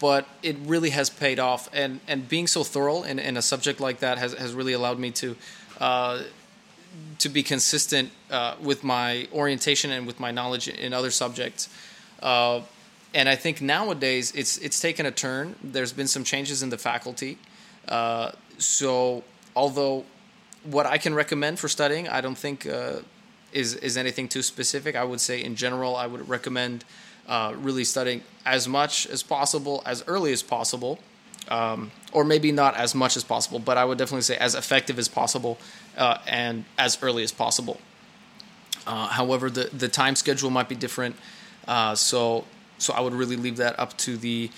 but 0.00 0.26
it 0.42 0.56
really 0.66 0.90
has 0.90 1.10
paid 1.10 1.38
off. 1.38 1.68
And 1.72 2.00
and 2.06 2.28
being 2.28 2.48
so 2.48 2.64
thorough 2.64 3.02
in, 3.02 3.18
in 3.18 3.36
a 3.36 3.42
subject 3.42 3.80
like 3.80 3.98
that 4.00 4.18
has 4.18 4.34
has 4.34 4.54
really 4.54 4.74
allowed 4.74 4.98
me 4.98 5.10
to. 5.12 5.36
Uh, 5.80 6.22
to 7.18 7.28
be 7.28 7.42
consistent 7.42 8.10
uh, 8.30 8.54
with 8.62 8.84
my 8.84 9.26
orientation 9.32 9.90
and 9.90 10.06
with 10.06 10.20
my 10.20 10.30
knowledge 10.30 10.68
in 10.68 10.92
other 10.92 11.10
subjects. 11.10 11.68
Uh, 12.22 12.60
and 13.12 13.28
I 13.28 13.36
think 13.36 13.60
nowadays 13.60 14.32
it's 14.32 14.58
it's 14.58 14.80
taken 14.80 15.04
a 15.06 15.10
turn. 15.10 15.56
There's 15.72 15.92
been 15.92 16.08
some 16.08 16.24
changes 16.24 16.62
in 16.62 16.70
the 16.70 16.78
faculty, 16.78 17.36
Uh, 17.88 18.30
so, 18.58 19.22
although 19.54 20.04
what 20.64 20.86
I 20.86 20.98
can 20.98 21.14
recommend 21.14 21.58
for 21.58 21.68
studying, 21.68 22.08
I 22.08 22.20
don't 22.20 22.38
think 22.38 22.66
uh, 22.66 23.00
is 23.52 23.74
is 23.74 23.96
anything 23.96 24.28
too 24.28 24.42
specific. 24.42 24.96
I 24.96 25.04
would 25.04 25.20
say 25.20 25.42
in 25.42 25.56
general, 25.56 25.96
I 25.96 26.06
would 26.06 26.28
recommend 26.28 26.84
uh, 27.26 27.54
really 27.56 27.84
studying 27.84 28.22
as 28.44 28.68
much 28.68 29.06
as 29.06 29.22
possible, 29.22 29.82
as 29.86 30.04
early 30.06 30.32
as 30.32 30.42
possible, 30.42 30.98
um, 31.48 31.90
or 32.12 32.24
maybe 32.24 32.52
not 32.52 32.76
as 32.76 32.94
much 32.94 33.16
as 33.16 33.24
possible, 33.24 33.58
but 33.58 33.78
I 33.78 33.84
would 33.84 33.98
definitely 33.98 34.22
say 34.22 34.36
as 34.36 34.54
effective 34.54 34.98
as 34.98 35.08
possible 35.08 35.58
uh, 35.96 36.18
and 36.26 36.64
as 36.78 36.98
early 37.02 37.22
as 37.22 37.32
possible. 37.32 37.80
Uh, 38.86 39.08
however, 39.08 39.48
the 39.48 39.70
the 39.72 39.88
time 39.88 40.16
schedule 40.16 40.50
might 40.50 40.68
be 40.68 40.74
different, 40.74 41.16
uh, 41.66 41.94
so 41.94 42.44
so 42.78 42.92
I 42.92 43.00
would 43.00 43.14
really 43.14 43.36
leave 43.36 43.56
that 43.58 43.78
up 43.78 43.96
to 43.98 44.16
the 44.16 44.50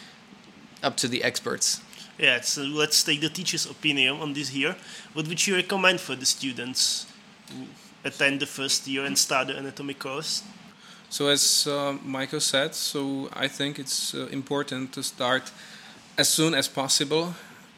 up 0.83 0.97
to 0.99 1.09
the 1.09 1.23
experts. 1.23 1.81
Yeah, 2.18 2.40
so 2.40 2.62
let's 2.62 3.02
take 3.02 3.20
the 3.20 3.28
teacher's 3.28 3.66
opinion 3.66 4.16
on 4.20 4.32
this 4.32 4.49
here. 4.49 4.75
What 5.12 5.28
would 5.28 5.46
you 5.46 5.54
recommend 5.56 6.00
for 6.00 6.14
the 6.14 6.25
students 6.25 7.06
who 7.52 7.66
attend 8.04 8.40
the 8.40 8.46
first 8.46 8.87
year 8.87 9.04
and 9.04 9.18
start 9.18 9.49
the 9.49 9.56
anatomy 9.56 9.94
course? 9.94 10.42
So 11.11 11.28
as 11.28 11.66
uh, 11.66 11.96
Michael 12.02 12.40
said, 12.40 12.75
so 12.75 13.28
I 13.32 13.49
think 13.49 13.78
it's 13.78 14.14
uh, 14.14 14.28
important 14.32 14.92
to 14.92 15.02
start 15.02 15.52
as 16.16 16.28
soon 16.28 16.54
as 16.54 16.68
possible 16.68 17.35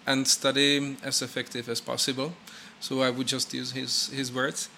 and 0.06 0.26
study 0.26 0.96
as 1.02 1.20
effective 1.20 1.68
as 1.68 1.80
possible. 1.80 2.32
So 2.80 3.02
I 3.02 3.10
would 3.10 3.26
just 3.26 3.52
use 3.52 3.72
his 3.72 4.08
his 4.08 4.32
words. 4.32 4.70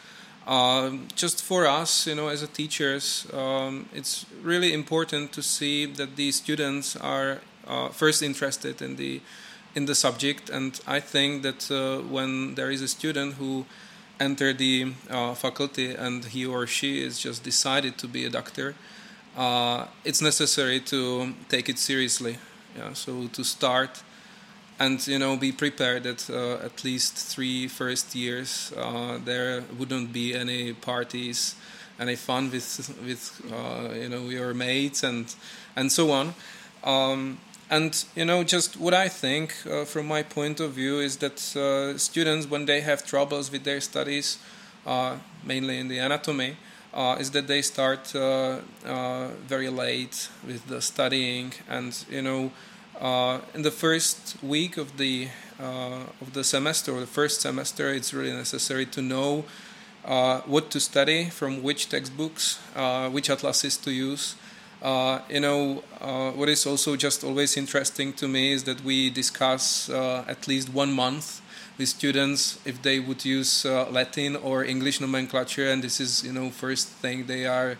Um, 0.46 1.06
just 1.14 1.44
for 1.44 1.66
us, 1.66 2.06
you 2.06 2.14
know, 2.14 2.28
as 2.28 2.42
a 2.42 2.46
teachers, 2.46 3.26
um, 3.32 3.86
it's 3.94 4.24
really 4.42 4.72
important 4.72 5.32
to 5.32 5.42
see 5.42 5.86
that 5.86 6.16
the 6.16 6.32
students 6.32 6.96
are 6.96 7.40
uh, 7.66 7.90
first 7.90 8.22
interested 8.22 8.82
in 8.82 8.96
the 8.96 9.20
in 9.74 9.86
the 9.86 9.94
subject, 9.94 10.50
and 10.50 10.80
I 10.86 11.00
think 11.00 11.42
that 11.42 11.70
uh, 11.70 12.02
when 12.08 12.54
there 12.54 12.70
is 12.70 12.82
a 12.82 12.88
student 12.88 13.34
who 13.34 13.66
enter 14.18 14.52
the 14.52 14.92
uh, 15.08 15.34
faculty 15.34 15.94
and 15.94 16.24
he 16.24 16.44
or 16.44 16.66
she 16.66 17.02
is 17.02 17.18
just 17.18 17.42
decided 17.42 17.96
to 17.98 18.08
be 18.08 18.24
a 18.24 18.30
doctor, 18.30 18.74
uh, 19.36 19.86
it's 20.04 20.20
necessary 20.20 20.80
to 20.80 21.34
take 21.48 21.68
it 21.68 21.78
seriously. 21.78 22.38
Yeah, 22.76 22.92
so 22.92 23.26
to 23.28 23.44
start 23.44 24.02
and 24.80 25.06
you 25.06 25.18
know 25.18 25.36
be 25.36 25.52
prepared 25.52 26.02
that 26.04 26.28
uh, 26.30 26.64
at 26.64 26.82
least 26.84 27.14
three 27.14 27.68
first 27.68 28.14
years 28.14 28.72
uh, 28.76 29.18
there 29.24 29.62
wouldn't 29.78 30.12
be 30.12 30.34
any 30.34 30.72
parties 30.72 31.54
any 32.00 32.16
fun 32.16 32.50
with 32.50 32.98
with 33.04 33.42
uh, 33.52 33.92
you 33.94 34.08
know 34.08 34.28
your 34.30 34.54
mates 34.54 35.02
and 35.02 35.34
and 35.76 35.92
so 35.92 36.10
on 36.10 36.34
um, 36.82 37.38
and 37.70 38.04
you 38.14 38.24
know 38.24 38.42
just 38.44 38.76
what 38.76 38.92
i 38.92 39.08
think 39.08 39.54
uh, 39.70 39.84
from 39.84 40.06
my 40.06 40.22
point 40.22 40.60
of 40.60 40.72
view 40.72 40.98
is 40.98 41.18
that 41.18 41.56
uh, 41.56 41.96
students 41.96 42.46
when 42.50 42.66
they 42.66 42.80
have 42.80 43.06
troubles 43.06 43.50
with 43.50 43.64
their 43.64 43.80
studies 43.80 44.38
uh, 44.86 45.16
mainly 45.44 45.78
in 45.78 45.88
the 45.88 45.98
anatomy 45.98 46.56
is 47.18 47.30
that 47.30 47.46
they 47.46 47.62
start 47.62 48.10
very 49.48 49.68
late 49.68 50.28
with 50.46 50.66
the 50.66 50.82
studying 50.82 51.52
and 51.68 52.04
you 52.10 52.20
know 52.20 52.50
uh, 53.00 53.40
in 53.54 53.62
the 53.62 53.70
first 53.70 54.36
week 54.42 54.76
of 54.76 54.98
the 54.98 55.28
uh, 55.58 56.04
of 56.20 56.32
the 56.32 56.44
semester 56.44 56.92
or 56.92 57.00
the 57.00 57.06
first 57.06 57.40
semester, 57.40 57.92
it's 57.92 58.12
really 58.12 58.32
necessary 58.32 58.86
to 58.86 59.02
know 59.02 59.44
uh, 60.04 60.40
what 60.40 60.70
to 60.70 60.80
study, 60.80 61.30
from 61.30 61.62
which 61.62 61.88
textbooks, 61.88 62.58
uh, 62.74 63.08
which 63.10 63.28
atlases 63.28 63.76
to 63.78 63.90
use. 63.90 64.34
Uh, 64.82 65.20
you 65.28 65.40
know, 65.40 65.82
uh, 66.00 66.30
what 66.30 66.48
is 66.48 66.66
also 66.66 66.96
just 66.96 67.22
always 67.22 67.56
interesting 67.56 68.12
to 68.14 68.26
me 68.26 68.52
is 68.52 68.64
that 68.64 68.82
we 68.82 69.10
discuss 69.10 69.90
at 69.90 70.48
least 70.48 70.72
one 70.72 70.92
month 70.92 71.42
with 71.78 71.88
students 71.88 72.58
if 72.64 72.80
they 72.82 72.98
would 72.98 73.24
use 73.24 73.64
Latin 73.64 74.36
or 74.36 74.64
English 74.64 75.00
nomenclature, 75.00 75.70
and 75.70 75.82
this 75.82 76.00
is 76.00 76.24
you 76.24 76.32
know 76.32 76.50
first 76.50 76.88
thing 76.88 77.26
they 77.26 77.46
are 77.46 77.76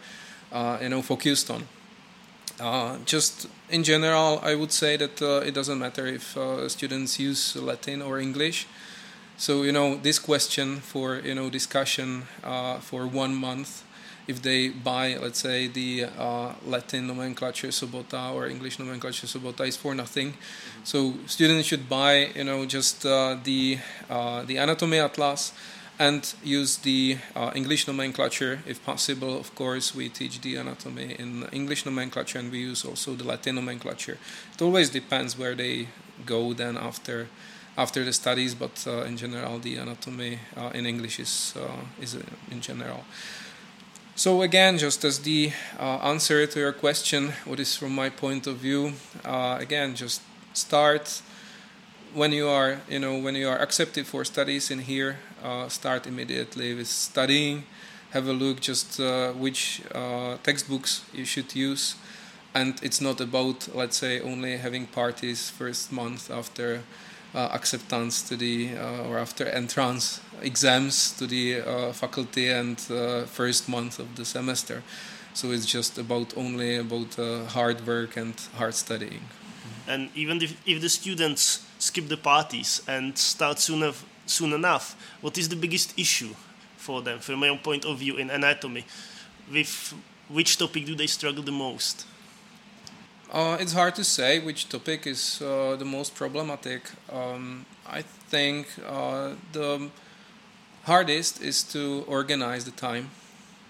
you 0.82 0.88
know 0.88 1.02
focused 1.02 1.50
on. 1.50 1.66
Uh, 2.60 2.98
just 3.06 3.46
in 3.70 3.82
general, 3.82 4.38
I 4.42 4.54
would 4.54 4.70
say 4.70 4.98
that 4.98 5.22
uh, 5.22 5.40
it 5.46 5.54
doesn't 5.54 5.78
matter 5.78 6.06
if 6.06 6.36
uh, 6.36 6.68
students 6.68 7.18
use 7.18 7.56
Latin 7.56 8.02
or 8.02 8.18
English. 8.18 8.66
So 9.38 9.62
you 9.62 9.72
know, 9.72 9.96
this 9.96 10.18
question 10.18 10.80
for 10.80 11.16
you 11.20 11.34
know 11.34 11.48
discussion 11.48 12.24
uh, 12.44 12.78
for 12.80 13.06
one 13.06 13.34
month, 13.34 13.82
if 14.26 14.42
they 14.42 14.68
buy, 14.68 15.16
let's 15.16 15.40
say, 15.40 15.66
the 15.66 16.06
uh, 16.18 16.52
Latin 16.66 17.06
nomenclature 17.06 17.68
Sobotta 17.68 18.34
or 18.34 18.46
English 18.46 18.78
nomenclature 18.78 19.26
Sobotta, 19.26 19.66
is 19.66 19.76
for 19.76 19.94
nothing. 19.94 20.34
So 20.84 21.14
students 21.26 21.68
should 21.68 21.88
buy, 21.88 22.30
you 22.34 22.44
know, 22.44 22.66
just 22.66 23.02
the 23.02 23.78
the 24.46 24.56
anatomy 24.56 24.98
atlas 24.98 25.52
and 26.00 26.32
use 26.42 26.78
the 26.78 27.18
uh, 27.36 27.52
English 27.54 27.86
nomenclature 27.86 28.60
if 28.66 28.82
possible. 28.84 29.38
Of 29.38 29.54
course, 29.54 29.94
we 29.94 30.08
teach 30.08 30.40
the 30.40 30.56
anatomy 30.56 31.14
in 31.18 31.46
English 31.52 31.84
nomenclature 31.84 32.38
and 32.38 32.50
we 32.50 32.60
use 32.60 32.86
also 32.86 33.14
the 33.14 33.24
Latin 33.24 33.56
nomenclature. 33.56 34.16
It 34.54 34.62
always 34.62 34.88
depends 34.88 35.38
where 35.38 35.54
they 35.54 35.88
go 36.24 36.54
then 36.54 36.78
after 36.78 37.28
after 37.76 38.04
the 38.04 38.12
studies, 38.12 38.54
but 38.54 38.84
uh, 38.86 39.02
in 39.04 39.16
general, 39.16 39.58
the 39.58 39.76
anatomy 39.76 40.38
uh, 40.56 40.70
in 40.74 40.86
English 40.86 41.20
is 41.20 41.54
uh, 41.56 41.84
is 42.00 42.16
uh, 42.16 42.22
in 42.50 42.60
general. 42.62 43.04
So 44.20 44.42
again, 44.42 44.76
just 44.76 45.02
as 45.02 45.20
the 45.20 45.50
uh, 45.78 45.96
answer 46.12 46.46
to 46.46 46.58
your 46.60 46.74
question, 46.74 47.32
what 47.46 47.58
is 47.58 47.74
from 47.74 47.94
my 47.94 48.10
point 48.10 48.46
of 48.46 48.56
view, 48.56 48.92
again, 49.24 49.94
just 49.96 50.20
start 50.52 51.22
when 52.12 52.30
you 52.30 52.46
are 52.46 52.82
you 52.86 52.98
know 52.98 53.16
when 53.16 53.34
you 53.34 53.48
are 53.48 53.58
accepted 53.58 54.06
for 54.06 54.22
studies 54.26 54.70
in 54.70 54.80
here 54.80 55.20
uh, 55.42 55.68
start 55.68 56.06
immediately 56.06 56.74
with 56.74 56.88
studying. 56.88 57.64
Have 58.10 58.28
a 58.28 58.34
look 58.34 58.60
just 58.60 59.00
uh, 59.00 59.32
which 59.32 59.80
uh, 59.94 60.36
textbooks 60.42 61.02
you 61.14 61.24
should 61.24 61.54
use. 61.54 61.94
And 62.54 62.78
it's 62.82 63.00
not 63.00 63.22
about 63.22 63.74
let's 63.74 63.96
say 63.96 64.20
only 64.20 64.58
having 64.58 64.86
parties 64.86 65.48
first 65.48 65.90
month 65.90 66.30
after 66.30 66.74
uh, 66.74 66.80
acceptance 67.34 68.22
to 68.22 68.36
the 68.36 68.70
uh, 68.76 69.08
or 69.08 69.18
after 69.18 69.46
entrance 69.46 70.20
exams 70.42 71.12
to 71.12 71.26
the 71.26 71.60
uh, 71.60 71.92
faculty 71.92 72.48
and 72.48 72.80
first 73.28 73.68
month 73.68 73.98
of 73.98 74.16
the 74.16 74.24
semester 74.24 74.82
so 75.32 75.50
it's 75.50 75.66
just 75.66 75.98
about 75.98 76.36
only 76.36 76.76
about 76.76 77.14
hard 77.50 77.86
work 77.86 78.16
and 78.16 78.34
hard 78.56 78.74
studying 78.74 79.22
and 79.90 80.08
even 80.14 80.40
if, 80.40 80.56
if 80.66 80.80
the 80.80 80.88
students 80.88 81.66
skip 81.78 82.08
the 82.08 82.16
parties 82.16 82.80
and 82.86 83.18
start 83.18 83.58
soon, 83.58 83.82
of, 83.82 84.04
soon 84.24 84.52
enough, 84.52 84.94
what 85.20 85.36
is 85.36 85.48
the 85.48 85.56
biggest 85.56 85.98
issue 85.98 86.34
for 86.76 87.02
them, 87.02 87.18
from 87.18 87.42
your 87.42 87.56
point 87.58 87.84
of 87.84 87.98
view 87.98 88.16
in 88.16 88.30
anatomy? 88.30 88.84
With 89.52 89.94
which 90.28 90.58
topic 90.58 90.86
do 90.86 90.94
they 90.94 91.08
struggle 91.08 91.42
the 91.42 91.52
most? 91.52 92.06
Uh, 93.32 93.56
it's 93.60 93.72
hard 93.72 93.94
to 93.94 94.02
say 94.02 94.40
which 94.40 94.68
topic 94.68 95.06
is 95.06 95.40
uh, 95.40 95.76
the 95.78 95.84
most 95.84 96.16
problematic. 96.16 96.90
Um, 97.12 97.64
I 97.86 98.02
think 98.02 98.66
uh, 98.84 99.34
the 99.52 99.88
hardest 100.82 101.40
is 101.40 101.62
to 101.72 102.04
organize 102.08 102.64
the 102.64 102.72
time, 102.72 103.10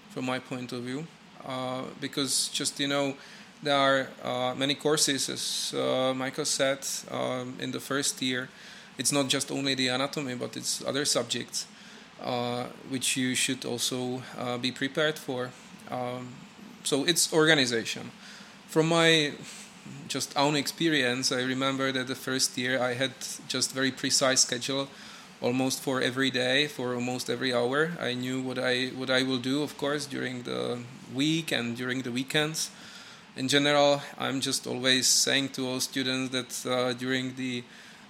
from 0.09 0.25
my 0.25 0.39
point 0.39 0.71
of 0.71 0.81
view, 0.81 1.05
uh, 1.45 1.83
because 1.99 2.47
just 2.47 2.79
you 2.79 2.87
know 2.87 3.13
there 3.61 3.77
are 3.77 4.07
uh, 4.23 4.55
many 4.55 4.73
courses, 4.73 5.29
as 5.29 5.75
uh, 5.77 6.11
Michael 6.15 6.45
said, 6.45 6.79
um, 7.11 7.53
in 7.59 7.69
the 7.69 7.79
first 7.79 8.19
year. 8.19 8.49
It's 8.97 9.11
not 9.11 9.27
just 9.27 9.51
only 9.51 9.75
the 9.75 9.89
anatomy, 9.89 10.33
but 10.33 10.57
it's 10.57 10.83
other 10.83 11.05
subjects 11.05 11.67
which 12.89 13.15
you 13.15 13.35
should 13.35 13.63
also 13.65 14.23
be 14.59 14.71
prepared 14.71 15.19
for. 15.19 15.51
Um, 15.89 16.29
so 16.83 17.03
it's 17.03 17.31
organization. 17.31 18.11
From 18.71 18.87
my 18.87 19.33
just 20.07 20.35
own 20.37 20.55
experience, 20.55 21.31
I 21.31 21.41
remember 21.43 21.91
that 21.91 22.07
the 22.07 22.15
first 22.15 22.57
year 22.57 22.81
I 22.81 22.93
had 22.93 23.11
just 23.47 23.73
very 23.73 23.91
precise 23.91 24.41
schedule 24.41 24.87
almost 25.41 25.81
for 25.81 26.01
every 26.01 26.31
day 26.31 26.67
for 26.67 26.93
almost 26.93 27.27
every 27.27 27.51
hour 27.51 27.91
i 27.99 28.13
knew 28.13 28.39
what 28.39 28.59
i 28.59 28.89
what 28.89 29.09
i 29.09 29.23
will 29.23 29.39
do 29.39 29.63
of 29.63 29.75
course 29.75 30.05
during 30.05 30.43
the 30.43 30.77
week 31.15 31.51
and 31.51 31.75
during 31.75 32.03
the 32.03 32.11
weekends 32.11 32.69
in 33.35 33.47
general, 33.47 34.01
I'm 34.17 34.41
just 34.41 34.67
always 34.67 35.07
saying 35.07 35.49
to 35.49 35.67
all 35.67 35.79
students 35.79 36.31
that 36.31 36.69
uh, 36.69 36.93
during 36.93 37.35
the 37.35 37.63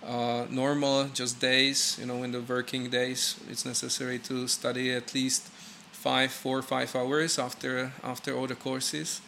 uh, 0.04 0.46
normal 0.50 1.06
just 1.14 1.40
days, 1.40 1.98
you 2.00 2.08
know, 2.08 2.24
in 2.24 2.32
the 2.32 2.42
working 2.42 2.90
days, 2.90 3.40
it's 3.48 3.64
necessary 3.66 4.18
to 4.20 4.48
study 4.48 4.92
at 4.92 5.14
least 5.14 5.44
five, 5.92 6.32
four, 6.32 6.64
five 6.64 6.96
hours 6.96 7.38
after 7.38 7.94
after 8.04 8.36
all 8.36 8.48
the 8.48 8.56
courses. 8.56 9.22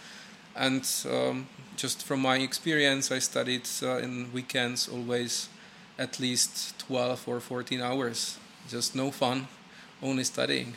And 0.56 0.88
um, 1.10 1.48
just 1.76 2.04
from 2.04 2.22
my 2.22 2.38
experience, 2.38 3.12
I 3.12 3.20
studied 3.20 3.68
uh, 3.82 3.98
in 3.98 4.32
weekends 4.34 4.88
always 4.88 5.50
at 5.98 6.20
least 6.20 6.78
12 6.80 7.28
or 7.28 7.40
14 7.40 7.82
hours. 7.82 8.38
Just 8.70 8.96
no 8.96 9.12
fun, 9.12 9.48
only 10.02 10.24
studying. 10.24 10.74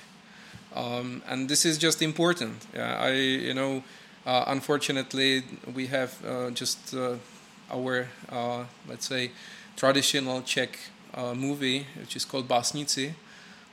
Um, 0.75 1.23
and 1.29 1.49
this 1.49 1.65
is 1.65 1.79
just 1.79 2.03
important. 2.03 2.67
Yeah, 2.75 2.97
I, 2.99 3.13
you 3.13 3.55
know, 3.55 3.83
uh, 4.27 4.45
unfortunately, 4.49 5.45
we 5.75 5.87
have 5.87 6.15
uh, 6.25 6.51
just 6.51 6.95
uh, 6.95 7.15
our, 7.71 8.09
let's 8.89 9.07
say, 9.07 9.31
traditional 9.77 10.43
Czech 10.43 10.79
uh, 11.15 11.35
movie 11.35 11.87
which 11.99 12.17
is 12.17 12.25
called 12.25 12.49
Básníci. 12.49 13.15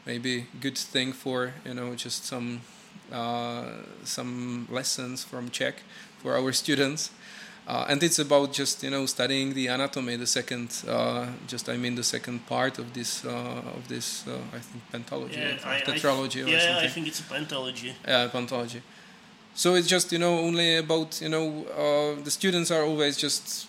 Maybe 0.05 0.47
good 0.59 0.77
thing 0.77 1.13
for 1.13 1.53
you 1.65 1.73
know 1.73 1.95
just 1.95 2.25
some 2.25 2.55
uh, 2.55 2.82
some 4.03 4.67
lessons 4.69 5.23
from 5.23 5.49
Czech 5.49 5.83
for 6.21 6.35
our 6.35 6.51
students. 6.53 7.11
Uh, 7.65 7.85
and 7.87 8.03
it's 8.03 8.19
about 8.19 8.51
just 8.51 8.83
you 8.83 8.89
know 8.89 9.05
studying 9.05 9.53
the 9.53 9.67
anatomy, 9.67 10.17
the 10.17 10.27
second, 10.27 10.83
uh, 10.87 11.27
just 11.47 11.69
I 11.69 11.77
mean 11.77 11.95
the 11.95 12.03
second 12.03 12.45
part 12.45 12.77
of 12.77 12.93
this 12.93 13.23
uh, 13.23 13.61
of 13.77 13.87
this 13.87 14.25
uh, 14.27 14.37
I 14.53 14.59
think 14.59 14.83
pentology, 14.91 15.37
Yeah, 15.37 15.69
or 15.69 15.71
I, 15.71 15.79
tetralogy, 15.79 16.45
I, 16.45 16.49
yeah, 16.49 16.59
something. 16.59 16.85
I 16.85 16.87
think 16.89 17.07
it's 17.07 17.21
a 17.21 17.23
pentology. 17.23 17.93
Yeah, 18.05 18.27
pentology. 18.27 18.81
So 19.55 19.75
it's 19.75 19.87
just 19.87 20.11
you 20.11 20.19
know 20.19 20.39
only 20.39 20.75
about 20.77 21.21
you 21.21 21.29
know 21.29 21.65
uh, 21.67 22.21
the 22.21 22.31
students 22.31 22.69
are 22.69 22.83
always 22.83 23.15
just 23.15 23.67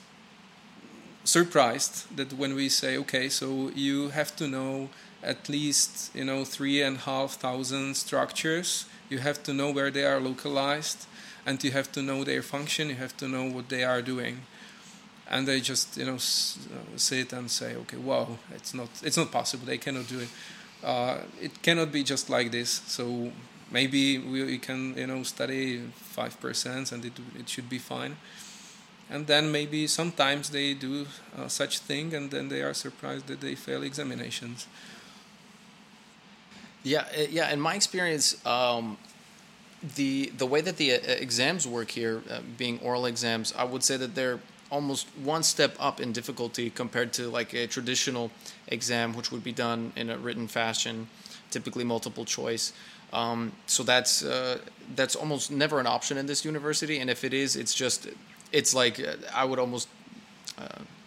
surprised 1.23 2.17
that 2.17 2.33
when 2.33 2.57
we 2.57 2.69
say 2.69 2.99
okay, 2.99 3.29
so 3.29 3.71
you 3.77 4.09
have 4.09 4.35
to 4.37 4.49
know 4.49 4.89
at 5.23 5.49
least 5.49 6.11
you 6.17 6.25
know 6.25 6.45
three 6.45 6.83
and 6.83 6.97
a 6.97 7.01
half 7.01 7.35
thousand 7.35 7.95
structures. 7.97 8.87
You 9.15 9.21
have 9.21 9.41
to 9.45 9.53
know 9.53 9.71
where 9.71 9.93
they 9.93 10.05
are 10.05 10.21
localized, 10.21 11.07
and 11.47 11.63
you 11.63 11.71
have 11.71 11.89
to 11.93 12.03
know 12.03 12.25
their 12.25 12.43
function. 12.43 12.89
You 12.89 12.97
have 12.97 13.17
to 13.19 13.29
know 13.29 13.45
what 13.57 13.69
they 13.69 13.85
are 13.85 14.03
doing, 14.03 14.37
and 15.31 15.47
they 15.47 15.61
just 15.61 15.97
you 15.97 16.05
know 16.05 16.17
uh, 16.17 16.97
sit 16.97 17.33
and 17.33 17.51
say 17.51 17.77
okay, 17.83 17.97
wow, 17.97 18.27
it's 18.59 18.75
not 18.75 18.89
it's 19.03 19.17
not 19.17 19.31
possible. 19.31 19.67
They 19.67 19.79
cannot 19.79 20.09
do 20.09 20.19
it. 20.21 20.29
Uh, 20.83 21.19
it 21.41 21.63
cannot 21.63 21.93
be 21.93 22.03
just 22.03 22.29
like 22.29 22.51
this. 22.51 22.83
So 22.87 23.31
maybe 23.71 24.19
we, 24.19 24.45
we 24.45 24.59
can 24.59 24.99
you 24.99 25.07
know 25.07 25.23
study 25.23 25.83
five 26.17 26.35
percent 26.41 26.93
and 26.93 27.05
it 27.05 27.13
it 27.39 27.49
should 27.49 27.69
be 27.69 27.79
fine. 27.79 28.17
And 29.11 29.27
then 29.27 29.53
maybe 29.53 29.87
sometimes 29.87 30.51
they 30.51 30.75
do 30.75 31.07
uh, 31.39 31.49
such 31.49 31.79
thing, 31.81 32.15
and 32.15 32.31
then 32.31 32.49
they 32.49 32.63
are 32.63 32.75
surprised 32.75 33.27
that 33.29 33.41
they 33.41 33.55
fail 33.55 33.83
examinations. 33.83 34.67
Yeah, 36.85 37.07
uh, 37.19 37.23
yeah. 37.31 37.51
In 37.53 37.61
my 37.61 37.75
experience, 37.75 38.45
um, 38.47 38.99
the 39.97 40.33
the 40.39 40.47
way 40.47 40.63
that 40.63 40.77
the 40.79 40.95
uh, 40.95 40.99
exams 40.99 41.67
work 41.67 41.91
here, 41.93 42.23
uh, 42.31 42.41
being 42.59 42.79
oral 42.81 43.07
exams, 43.07 43.55
I 43.57 43.65
would 43.65 43.83
say 43.85 43.97
that 43.99 44.15
they're 44.15 44.41
almost 44.71 45.07
one 45.25 45.43
step 45.43 45.77
up 45.81 46.01
in 46.01 46.13
difficulty 46.13 46.71
compared 46.71 47.13
to 47.15 47.29
like 47.29 47.55
a 47.55 47.67
traditional 47.67 48.31
exam, 48.69 49.15
which 49.15 49.33
would 49.33 49.45
be 49.45 49.53
done 49.53 49.93
in 49.97 50.11
a 50.11 50.19
written 50.19 50.49
fashion, 50.49 51.09
typically 51.51 51.85
multiple 51.85 52.25
choice. 52.25 52.73
Um, 53.13 53.53
so 53.67 53.83
that's 53.83 54.25
uh, 54.25 54.59
that's 54.97 55.17
almost 55.17 55.51
never 55.51 55.81
an 55.81 55.87
option 55.87 56.19
in 56.19 56.27
this 56.27 56.45
university, 56.45 56.99
and 57.01 57.11
if 57.11 57.25
it 57.25 57.33
is, 57.35 57.57
it's 57.57 57.75
just 57.75 58.09
it's 58.53 58.75
like 58.75 59.01
uh, 59.01 59.17
I 59.35 59.45
would 59.45 59.59
almost 59.59 59.89
compare 60.57 61.04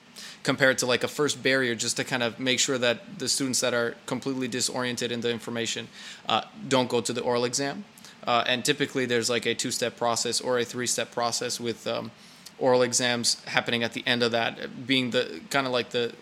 it 0.47 0.77
to 0.77 0.86
like 0.86 1.03
a 1.03 1.07
first 1.07 1.43
barrier 1.43 1.75
just 1.75 1.97
to 1.97 2.03
kind 2.03 2.23
of 2.23 2.39
make 2.39 2.60
sure 2.60 2.77
that 2.77 3.19
the 3.19 3.27
students 3.27 3.60
that 3.60 3.73
are 3.73 3.95
completely 4.05 4.47
disoriented 4.47 5.12
in 5.12 5.21
the 5.21 5.29
information 5.29 5.88
uh, 6.27 6.41
don't 6.67 6.89
go 6.89 7.01
to 7.01 7.13
the 7.13 7.21
oral 7.21 7.45
exam. 7.45 7.83
Uh, 8.25 8.43
and 8.47 8.65
typically 8.65 9.05
there's 9.05 9.29
like 9.29 9.45
a 9.45 9.53
two 9.53 9.71
step 9.71 9.97
process 9.97 10.41
or 10.41 10.60
a 10.60 10.65
three 10.65 10.88
step 10.88 11.12
process 11.12 11.60
with 11.60 11.88
um, 11.88 12.12
oral 12.60 12.81
exams 12.81 13.43
happening 13.45 13.83
at 13.83 13.93
the 13.93 14.03
end 14.05 14.23
of 14.23 14.31
that, 14.31 14.86
being 14.86 15.12
the 15.12 15.41
kind 15.49 15.67
of 15.67 15.73
like 15.73 15.89
the 15.91 16.13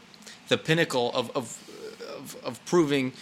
the 0.48 0.58
pinnacle 0.58 1.12
of, 1.14 1.32
of, 1.36 1.58
of, 2.16 2.36
of 2.44 2.66
proving 2.66 3.14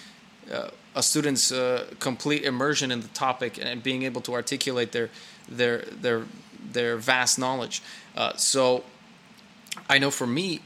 uh, 0.52 0.68
a 0.96 1.02
student's 1.02 1.52
uh, 1.52 1.86
complete 2.00 2.44
immersion 2.44 2.92
in 2.92 3.00
the 3.00 3.08
topic 3.10 3.58
and 3.62 3.82
being 3.82 4.04
able 4.04 4.22
to 4.22 4.34
articulate 4.34 4.92
their 4.92 5.10
their 5.48 5.80
their 6.02 6.26
their 6.72 6.98
vast 6.98 7.40
knowledge. 7.40 7.82
Uh, 8.16 8.36
so 8.36 8.84
I 9.90 9.98
know 10.00 10.12
for 10.12 10.28
me, 10.28 10.62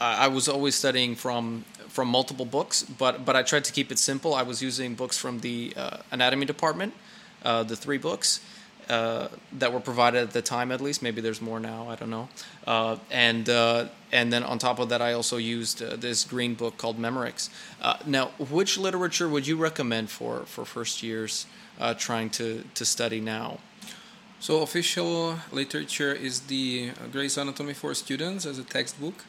I 0.00 0.28
was 0.28 0.48
always 0.48 0.74
studying 0.74 1.16
from 1.16 1.64
from 1.88 2.08
multiple 2.08 2.44
books, 2.44 2.82
but 2.82 3.24
but 3.24 3.34
I 3.34 3.42
tried 3.42 3.64
to 3.64 3.72
keep 3.72 3.90
it 3.90 3.98
simple. 3.98 4.34
I 4.34 4.42
was 4.42 4.62
using 4.62 4.94
books 4.94 5.18
from 5.18 5.40
the 5.40 5.72
uh, 5.76 5.98
anatomy 6.10 6.46
department, 6.46 6.94
uh, 7.44 7.64
the 7.64 7.76
three 7.76 7.98
books 7.98 8.40
uh, 8.88 9.28
that 9.52 9.72
were 9.72 9.80
provided 9.80 10.22
at 10.22 10.30
the 10.30 10.42
time, 10.42 10.72
at 10.72 10.80
least. 10.80 11.02
Maybe 11.02 11.20
there's 11.20 11.42
more 11.42 11.60
now. 11.60 11.88
I 11.88 11.96
don't 11.96 12.10
know. 12.10 12.28
Uh, 12.66 12.96
and 13.10 13.48
uh, 13.48 13.88
and 14.12 14.32
then 14.32 14.42
on 14.44 14.58
top 14.58 14.78
of 14.78 14.88
that, 14.88 15.02
I 15.02 15.12
also 15.12 15.36
used 15.36 15.82
uh, 15.82 15.96
this 15.96 16.24
green 16.24 16.54
book 16.54 16.78
called 16.78 16.98
Memorix. 16.98 17.50
Uh, 17.82 17.96
now, 18.06 18.26
which 18.38 18.78
literature 18.78 19.28
would 19.28 19.46
you 19.46 19.56
recommend 19.56 20.10
for 20.10 20.44
for 20.46 20.64
first 20.64 21.02
years 21.02 21.46
trying 21.98 22.30
to 22.30 22.64
to 22.74 22.84
study 22.84 23.20
now? 23.20 23.58
So 24.40 24.62
official 24.62 25.36
literature 25.50 26.12
is 26.12 26.42
the 26.42 26.92
Gray's 27.10 27.36
Anatomy 27.36 27.74
for 27.74 27.92
Students 27.94 28.46
as 28.46 28.58
a 28.58 28.64
textbook. 28.64 29.24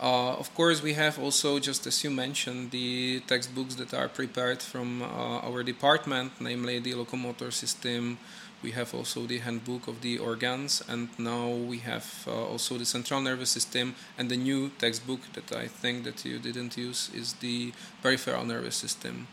Uh, 0.00 0.34
of 0.34 0.54
course, 0.54 0.82
we 0.82 0.92
have 0.92 1.18
also, 1.18 1.58
just 1.58 1.86
as 1.86 2.04
you 2.04 2.10
mentioned, 2.10 2.70
the 2.70 3.20
textbooks 3.26 3.76
that 3.76 3.94
are 3.94 4.08
prepared 4.08 4.60
from 4.60 5.02
uh, 5.02 5.06
our 5.40 5.62
department, 5.62 6.32
namely 6.38 6.78
the 6.78 6.94
locomotor 6.94 7.50
system. 7.50 8.18
We 8.62 8.72
have 8.72 8.94
also 8.94 9.26
the 9.26 9.38
handbook 9.38 9.86
of 9.86 10.02
the 10.02 10.18
organs, 10.18 10.82
and 10.88 11.08
now 11.18 11.48
we 11.48 11.78
have 11.78 12.24
uh, 12.26 12.32
also 12.32 12.76
the 12.76 12.84
central 12.84 13.20
nervous 13.22 13.50
system. 13.50 13.94
And 14.18 14.30
the 14.30 14.36
new 14.36 14.70
textbook 14.78 15.20
that 15.32 15.50
I 15.56 15.66
think 15.66 16.04
that 16.04 16.24
you 16.24 16.38
didn't 16.38 16.76
use 16.76 17.10
is 17.14 17.34
the 17.34 17.72
peripheral 18.02 18.44
nervous 18.44 18.76
system. 18.76 19.28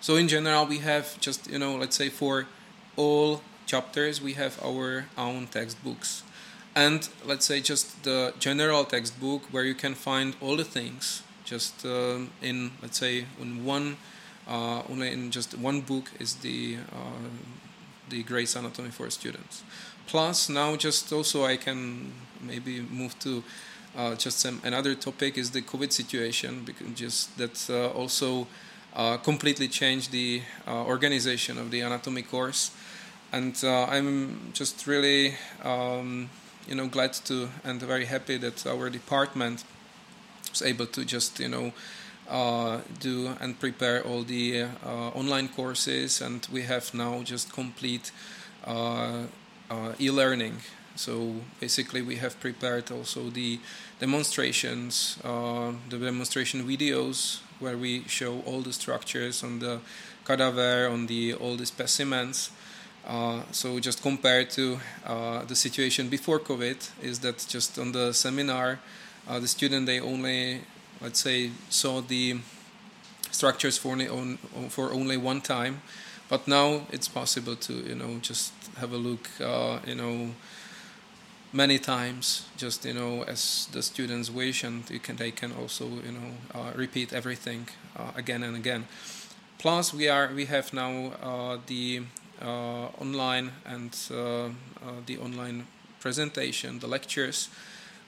So 0.00 0.16
in 0.16 0.28
general, 0.28 0.66
we 0.66 0.78
have 0.78 1.20
just 1.20 1.50
you 1.50 1.58
know, 1.58 1.76
let's 1.76 1.96
say 1.96 2.08
for 2.08 2.46
all 2.96 3.42
chapters, 3.66 4.20
we 4.22 4.34
have 4.34 4.58
our 4.64 5.06
own 5.18 5.46
textbooks 5.48 6.22
and 6.76 7.08
let's 7.24 7.46
say 7.46 7.60
just 7.60 8.04
the 8.04 8.34
general 8.38 8.84
textbook 8.84 9.42
where 9.50 9.64
you 9.64 9.74
can 9.74 9.94
find 9.94 10.36
all 10.42 10.56
the 10.56 10.64
things 10.64 11.22
just 11.44 11.86
um, 11.86 12.30
in 12.42 12.70
let's 12.82 12.98
say 12.98 13.24
in 13.40 13.64
one 13.64 13.96
uh, 14.46 14.82
only 14.90 15.10
in 15.10 15.30
just 15.30 15.58
one 15.58 15.80
book 15.80 16.10
is 16.20 16.34
the 16.36 16.76
uh, 16.92 17.28
the 18.08 18.22
Gray's 18.22 18.54
Anatomy 18.54 18.90
for 18.90 19.10
students. 19.10 19.64
Plus 20.06 20.48
now 20.48 20.76
just 20.76 21.12
also 21.12 21.44
I 21.44 21.56
can 21.56 22.12
maybe 22.40 22.80
move 22.80 23.18
to 23.20 23.42
uh, 23.96 24.14
just 24.14 24.38
some, 24.38 24.60
another 24.62 24.94
topic 24.94 25.36
is 25.36 25.50
the 25.50 25.62
COVID 25.62 25.90
situation 25.90 26.62
because 26.64 26.86
just 26.94 27.36
that 27.38 27.68
uh, 27.70 27.88
also 27.88 28.46
uh, 28.94 29.16
completely 29.16 29.66
changed 29.66 30.12
the 30.12 30.42
uh, 30.68 30.84
organization 30.84 31.58
of 31.58 31.70
the 31.70 31.80
anatomy 31.80 32.22
course, 32.22 32.70
and 33.32 33.56
I'm 33.64 34.52
just 34.52 34.86
really. 34.86 35.34
Um, 35.64 36.28
you 36.66 36.74
know 36.74 36.88
glad 36.88 37.12
to 37.12 37.48
and 37.64 37.80
very 37.80 38.06
happy 38.06 38.36
that 38.38 38.66
our 38.66 38.90
department 38.90 39.64
was 40.50 40.62
able 40.62 40.86
to 40.86 41.04
just 41.04 41.38
you 41.40 41.48
know 41.48 41.72
uh, 42.28 42.80
do 42.98 43.36
and 43.40 43.58
prepare 43.60 44.02
all 44.04 44.22
the 44.22 44.62
uh, 44.84 45.08
online 45.14 45.48
courses. 45.48 46.20
And 46.20 46.46
we 46.52 46.62
have 46.62 46.92
now 46.92 47.22
just 47.22 47.52
complete 47.52 48.10
uh, 48.64 49.26
e-learning. 50.00 50.56
So 50.96 51.34
basically 51.60 52.02
we 52.02 52.16
have 52.16 52.40
prepared 52.40 52.90
also 52.90 53.30
the 53.30 53.60
demonstrations 54.00 55.18
the 55.22 55.98
demonstration 55.98 56.66
videos 56.66 57.40
where 57.60 57.76
we 57.76 58.02
show 58.08 58.40
all 58.40 58.62
the 58.62 58.72
structures 58.72 59.44
on 59.44 59.58
the 59.58 59.80
cadaver 60.24 60.88
on 60.88 61.06
the 61.06 61.34
all 61.34 61.56
the 61.56 61.66
specimens 61.66 62.50
uh, 63.06 63.42
so 63.52 63.78
just 63.78 64.02
compared 64.02 64.50
to 64.50 64.80
uh, 65.06 65.44
the 65.44 65.54
situation 65.54 66.08
before 66.08 66.40
COVID, 66.40 66.90
is 67.02 67.20
that 67.20 67.46
just 67.48 67.78
on 67.78 67.92
the 67.92 68.12
seminar, 68.12 68.80
uh, 69.28 69.38
the 69.38 69.46
student 69.46 69.86
they 69.86 70.00
only, 70.00 70.62
let's 71.00 71.20
say, 71.20 71.50
saw 71.68 72.00
the 72.00 72.36
structures 73.30 73.78
for 73.78 73.92
only, 73.92 74.08
on, 74.08 74.38
for 74.68 74.92
only 74.92 75.16
one 75.16 75.40
time, 75.40 75.82
but 76.28 76.48
now 76.48 76.86
it's 76.90 77.06
possible 77.06 77.54
to 77.54 77.74
you 77.74 77.94
know 77.94 78.18
just 78.20 78.52
have 78.78 78.92
a 78.92 78.96
look, 78.96 79.28
uh, 79.40 79.78
you 79.86 79.94
know, 79.94 80.30
many 81.52 81.78
times, 81.78 82.48
just 82.56 82.84
you 82.84 82.94
know 82.94 83.22
as 83.22 83.68
the 83.70 83.82
students 83.82 84.30
wish, 84.30 84.64
and 84.64 84.90
you 84.90 84.98
can 84.98 85.14
they 85.14 85.30
can 85.30 85.52
also 85.52 85.84
you 85.84 86.12
know 86.12 86.32
uh, 86.54 86.72
repeat 86.74 87.12
everything 87.12 87.68
again 88.16 88.42
and 88.42 88.56
again. 88.56 88.86
Plus, 89.58 89.94
we 89.94 90.08
are 90.08 90.32
we 90.34 90.46
have 90.46 90.72
now 90.72 91.60
the 91.66 92.02
online 92.44 93.52
and 93.64 93.96
uh, 94.10 94.16
uh, 94.16 94.50
the 95.06 95.18
online 95.18 95.66
presentation, 96.00 96.78
the 96.78 96.86
lectures, 96.86 97.48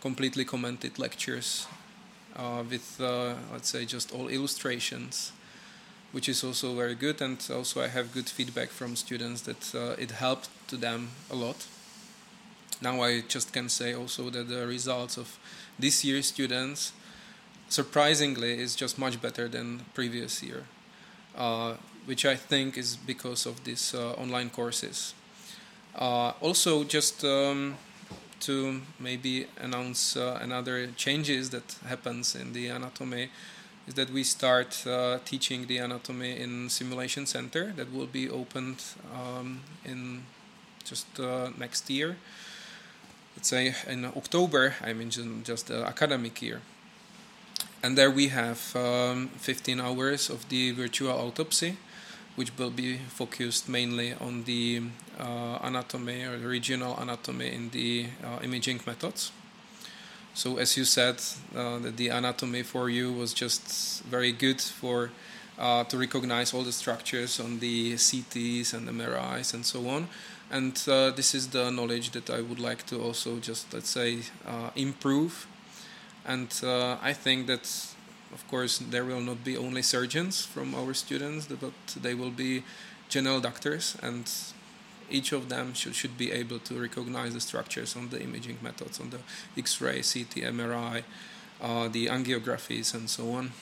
completely 0.00 0.44
commented 0.44 0.98
lectures 0.98 1.66
with, 2.70 3.00
let's 3.52 3.68
say, 3.68 3.84
just 3.84 4.12
all 4.12 4.28
illustrations, 4.28 5.32
which 6.12 6.28
is 6.28 6.44
also 6.44 6.74
very 6.74 6.94
good. 6.94 7.20
And 7.20 7.44
also, 7.52 7.82
I 7.82 7.88
have 7.88 8.12
good 8.12 8.28
feedback 8.28 8.68
from 8.68 8.94
students 8.94 9.42
that 9.42 9.74
it 9.98 10.12
helped 10.12 10.48
to 10.68 10.76
them 10.76 11.08
a 11.30 11.34
lot. 11.34 11.66
Now, 12.80 13.02
I 13.02 13.22
just 13.26 13.52
can 13.52 13.68
say 13.68 13.92
also 13.92 14.30
that 14.30 14.48
the 14.48 14.66
results 14.66 15.16
of 15.16 15.36
this 15.78 16.04
year's 16.04 16.26
students, 16.26 16.92
surprisingly, 17.68 18.60
is 18.60 18.76
just 18.76 18.98
much 18.98 19.20
better 19.20 19.48
than 19.48 19.80
previous 19.94 20.42
year. 20.42 20.64
Uh, 21.36 21.74
which 22.08 22.24
I 22.24 22.36
think 22.36 22.78
is 22.78 22.96
because 22.96 23.44
of 23.44 23.64
these 23.64 23.94
uh, 23.94 24.12
online 24.12 24.48
courses. 24.48 25.12
Uh, 25.94 26.32
also, 26.40 26.82
just 26.84 27.22
um, 27.22 27.76
to 28.40 28.80
maybe 28.98 29.46
announce 29.60 30.16
uh, 30.16 30.38
another 30.40 30.86
changes 30.96 31.50
that 31.50 31.76
happens 31.86 32.34
in 32.34 32.54
the 32.54 32.68
anatomy 32.68 33.28
is 33.86 33.94
that 33.94 34.10
we 34.10 34.24
start 34.24 34.86
uh, 34.86 35.18
teaching 35.26 35.66
the 35.66 35.76
anatomy 35.76 36.40
in 36.40 36.70
simulation 36.70 37.26
center 37.26 37.72
that 37.76 37.92
will 37.92 38.06
be 38.06 38.30
opened 38.30 38.82
um, 39.14 39.60
in 39.84 40.22
just 40.84 41.20
uh, 41.20 41.50
next 41.58 41.90
year. 41.90 42.16
Let's 43.36 43.48
say 43.48 43.74
in 43.86 44.06
October. 44.06 44.76
I 44.82 44.94
mean 44.94 45.10
just 45.44 45.66
the 45.66 45.84
academic 45.84 46.40
year. 46.40 46.62
And 47.82 47.96
there 47.96 48.10
we 48.10 48.28
have 48.28 48.74
um, 48.74 49.28
15 49.36 49.80
hours 49.80 50.30
of 50.30 50.48
the 50.48 50.72
virtual 50.72 51.12
autopsy, 51.12 51.76
which 52.38 52.56
will 52.56 52.70
be 52.70 52.98
focused 53.08 53.68
mainly 53.68 54.14
on 54.14 54.44
the 54.44 54.80
uh, 55.18 55.58
anatomy 55.60 56.22
or 56.22 56.38
the 56.38 56.46
regional 56.46 56.96
anatomy 56.96 57.52
in 57.52 57.68
the 57.70 58.06
uh, 58.24 58.38
imaging 58.44 58.80
methods. 58.86 59.32
So 60.34 60.58
as 60.58 60.76
you 60.76 60.84
said, 60.84 61.16
uh, 61.56 61.80
that 61.80 61.96
the 61.96 62.10
anatomy 62.10 62.62
for 62.62 62.88
you 62.88 63.12
was 63.12 63.34
just 63.34 64.04
very 64.04 64.30
good 64.30 64.60
for 64.60 65.10
uh, 65.58 65.82
to 65.90 65.98
recognize 65.98 66.54
all 66.54 66.62
the 66.62 66.70
structures 66.70 67.40
on 67.40 67.58
the 67.58 67.94
CTs 67.94 68.72
and 68.72 68.88
MRIs 68.88 69.52
and 69.52 69.66
so 69.66 69.88
on. 69.88 70.06
And 70.48 70.80
uh, 70.86 71.10
this 71.10 71.34
is 71.34 71.48
the 71.48 71.72
knowledge 71.72 72.12
that 72.12 72.30
I 72.30 72.40
would 72.40 72.60
like 72.60 72.86
to 72.86 73.02
also 73.02 73.40
just 73.40 73.74
let's 73.74 73.90
say 73.90 74.18
uh, 74.46 74.70
improve. 74.76 75.48
And 76.24 76.48
I 77.02 77.14
think 77.14 77.48
that, 77.48 77.64
of 78.32 78.46
course, 78.48 78.78
there 78.78 79.04
will 79.04 79.20
not 79.20 79.44
be 79.44 79.56
only 79.56 79.82
surgeons 79.82 80.44
from 80.44 80.74
our 80.74 80.94
students, 80.94 81.46
but 81.46 81.72
they 82.00 82.14
will 82.14 82.30
be 82.30 82.62
general 83.08 83.40
doctors 83.40 83.96
and 84.02 84.30
each 85.10 85.32
of 85.32 85.48
them 85.48 85.74
should, 85.74 85.94
should 85.94 86.18
be 86.18 86.32
able 86.32 86.58
to 86.58 86.80
recognize 86.80 87.34
the 87.34 87.40
structures 87.40 87.96
on 87.96 88.10
the 88.10 88.20
imaging 88.22 88.58
methods, 88.62 89.00
on 89.00 89.10
the 89.10 89.18
X-ray, 89.56 90.02
CT, 90.02 90.44
MRI, 90.52 91.02
uh, 91.60 91.88
the 91.88 92.06
angiographies, 92.06 92.94
and 92.94 93.08
so 93.08 93.32
on. 93.32 93.52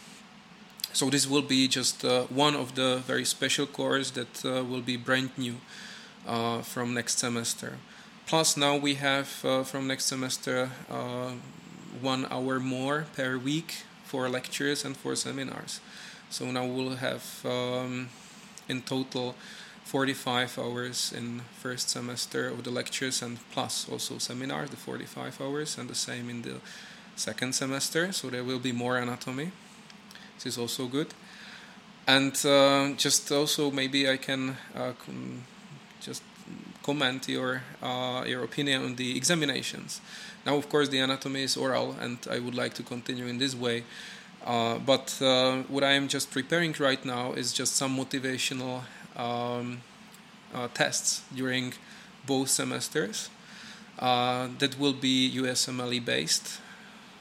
So 0.92 1.10
this 1.10 1.28
will 1.28 1.42
be 1.42 1.68
just 1.68 2.04
uh, 2.04 2.24
one 2.24 2.56
of 2.56 2.74
the 2.74 3.02
very 3.06 3.24
special 3.24 3.66
courses 3.66 4.12
that 4.12 4.44
uh, 4.44 4.64
will 4.64 4.80
be 4.80 4.96
brand 4.96 5.30
new 5.36 5.56
uh, 6.26 6.62
from 6.62 6.94
next 6.94 7.18
semester. 7.18 7.78
Plus, 8.26 8.56
now 8.56 8.76
we 8.76 8.94
have 8.94 9.44
uh, 9.44 9.62
from 9.62 9.86
next 9.86 10.06
semester 10.06 10.70
uh, 10.90 11.32
one 12.00 12.26
hour 12.30 12.58
more 12.58 13.06
per 13.14 13.38
week 13.38 13.84
for 14.06 14.28
lectures 14.28 14.84
and 14.84 14.96
for 14.96 15.16
seminars. 15.16 15.80
So 16.30 16.50
now 16.50 16.64
we'll 16.64 16.96
have 16.96 17.24
um, 17.44 18.08
in 18.68 18.82
total 18.82 19.34
45 19.84 20.58
hours 20.58 21.12
in 21.12 21.42
first 21.60 21.90
semester 21.90 22.48
of 22.48 22.64
the 22.64 22.70
lectures 22.70 23.22
and 23.22 23.38
plus 23.52 23.88
also 23.88 24.18
seminars, 24.18 24.70
the 24.70 24.76
45 24.76 25.40
hours, 25.40 25.78
and 25.78 25.88
the 25.88 25.94
same 25.94 26.28
in 26.28 26.42
the 26.42 26.56
second 27.14 27.54
semester. 27.54 28.12
So 28.12 28.28
there 28.28 28.42
will 28.42 28.58
be 28.58 28.72
more 28.72 28.98
anatomy. 28.98 29.52
This 30.34 30.46
is 30.46 30.58
also 30.58 30.86
good. 30.86 31.14
And 32.06 32.34
uh, 32.44 32.92
just 32.96 33.30
also 33.32 33.70
maybe 33.70 34.08
I 34.08 34.16
can 34.16 34.56
uh, 34.74 34.92
com- 35.04 35.44
just 36.00 36.22
comment 36.82 37.28
your 37.28 37.62
uh, 37.82 38.24
your 38.26 38.44
opinion 38.44 38.84
on 38.84 38.96
the 38.96 39.16
examinations. 39.16 40.00
Now, 40.46 40.54
of 40.54 40.68
course, 40.68 40.88
the 40.88 41.00
anatomy 41.00 41.42
is 41.42 41.56
oral, 41.56 41.96
and 42.00 42.18
I 42.30 42.38
would 42.38 42.54
like 42.54 42.72
to 42.74 42.84
continue 42.84 43.26
in 43.26 43.38
this 43.38 43.56
way. 43.56 43.82
Uh, 44.44 44.78
but 44.78 45.20
uh, 45.20 45.62
what 45.62 45.82
I 45.82 45.94
am 45.94 46.06
just 46.06 46.30
preparing 46.30 46.72
right 46.78 47.04
now 47.04 47.32
is 47.32 47.52
just 47.52 47.74
some 47.74 47.96
motivational 47.96 48.82
um, 49.16 49.80
uh, 50.54 50.68
tests 50.72 51.22
during 51.34 51.74
both 52.24 52.48
semesters 52.48 53.28
uh, 53.98 54.46
that 54.60 54.78
will 54.78 54.92
be 54.92 55.32
USMLE 55.34 56.04
based. 56.04 56.60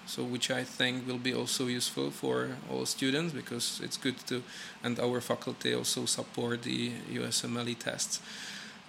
So, 0.06 0.24
which 0.24 0.52
I 0.52 0.64
think 0.64 1.08
will 1.08 1.18
be 1.18 1.34
also 1.34 1.66
useful 1.66 2.12
for 2.12 2.50
all 2.72 2.86
students 2.86 3.34
because 3.34 3.82
it's 3.84 3.98
good 3.98 4.20
to, 4.28 4.44
and 4.84 5.00
our 5.00 5.20
faculty 5.20 5.74
also 5.74 6.06
support 6.06 6.62
the 6.62 6.92
USMLE 7.12 7.80
tests. 7.80 8.22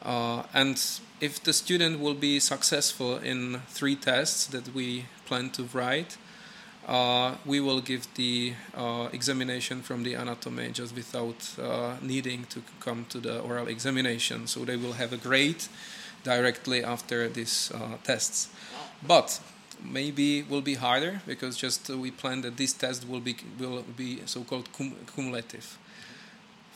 Uh, 0.03 0.43
and 0.55 0.83
if 1.21 1.43
the 1.43 1.53
student 1.53 2.01
will 2.01 2.15
be 2.15 2.39
successful 2.39 3.17
in 3.19 3.61
three 3.69 3.97
tests 3.97 4.47
that 4.47 4.75
we 4.75 5.07
plan 5.27 5.51
to 5.51 5.65
write, 5.73 6.17
uh, 6.87 7.35
we 7.45 7.59
will 7.59 7.81
give 7.81 8.07
the 8.15 8.53
uh, 8.77 9.09
examination 9.13 9.83
from 9.83 10.05
the 10.05 10.15
anatomy 10.15 10.71
just 10.71 10.95
without 10.95 11.59
uh, 11.61 11.97
needing 12.01 12.45
to 12.45 12.63
come 12.79 13.05
to 13.09 13.19
the 13.19 13.41
oral 13.41 13.67
examination. 13.67 14.47
So 14.47 14.65
they 14.65 14.77
will 14.77 14.93
have 14.93 15.13
a 15.13 15.17
grade 15.17 15.65
directly 16.23 16.85
after 16.85 17.29
these 17.29 17.73
uh, 17.75 17.97
tests. 18.05 18.49
But 19.05 19.41
maybe 19.83 20.43
will 20.43 20.63
be 20.63 20.75
harder 20.75 21.21
because 21.27 21.57
just 21.57 21.89
we 21.89 22.11
plan 22.11 22.41
that 22.43 22.57
this 22.57 22.73
test 22.73 23.07
will 23.09 23.21
be 23.21 23.37
will 23.59 23.85
be 23.97 24.23
so-called 24.27 24.73
cum- 24.73 24.97
cumulative. 25.15 25.79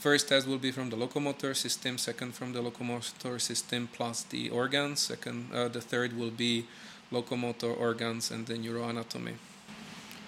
First 0.00 0.28
test 0.30 0.46
will 0.46 0.56
be 0.56 0.72
from 0.72 0.88
the 0.88 0.96
locomotor 0.96 1.52
system, 1.52 1.98
second 1.98 2.34
from 2.34 2.54
the 2.54 2.62
locomotor 2.62 3.38
system 3.38 3.86
plus 3.92 4.22
the 4.22 4.48
organs, 4.48 5.00
second 5.00 5.50
uh, 5.52 5.68
the 5.68 5.82
third 5.82 6.16
will 6.16 6.30
be 6.30 6.64
locomotor 7.10 7.70
organs 7.70 8.30
and 8.30 8.46
the 8.46 8.54
neuroanatomy. 8.54 9.34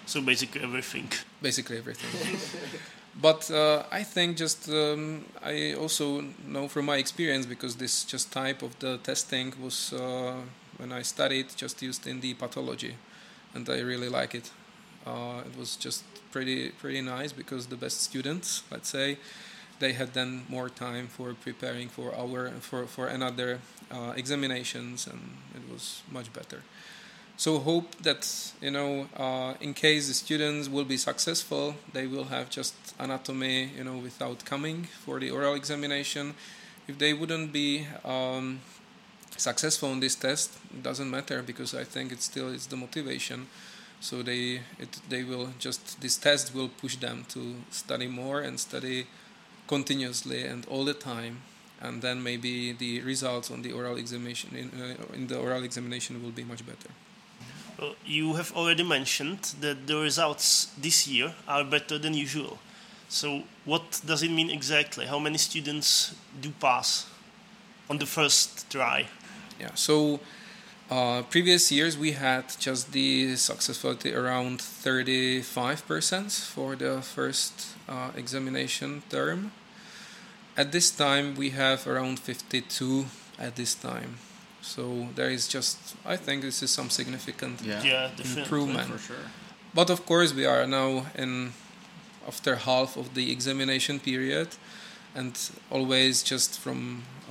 So 0.05 0.21
basically 0.21 0.61
everything. 0.61 1.09
Basically 1.41 1.79
everything. 1.79 2.61
but 3.21 3.49
uh, 3.49 3.81
I 3.91 4.03
think 4.03 4.37
just 4.37 4.69
um, 4.69 5.25
I 5.41 5.73
also 5.73 6.23
know 6.45 6.67
from 6.67 6.85
my 6.85 6.97
experience 6.97 7.47
because 7.47 7.75
this 7.75 8.03
just 8.03 8.31
type 8.31 8.61
of 8.61 8.77
the 8.77 8.97
testing 8.97 9.53
was 9.59 9.91
uh, 9.91 10.35
when 10.77 10.91
I 10.91 11.01
studied 11.01 11.47
just 11.55 11.81
used 11.81 12.05
in 12.05 12.21
the 12.21 12.35
pathology, 12.35 12.93
and 13.55 13.67
I 13.67 13.79
really 13.79 14.09
like 14.09 14.35
it. 14.35 14.51
Uh, 15.03 15.41
it 15.47 15.57
was 15.57 15.77
just 15.77 16.03
pretty 16.31 16.69
pretty 16.69 17.01
nice 17.01 17.31
because 17.31 17.65
the 17.65 17.75
best 17.75 18.01
students, 18.01 18.61
let's 18.69 18.89
say, 18.89 19.17
they 19.83 19.93
had 19.93 20.13
then 20.13 20.45
more 20.47 20.69
time 20.69 21.07
for 21.07 21.33
preparing 21.33 21.89
for 21.89 22.15
our 22.15 22.49
for 22.61 22.87
for 22.87 23.07
another 23.07 23.59
uh, 23.91 24.13
examinations, 24.15 25.07
and 25.07 25.21
it 25.53 25.63
was 25.71 26.01
much 26.09 26.31
better. 26.31 26.61
So 27.35 27.59
hope 27.59 27.95
that 28.03 28.21
you 28.61 28.71
know, 28.71 29.07
uh, 29.17 29.53
in 29.59 29.73
case 29.73 30.07
the 30.07 30.13
students 30.13 30.69
will 30.69 30.85
be 30.85 30.97
successful, 30.97 31.75
they 31.91 32.07
will 32.07 32.25
have 32.35 32.49
just 32.49 32.73
anatomy, 32.99 33.71
you 33.77 33.83
know, 33.83 33.97
without 33.97 34.45
coming 34.45 34.87
for 35.05 35.19
the 35.19 35.29
oral 35.31 35.55
examination. 35.55 36.35
If 36.87 36.97
they 36.97 37.13
wouldn't 37.13 37.51
be 37.51 37.87
um, 38.05 38.61
successful 39.37 39.91
in 39.91 39.99
this 39.99 40.15
test, 40.15 40.49
it 40.73 40.83
doesn't 40.83 41.09
matter 41.09 41.41
because 41.41 41.73
I 41.73 41.83
think 41.83 42.11
it 42.11 42.21
still 42.21 42.49
is 42.49 42.67
the 42.67 42.77
motivation. 42.77 43.47
So 43.99 44.21
they 44.21 44.61
it, 44.79 44.91
they 45.09 45.23
will 45.23 45.49
just 45.59 45.99
this 46.01 46.17
test 46.17 46.55
will 46.55 46.69
push 46.69 46.95
them 46.97 47.25
to 47.29 47.41
study 47.71 48.07
more 48.07 48.41
and 48.47 48.59
study 48.59 49.07
continuously 49.67 50.43
and 50.43 50.65
all 50.67 50.85
the 50.85 50.93
time 50.93 51.41
and 51.83 52.01
then 52.01 52.23
maybe 52.23 52.71
the 52.71 53.01
results 53.01 53.51
on 53.51 53.61
the 53.61 53.71
oral 53.71 53.97
examination 53.97 54.55
in, 54.55 54.81
uh, 54.81 55.13
in 55.13 55.27
the 55.27 55.37
oral 55.37 55.63
examination 55.63 56.23
will 56.23 56.31
be 56.31 56.43
much 56.43 56.65
better. 56.65 56.89
Uh, 57.79 57.93
you 58.05 58.33
have 58.33 58.53
already 58.55 58.83
mentioned 58.83 59.39
that 59.59 59.85
the 59.87 59.97
results 59.97 60.71
this 60.79 61.07
year 61.07 61.33
are 61.47 61.63
better 61.63 61.97
than 61.97 62.13
usual. 62.13 62.57
So, 63.09 63.43
what 63.65 64.01
does 64.05 64.23
it 64.23 64.31
mean 64.31 64.49
exactly? 64.49 65.05
How 65.05 65.19
many 65.19 65.37
students 65.37 66.15
do 66.41 66.51
pass 66.59 67.05
on 67.89 67.97
the 67.97 68.05
first 68.05 68.69
try? 68.71 69.07
Yeah, 69.59 69.71
so 69.75 70.19
uh, 70.93 71.23
previous 71.23 71.71
years 71.71 71.97
we 71.97 72.11
had 72.11 72.45
just 72.59 72.91
the 72.91 73.35
successfulity 73.35 74.13
around 74.13 74.59
35% 74.59 76.45
for 76.53 76.75
the 76.75 77.01
first 77.01 77.53
uh, 77.89 78.11
examination 78.15 79.01
term. 79.09 79.51
At 80.55 80.71
this 80.71 80.91
time, 80.91 81.35
we 81.35 81.49
have 81.51 81.87
around 81.87 82.19
52 82.19 83.05
at 83.39 83.55
this 83.55 83.73
time. 83.73 84.17
So 84.61 85.07
there 85.15 85.31
is 85.31 85.47
just, 85.47 85.77
I 86.05 86.15
think 86.15 86.43
this 86.43 86.61
is 86.61 86.69
some 86.69 86.89
significant 86.89 87.61
Yeah. 87.61 87.83
Yeah, 87.83 88.09
improvement. 88.37 88.89
For 88.91 88.99
sure. 88.99 89.25
But 89.73 89.89
of 89.89 90.05
course, 90.05 90.31
we 90.33 90.45
are 90.45 90.67
now 90.67 91.07
in 91.15 91.53
after 92.27 92.55
half 92.55 92.95
of 92.97 93.15
the 93.15 93.31
examination 93.31 93.99
period, 93.99 94.49
and 95.15 95.33
always 95.69 96.23
just 96.23 96.59
from 96.59 97.03
ex- 97.21 97.22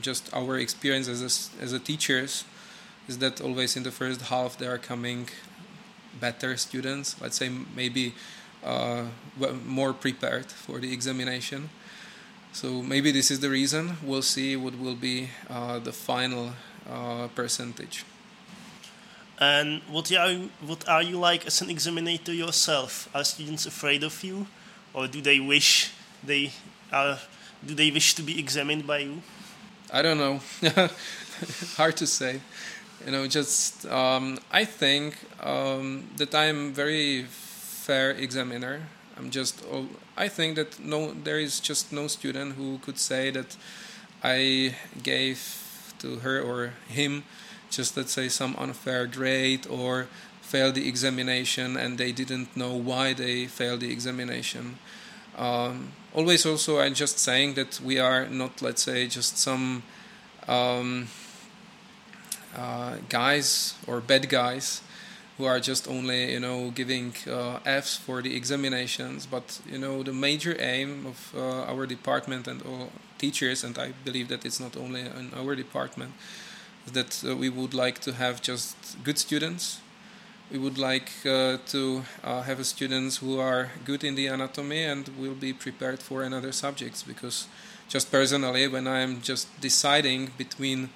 just 0.00 0.32
our 0.34 0.58
experience 0.58 1.08
as 1.08 1.22
a, 1.22 1.62
as 1.62 1.72
a 1.72 1.78
teachers 1.78 2.44
is 3.08 3.18
that 3.18 3.40
always 3.40 3.76
in 3.76 3.82
the 3.82 3.90
first 3.90 4.20
half 4.22 4.58
there 4.58 4.72
are 4.72 4.78
coming 4.78 5.28
better 6.20 6.56
students. 6.56 7.20
Let's 7.20 7.36
say 7.36 7.50
maybe 7.74 8.14
uh, 8.64 9.04
more 9.64 9.92
prepared 9.92 10.46
for 10.46 10.78
the 10.80 10.92
examination. 10.92 11.70
So 12.52 12.82
maybe 12.82 13.12
this 13.12 13.30
is 13.30 13.40
the 13.40 13.50
reason. 13.50 13.96
We'll 14.02 14.22
see 14.22 14.56
what 14.56 14.78
will 14.78 14.94
be 14.94 15.28
uh, 15.50 15.78
the 15.78 15.92
final 15.92 16.52
uh, 16.90 17.28
percentage. 17.34 18.04
And 19.38 19.82
what 19.90 20.10
are 20.12 20.32
you, 20.32 20.50
what 20.64 20.88
are 20.88 21.02
you 21.02 21.18
like 21.18 21.46
as 21.46 21.60
an 21.60 21.68
examinator 21.68 22.32
yourself? 22.32 23.10
Are 23.14 23.24
students 23.24 23.66
afraid 23.66 24.02
of 24.02 24.24
you, 24.24 24.46
or 24.94 25.06
do 25.06 25.20
they 25.20 25.38
wish 25.38 25.92
they 26.24 26.52
are? 26.90 27.18
Do 27.66 27.74
they 27.74 27.90
wish 27.90 28.14
to 28.14 28.22
be 28.22 28.38
examined 28.38 28.86
by 28.86 28.98
you? 28.98 29.22
I 29.92 30.02
don't 30.02 30.18
know. 30.18 30.40
Hard 31.76 31.96
to 31.98 32.06
say. 32.06 32.40
You 33.04 33.12
know, 33.12 33.26
just 33.26 33.86
um, 33.86 34.38
I 34.50 34.64
think 34.64 35.16
um, 35.42 36.08
that 36.16 36.34
I'm 36.34 36.72
very 36.72 37.24
fair 37.28 38.10
examiner. 38.12 38.82
I'm 39.16 39.30
just. 39.30 39.64
I 40.16 40.28
think 40.28 40.56
that 40.56 40.80
no, 40.80 41.12
there 41.12 41.38
is 41.38 41.60
just 41.60 41.92
no 41.92 42.06
student 42.08 42.54
who 42.54 42.78
could 42.78 42.98
say 42.98 43.30
that 43.30 43.56
I 44.22 44.74
gave 45.02 45.94
to 45.98 46.16
her 46.20 46.40
or 46.40 46.72
him 46.88 47.24
just 47.70 47.96
let's 47.96 48.12
say 48.12 48.28
some 48.28 48.54
unfair 48.58 49.06
grade 49.06 49.66
or 49.68 50.08
failed 50.40 50.74
the 50.74 50.88
examination 50.88 51.76
and 51.76 51.98
they 51.98 52.12
didn't 52.12 52.56
know 52.56 52.74
why 52.74 53.12
they 53.12 53.46
failed 53.46 53.80
the 53.80 53.90
examination. 53.90 54.78
Um, 55.36 55.92
always 56.16 56.46
also 56.46 56.80
I'm 56.80 56.94
just 56.94 57.18
saying 57.18 57.54
that 57.54 57.80
we 57.80 57.98
are 57.98 58.26
not 58.28 58.62
let's 58.62 58.82
say 58.82 59.06
just 59.06 59.38
some 59.38 59.82
um, 60.48 61.08
uh, 62.56 62.96
guys 63.08 63.74
or 63.86 64.00
bad 64.00 64.28
guys 64.28 64.80
who 65.36 65.44
are 65.44 65.60
just 65.60 65.86
only 65.88 66.32
you 66.32 66.40
know 66.40 66.70
giving 66.70 67.12
uh, 67.30 67.58
Fs 67.64 67.96
for 67.96 68.22
the 68.22 68.34
examinations. 68.34 69.26
But 69.26 69.60
you 69.70 69.78
know 69.78 70.02
the 70.02 70.12
major 70.12 70.56
aim 70.58 71.06
of 71.06 71.32
uh, 71.36 71.72
our 71.72 71.86
department 71.86 72.48
and 72.48 72.62
all 72.62 72.90
teachers, 73.18 73.62
and 73.62 73.78
I 73.78 73.92
believe 74.04 74.28
that 74.28 74.44
it's 74.44 74.60
not 74.60 74.76
only 74.76 75.02
in 75.02 75.32
our 75.36 75.54
department, 75.54 76.12
that 76.92 77.22
uh, 77.26 77.36
we 77.36 77.50
would 77.50 77.74
like 77.74 77.98
to 78.00 78.12
have 78.14 78.40
just 78.40 78.76
good 79.04 79.18
students. 79.18 79.80
We 80.50 80.58
would 80.58 80.78
like 80.78 81.10
uh, 81.24 81.58
to 81.68 82.04
uh, 82.22 82.42
have 82.42 82.64
students 82.64 83.16
who 83.16 83.40
are 83.40 83.70
good 83.84 84.04
in 84.04 84.14
the 84.14 84.28
anatomy 84.28 84.84
and 84.84 85.08
will 85.18 85.34
be 85.34 85.52
prepared 85.52 86.00
for 86.00 86.22
another 86.22 86.52
subjects 86.52 87.02
because 87.02 87.48
just 87.88 88.10
personally 88.12 88.68
when 88.68 88.86
I'm 88.86 89.20
just 89.20 89.60
deciding 89.60 90.32
between 90.38 90.90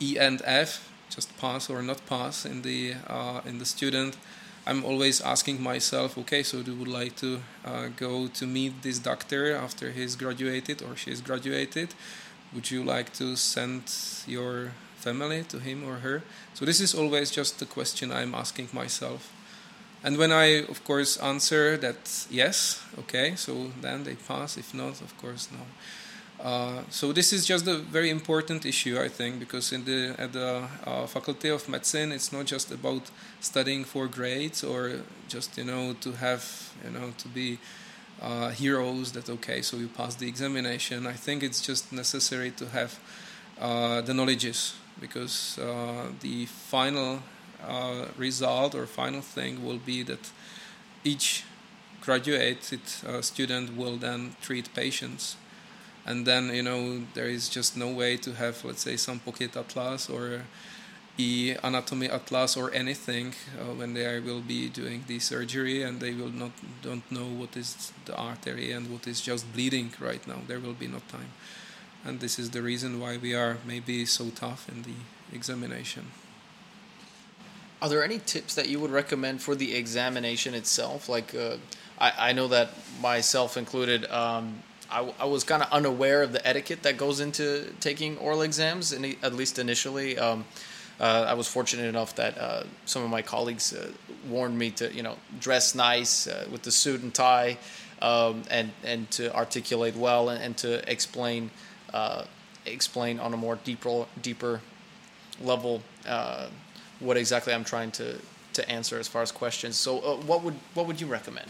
E 0.00 0.18
and 0.18 0.42
F 0.44 0.90
just 1.10 1.36
pass 1.38 1.68
or 1.68 1.82
not 1.82 2.04
pass 2.06 2.46
in 2.46 2.62
the 2.62 2.94
uh, 3.06 3.40
in 3.44 3.58
the 3.58 3.66
student 3.66 4.16
i'm 4.66 4.84
always 4.84 5.20
asking 5.20 5.60
myself 5.60 6.16
okay 6.16 6.42
so 6.42 6.62
do 6.62 6.72
you 6.72 6.78
would 6.78 6.88
like 6.88 7.16
to 7.16 7.40
uh, 7.64 7.88
go 7.96 8.28
to 8.28 8.46
meet 8.46 8.82
this 8.82 8.98
doctor 8.98 9.54
after 9.54 9.90
he's 9.90 10.16
graduated 10.16 10.82
or 10.82 10.96
she's 10.96 11.20
graduated? 11.20 11.94
Would 12.52 12.70
you 12.70 12.82
like 12.82 13.12
to 13.14 13.36
send 13.36 13.82
your 14.26 14.72
family 15.00 15.42
to 15.44 15.58
him 15.58 15.84
or 15.88 15.96
her 15.96 16.22
so 16.54 16.64
this 16.64 16.80
is 16.80 16.94
always 16.94 17.30
just 17.30 17.58
the 17.58 17.66
question 17.66 18.12
i'm 18.12 18.34
asking 18.34 18.68
myself 18.72 19.32
and 20.04 20.16
when 20.16 20.32
i 20.32 20.46
of 20.68 20.82
course 20.84 21.16
answer 21.18 21.76
that 21.76 22.26
yes 22.30 22.82
okay 22.98 23.34
so 23.36 23.70
then 23.80 24.04
they 24.04 24.14
pass 24.14 24.56
if 24.56 24.72
not 24.74 25.00
of 25.00 25.16
course 25.18 25.48
no 25.52 25.64
uh, 26.42 26.82
so 26.88 27.12
this 27.12 27.32
is 27.32 27.44
just 27.44 27.66
a 27.66 27.76
very 27.76 28.08
important 28.08 28.64
issue, 28.64 28.98
I 28.98 29.08
think, 29.08 29.38
because 29.38 29.72
in 29.72 29.84
the 29.84 30.14
at 30.18 30.32
the 30.32 30.66
uh, 30.86 31.06
Faculty 31.06 31.50
of 31.50 31.68
Medicine, 31.68 32.12
it's 32.12 32.32
not 32.32 32.46
just 32.46 32.70
about 32.72 33.10
studying 33.40 33.84
for 33.84 34.06
grades 34.06 34.64
or 34.64 35.02
just 35.28 35.58
you 35.58 35.64
know 35.64 35.94
to 36.00 36.12
have 36.12 36.72
you 36.82 36.90
know 36.90 37.12
to 37.18 37.28
be 37.28 37.58
uh, 38.22 38.48
heroes. 38.50 39.12
That 39.12 39.28
okay, 39.28 39.60
so 39.60 39.76
you 39.76 39.88
pass 39.88 40.14
the 40.14 40.28
examination. 40.28 41.06
I 41.06 41.12
think 41.12 41.42
it's 41.42 41.60
just 41.60 41.92
necessary 41.92 42.52
to 42.52 42.66
have 42.68 42.98
uh, 43.60 44.00
the 44.00 44.14
knowledges 44.14 44.74
because 45.00 45.58
uh, 45.58 46.08
the 46.20 46.46
final 46.46 47.20
result 48.16 48.74
or 48.74 48.86
final 48.86 49.20
thing 49.20 49.64
will 49.64 49.78
be 49.78 50.02
that 50.02 50.30
each 51.04 51.44
graduated 52.00 52.80
student 53.20 53.76
will 53.76 53.96
then 53.96 54.34
treat 54.40 54.72
patients. 54.74 55.36
And 56.06 56.26
then 56.26 56.54
you 56.54 56.62
know 56.62 57.02
there 57.14 57.28
is 57.28 57.48
just 57.48 57.76
no 57.76 57.88
way 57.88 58.16
to 58.16 58.32
have 58.32 58.64
let's 58.64 58.82
say 58.82 58.96
some 58.96 59.18
pocket 59.18 59.56
atlas 59.56 60.08
or 60.08 60.42
e 61.18 61.54
anatomy 61.62 62.08
atlas 62.08 62.56
or 62.56 62.72
anything 62.72 63.34
uh, 63.60 63.74
when 63.74 63.92
they 63.92 64.18
will 64.20 64.40
be 64.40 64.68
doing 64.70 65.04
the 65.06 65.18
surgery 65.18 65.82
and 65.82 66.00
they 66.00 66.14
will 66.14 66.32
not 66.32 66.52
don't 66.82 67.04
know 67.12 67.26
what 67.26 67.56
is 67.56 67.92
the 68.06 68.16
artery 68.16 68.72
and 68.72 68.90
what 68.90 69.06
is 69.06 69.20
just 69.20 69.52
bleeding 69.52 69.92
right 70.00 70.26
now. 70.26 70.40
There 70.46 70.58
will 70.58 70.72
be 70.72 70.88
no 70.88 71.00
time 71.08 71.30
and 72.04 72.20
this 72.20 72.38
is 72.38 72.50
the 72.50 72.62
reason 72.62 73.00
why 73.00 73.16
we 73.16 73.34
are 73.34 73.58
maybe 73.66 74.04
so 74.04 74.30
tough 74.30 74.68
in 74.68 74.82
the 74.82 74.94
examination 75.32 76.06
are 77.82 77.88
there 77.88 78.04
any 78.04 78.18
tips 78.18 78.54
that 78.54 78.68
you 78.68 78.78
would 78.78 78.90
recommend 78.90 79.40
for 79.40 79.54
the 79.54 79.74
examination 79.74 80.54
itself 80.54 81.08
like 81.08 81.34
uh, 81.34 81.56
I, 81.98 82.30
I 82.30 82.32
know 82.32 82.48
that 82.48 82.70
myself 83.00 83.56
included 83.56 84.10
um, 84.10 84.62
I, 84.90 85.12
I 85.20 85.24
was 85.24 85.44
kind 85.44 85.62
of 85.62 85.70
unaware 85.72 86.22
of 86.22 86.32
the 86.32 86.46
etiquette 86.46 86.82
that 86.82 86.96
goes 86.96 87.20
into 87.20 87.72
taking 87.80 88.18
oral 88.18 88.42
exams, 88.42 88.92
at 88.92 89.34
least 89.34 89.58
initially. 89.58 90.18
Um, 90.18 90.44
uh, 90.98 91.26
I 91.28 91.34
was 91.34 91.48
fortunate 91.48 91.86
enough 91.86 92.16
that 92.16 92.36
uh, 92.36 92.64
some 92.84 93.02
of 93.02 93.10
my 93.10 93.22
colleagues 93.22 93.72
uh, 93.72 93.90
warned 94.28 94.58
me 94.58 94.70
to, 94.72 94.92
you 94.92 95.02
know, 95.02 95.16
dress 95.38 95.74
nice 95.74 96.26
uh, 96.26 96.46
with 96.50 96.62
the 96.62 96.72
suit 96.72 97.02
and 97.02 97.14
tie, 97.14 97.56
um, 98.02 98.42
and 98.50 98.72
and 98.84 99.10
to 99.12 99.34
articulate 99.34 99.96
well 99.96 100.28
and, 100.28 100.42
and 100.42 100.56
to 100.58 100.90
explain 100.90 101.50
uh, 101.92 102.24
explain 102.66 103.18
on 103.18 103.32
a 103.34 103.36
more 103.36 103.56
deeper 103.64 104.06
deeper 104.22 104.60
level 105.40 105.82
uh, 106.06 106.48
what 107.00 107.16
exactly 107.16 107.52
I'm 107.52 107.64
trying 107.64 107.90
to 107.92 108.18
to 108.52 108.68
answer 108.68 108.98
as 108.98 109.08
far 109.08 109.22
as 109.22 109.32
questions. 109.32 109.76
So, 109.76 109.96
what 110.26 110.42
would 110.42 110.54
what 110.74 110.86
would 110.86 111.00
you 111.00 111.06
recommend? 111.06 111.48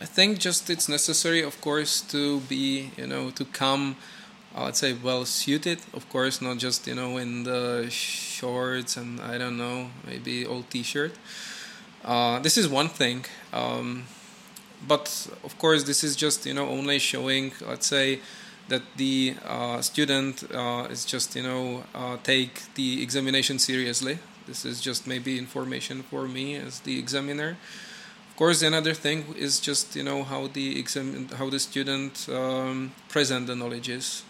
I 0.00 0.04
think 0.04 0.40
just 0.40 0.68
it's 0.68 0.88
necessary, 0.88 1.42
of 1.42 1.60
course, 1.60 2.00
to 2.10 2.40
be, 2.40 2.90
you 2.96 3.06
know, 3.06 3.30
to 3.30 3.44
come, 3.44 3.94
uh, 4.52 4.64
let's 4.64 4.80
say, 4.80 4.94
well 4.94 5.24
suited. 5.24 5.78
Of 5.94 6.08
course, 6.08 6.42
not 6.42 6.58
just, 6.58 6.88
you 6.88 6.96
know, 6.96 7.18
in 7.18 7.44
the 7.44 7.86
shorts 7.88 8.96
and 8.96 9.20
I 9.20 9.38
don't 9.38 9.56
know, 9.56 9.90
maybe 10.04 10.44
old 10.44 10.68
T-shirt. 10.70 11.14
Uh, 12.04 12.40
this 12.40 12.58
is 12.58 12.66
one 12.66 12.88
thing, 12.88 13.26
um, 13.52 14.06
but 14.88 15.28
of 15.44 15.56
course, 15.56 15.84
this 15.84 16.02
is 16.02 16.16
just, 16.16 16.46
you 16.46 16.54
know, 16.54 16.68
only 16.68 16.98
showing, 16.98 17.52
let's 17.64 17.86
say, 17.86 18.18
that 18.68 18.82
the 18.96 19.34
uh, 19.44 19.80
student 19.80 20.44
uh, 20.54 20.86
is 20.90 21.04
just, 21.04 21.36
you 21.36 21.42
know, 21.42 21.84
uh, 21.94 22.16
take 22.22 22.74
the 22.74 23.02
examination 23.02 23.58
seriously. 23.58 24.18
This 24.46 24.64
is 24.64 24.80
just 24.80 25.06
maybe 25.06 25.38
information 25.38 26.02
for 26.02 26.26
me 26.26 26.56
as 26.56 26.80
the 26.80 26.98
examiner 26.98 27.56
of 28.32 28.36
course, 28.38 28.62
another 28.62 28.94
thing 28.94 29.34
is 29.36 29.60
just 29.60 29.94
you 29.94 30.02
know 30.02 30.22
how 30.24 30.46
the 30.46 30.80
exam, 30.80 31.28
how 31.36 31.50
the 31.50 31.58
student 31.58 32.26
um, 32.30 32.92
present 33.10 33.46
the 33.46 33.54
knowledges. 33.54 34.22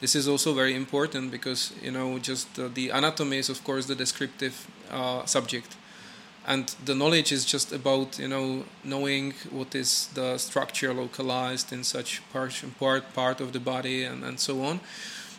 This 0.00 0.16
is 0.16 0.26
also 0.26 0.52
very 0.52 0.74
important 0.74 1.30
because 1.30 1.72
you 1.80 1.92
know 1.92 2.18
just 2.18 2.58
uh, 2.58 2.68
the 2.74 2.90
anatomy 2.90 3.38
is 3.38 3.48
of 3.48 3.62
course 3.62 3.86
the 3.86 3.94
descriptive 3.94 4.66
uh, 4.90 5.24
subject, 5.26 5.76
and 6.50 6.74
the 6.84 6.96
knowledge 6.96 7.30
is 7.30 7.44
just 7.44 7.72
about 7.72 8.18
you 8.18 8.26
know 8.26 8.64
knowing 8.82 9.34
what 9.50 9.74
is 9.74 10.08
the 10.14 10.36
structure 10.36 10.92
localized 10.92 11.72
in 11.72 11.84
such 11.84 12.20
part 12.32 12.52
part 12.78 13.04
part 13.14 13.40
of 13.40 13.52
the 13.52 13.60
body 13.60 14.02
and, 14.02 14.24
and 14.24 14.40
so 14.40 14.62
on. 14.64 14.80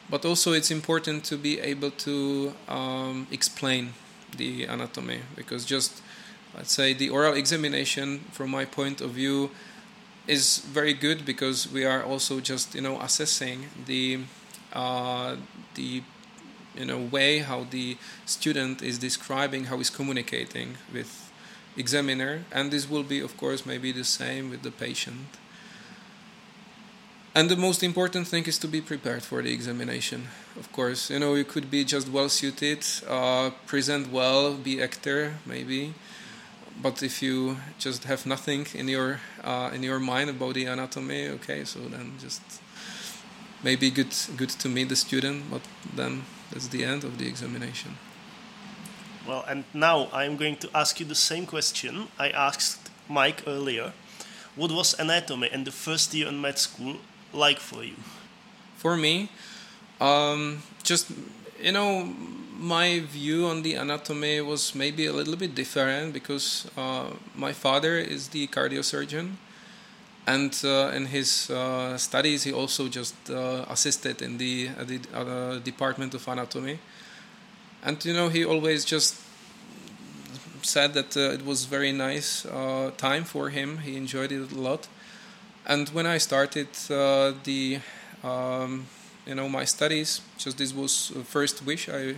But 0.09 0.25
also 0.25 0.53
it's 0.53 0.71
important 0.71 1.25
to 1.25 1.35
be 1.37 1.59
able 1.59 1.91
to 2.07 2.53
um, 2.67 3.27
explain 3.29 3.93
the 4.37 4.63
anatomy 4.63 5.19
because 5.35 5.65
just 5.65 6.01
let's 6.55 6.71
say 6.71 6.93
the 6.93 7.09
oral 7.09 7.33
examination 7.33 8.19
from 8.31 8.49
my 8.49 8.63
point 8.63 9.01
of 9.01 9.11
view 9.11 9.49
is 10.27 10.59
very 10.59 10.93
good 10.93 11.25
because 11.25 11.69
we 11.69 11.83
are 11.83 12.03
also 12.03 12.39
just 12.39 12.73
you 12.73 12.81
know 12.81 13.01
assessing 13.01 13.67
the 13.85 14.19
uh, 14.71 15.35
the 15.75 16.03
you 16.75 16.85
know 16.85 16.97
way 16.97 17.39
how 17.39 17.65
the 17.69 17.97
student 18.25 18.81
is 18.81 18.97
describing 18.97 19.65
how 19.65 19.77
he's 19.77 19.89
communicating 19.89 20.77
with 20.93 21.31
examiner. 21.77 22.43
And 22.51 22.71
this 22.71 22.89
will 22.89 23.03
be 23.03 23.19
of 23.19 23.37
course 23.37 23.65
maybe 23.65 23.91
the 23.91 24.03
same 24.03 24.49
with 24.49 24.61
the 24.63 24.71
patient. 24.71 25.37
And 27.33 27.49
the 27.49 27.55
most 27.55 27.81
important 27.81 28.27
thing 28.27 28.43
is 28.45 28.57
to 28.57 28.67
be 28.67 28.81
prepared 28.81 29.23
for 29.23 29.41
the 29.41 29.53
examination 29.53 30.27
of 30.59 30.71
course. 30.71 31.09
You 31.09 31.19
know 31.19 31.35
you 31.35 31.45
could 31.45 31.69
be 31.69 31.83
just 31.83 32.09
well 32.09 32.29
suited 32.29 32.85
uh, 33.07 33.51
present 33.67 34.11
well 34.11 34.53
be 34.53 34.81
actor 34.81 35.35
maybe. 35.45 35.93
But 36.81 37.03
if 37.03 37.21
you 37.21 37.57
just 37.77 38.05
have 38.05 38.25
nothing 38.25 38.65
in 38.73 38.87
your 38.87 39.19
uh, 39.43 39.71
in 39.73 39.83
your 39.83 39.99
mind 39.99 40.29
about 40.29 40.53
the 40.55 40.65
anatomy, 40.65 41.27
okay, 41.27 41.63
so 41.65 41.79
then 41.79 42.13
just 42.19 42.41
maybe 43.63 43.91
good 43.91 44.15
good 44.37 44.49
to 44.49 44.69
meet 44.69 44.89
the 44.89 44.95
student, 44.95 45.51
but 45.51 45.61
then 45.95 46.23
that's 46.51 46.67
the 46.67 46.83
end 46.83 47.03
of 47.03 47.17
the 47.17 47.27
examination. 47.27 47.97
Well, 49.27 49.45
and 49.47 49.63
now 49.73 50.09
I'm 50.11 50.37
going 50.37 50.57
to 50.57 50.69
ask 50.73 50.99
you 50.99 51.05
the 51.05 51.15
same 51.15 51.45
question 51.45 52.07
I 52.17 52.29
asked 52.29 52.89
Mike 53.07 53.43
earlier. 53.47 53.93
What 54.55 54.71
was 54.71 54.99
anatomy 54.99 55.49
in 55.51 55.63
the 55.63 55.71
first 55.71 56.13
year 56.13 56.27
in 56.27 56.41
med 56.41 56.57
school 56.59 56.97
like 57.33 57.59
for 57.59 57.83
you? 57.83 57.95
For 58.77 58.97
me, 58.97 59.29
um, 59.99 60.63
just 60.83 61.11
you 61.61 61.71
know 61.71 62.13
my 62.57 62.99
view 62.99 63.47
on 63.47 63.63
the 63.63 63.73
anatomy 63.73 64.41
was 64.41 64.75
maybe 64.75 65.05
a 65.07 65.13
little 65.13 65.35
bit 65.35 65.55
different 65.55 66.13
because 66.13 66.69
uh, 66.77 67.11
my 67.35 67.53
father 67.53 67.97
is 67.97 68.29
the 68.29 68.47
cardiosurgeon, 68.47 69.31
and 70.27 70.59
uh, 70.63 70.91
in 70.93 71.05
his 71.07 71.49
uh, 71.49 71.97
studies 71.97 72.43
he 72.43 72.53
also 72.53 72.87
just 72.87 73.15
uh, 73.29 73.65
assisted 73.69 74.21
in 74.21 74.37
the, 74.37 74.67
the 74.85 75.61
department 75.63 76.13
of 76.13 76.27
anatomy, 76.27 76.79
and 77.83 78.03
you 78.05 78.13
know 78.13 78.29
he 78.29 78.45
always 78.45 78.85
just 78.85 79.15
said 80.65 80.93
that 80.93 81.17
uh, 81.17 81.33
it 81.33 81.45
was 81.45 81.65
very 81.65 81.91
nice 81.91 82.45
uh, 82.45 82.91
time 82.97 83.23
for 83.23 83.49
him. 83.49 83.79
He 83.79 83.97
enjoyed 83.97 84.31
it 84.31 84.51
a 84.51 84.55
lot. 84.55 84.87
And 85.65 85.89
when 85.89 86.05
I 86.05 86.17
started 86.17 86.67
uh, 86.89 87.33
the, 87.43 87.79
um, 88.23 88.87
you 89.25 89.35
know, 89.35 89.47
my 89.47 89.65
studies, 89.65 90.21
just 90.37 90.57
this 90.57 90.73
was 90.73 91.11
first 91.25 91.65
wish 91.65 91.89
I, 91.89 92.15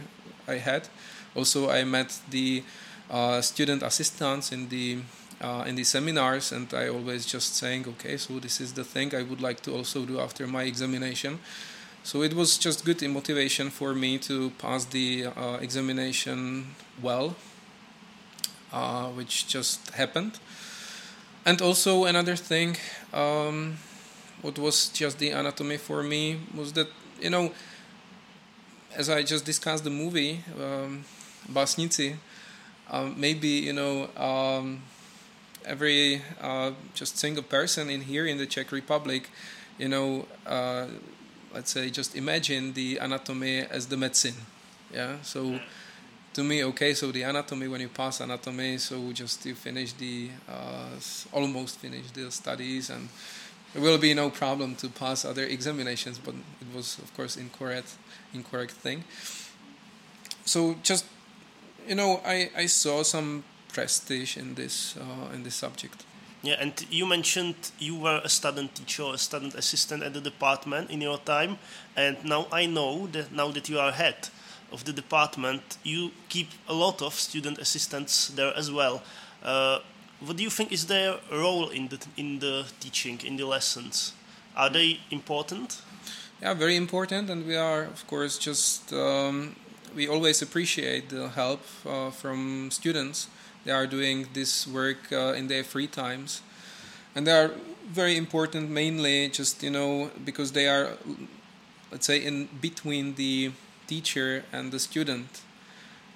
I 0.47 0.55
had. 0.55 0.87
Also, 1.35 1.69
I 1.69 1.83
met 1.83 2.19
the 2.29 2.63
uh, 3.09 3.41
student 3.41 3.83
assistants 3.83 4.51
in 4.51 4.69
the 4.69 4.99
uh, 5.43 5.65
in 5.67 5.75
the 5.75 5.83
seminars, 5.83 6.51
and 6.51 6.73
I 6.73 6.87
always 6.87 7.25
just 7.25 7.55
saying, 7.55 7.85
okay, 7.87 8.17
so 8.17 8.39
this 8.39 8.61
is 8.61 8.73
the 8.73 8.83
thing 8.83 9.13
I 9.13 9.23
would 9.23 9.41
like 9.41 9.59
to 9.63 9.73
also 9.75 10.05
do 10.05 10.19
after 10.19 10.47
my 10.47 10.63
examination. 10.63 11.39
So 12.03 12.21
it 12.21 12.33
was 12.33 12.57
just 12.57 12.85
good 12.85 13.01
motivation 13.09 13.69
for 13.69 13.93
me 13.93 14.17
to 14.19 14.51
pass 14.51 14.85
the 14.85 15.27
uh, 15.27 15.57
examination 15.61 16.75
well, 17.01 17.35
uh, 18.71 19.07
which 19.07 19.47
just 19.47 19.89
happened. 19.91 20.39
And 21.45 21.61
also 21.61 22.05
another 22.05 22.35
thing, 22.37 22.77
um, 23.13 23.77
what 24.41 24.57
was 24.57 24.89
just 24.89 25.19
the 25.19 25.31
anatomy 25.31 25.77
for 25.77 26.03
me 26.03 26.39
was 26.55 26.73
that 26.73 26.87
you 27.21 27.29
know, 27.29 27.51
as 28.95 29.09
I 29.09 29.23
just 29.23 29.45
discussed 29.45 29.83
the 29.83 29.89
movie 29.89 30.43
um, 30.59 31.05
Básníci, 31.51 32.15
um, 32.89 33.15
maybe 33.17 33.47
you 33.47 33.73
know 33.73 34.09
um, 34.17 34.81
every 35.65 36.21
uh, 36.41 36.71
just 36.93 37.17
single 37.17 37.43
person 37.43 37.89
in 37.89 38.01
here 38.01 38.25
in 38.25 38.37
the 38.37 38.45
Czech 38.45 38.71
Republic, 38.71 39.29
you 39.77 39.87
know 39.87 40.25
uh, 40.45 40.85
let's 41.53 41.71
say 41.71 41.89
just 41.89 42.15
imagine 42.15 42.73
the 42.73 42.97
anatomy 42.97 43.59
as 43.59 43.87
the 43.87 43.97
medicine 43.97 44.35
yeah? 44.93 45.17
So 45.21 45.59
to 46.33 46.43
me 46.43 46.63
okay 46.63 46.93
so 46.93 47.11
the 47.11 47.23
anatomy 47.23 47.67
when 47.67 47.81
you 47.81 47.89
pass 47.89 48.19
anatomy 48.19 48.77
so 48.77 49.11
just 49.11 49.45
you 49.45 49.55
finish 49.55 49.93
the 49.93 50.29
uh, 50.49 50.89
almost 51.31 51.79
finish 51.79 52.09
the 52.11 52.31
studies 52.31 52.89
and 52.89 53.09
there 53.73 53.81
will 53.81 53.97
be 53.97 54.13
no 54.13 54.29
problem 54.29 54.75
to 54.75 54.89
pass 54.89 55.25
other 55.25 55.43
examinations 55.43 56.19
but 56.19 56.33
it 56.33 56.75
was 56.75 56.97
of 56.99 57.13
course 57.15 57.37
incorrect 57.37 57.95
incorrect 58.33 58.71
thing. 58.71 59.03
So 60.45 60.75
just 60.83 61.05
you 61.87 61.95
know 61.95 62.21
i 62.25 62.49
i 62.55 62.65
saw 62.65 63.03
some 63.03 63.43
prestige 63.73 64.37
in 64.37 64.55
this 64.55 64.95
uh, 64.97 65.35
in 65.35 65.43
this 65.43 65.55
subject 65.55 66.05
yeah, 66.43 66.55
and 66.59 66.85
you 66.91 67.05
mentioned 67.05 67.55
you 67.79 67.95
were 67.95 68.19
a 68.21 68.27
student 68.27 68.75
teacher 68.75 69.13
a 69.13 69.17
student 69.17 69.55
assistant 69.55 70.03
at 70.03 70.13
the 70.13 70.19
department 70.19 70.91
in 70.91 70.99
your 70.99 71.17
time, 71.17 71.57
and 71.95 72.17
now 72.25 72.47
I 72.51 72.65
know 72.65 73.07
that 73.07 73.31
now 73.31 73.49
that 73.51 73.69
you 73.69 73.79
are 73.79 73.93
head 73.93 74.27
of 74.69 74.83
the 74.83 74.91
department, 74.91 75.61
you 75.83 76.11
keep 76.27 76.49
a 76.67 76.73
lot 76.73 77.01
of 77.01 77.13
student 77.13 77.59
assistants 77.59 78.27
there 78.27 78.53
as 78.57 78.69
well. 78.69 79.01
Uh, 79.41 79.79
what 80.19 80.35
do 80.35 80.43
you 80.43 80.49
think 80.49 80.73
is 80.73 80.87
their 80.87 81.15
role 81.31 81.69
in 81.69 81.87
the 81.87 81.99
in 82.17 82.39
the 82.39 82.65
teaching 82.81 83.21
in 83.25 83.37
the 83.37 83.45
lessons? 83.45 84.11
Are 84.53 84.69
they 84.69 84.99
important? 85.11 85.81
Yeah, 86.41 86.53
very 86.55 86.75
important, 86.75 87.29
and 87.29 87.47
we 87.47 87.55
are 87.55 87.83
of 87.83 88.05
course 88.07 88.37
just 88.37 88.91
um, 88.91 89.55
we 89.95 90.09
always 90.09 90.41
appreciate 90.41 91.07
the 91.07 91.29
help 91.29 91.61
uh, 91.85 92.11
from 92.11 92.69
students 92.69 93.29
they 93.65 93.71
are 93.71 93.87
doing 93.87 94.27
this 94.33 94.67
work 94.67 95.11
uh, 95.11 95.33
in 95.33 95.47
their 95.47 95.63
free 95.63 95.87
times, 95.87 96.41
and 97.15 97.27
they 97.27 97.31
are 97.31 97.51
very 97.91 98.17
important 98.17 98.69
mainly 98.69 99.29
just 99.29 99.61
you 99.63 99.69
know 99.69 100.11
because 100.25 100.51
they 100.51 100.67
are, 100.67 100.97
let's 101.91 102.05
say, 102.05 102.17
in 102.23 102.49
between 102.61 103.15
the 103.15 103.51
teacher 103.87 104.43
and 104.51 104.71
the 104.71 104.79
student. 104.79 105.41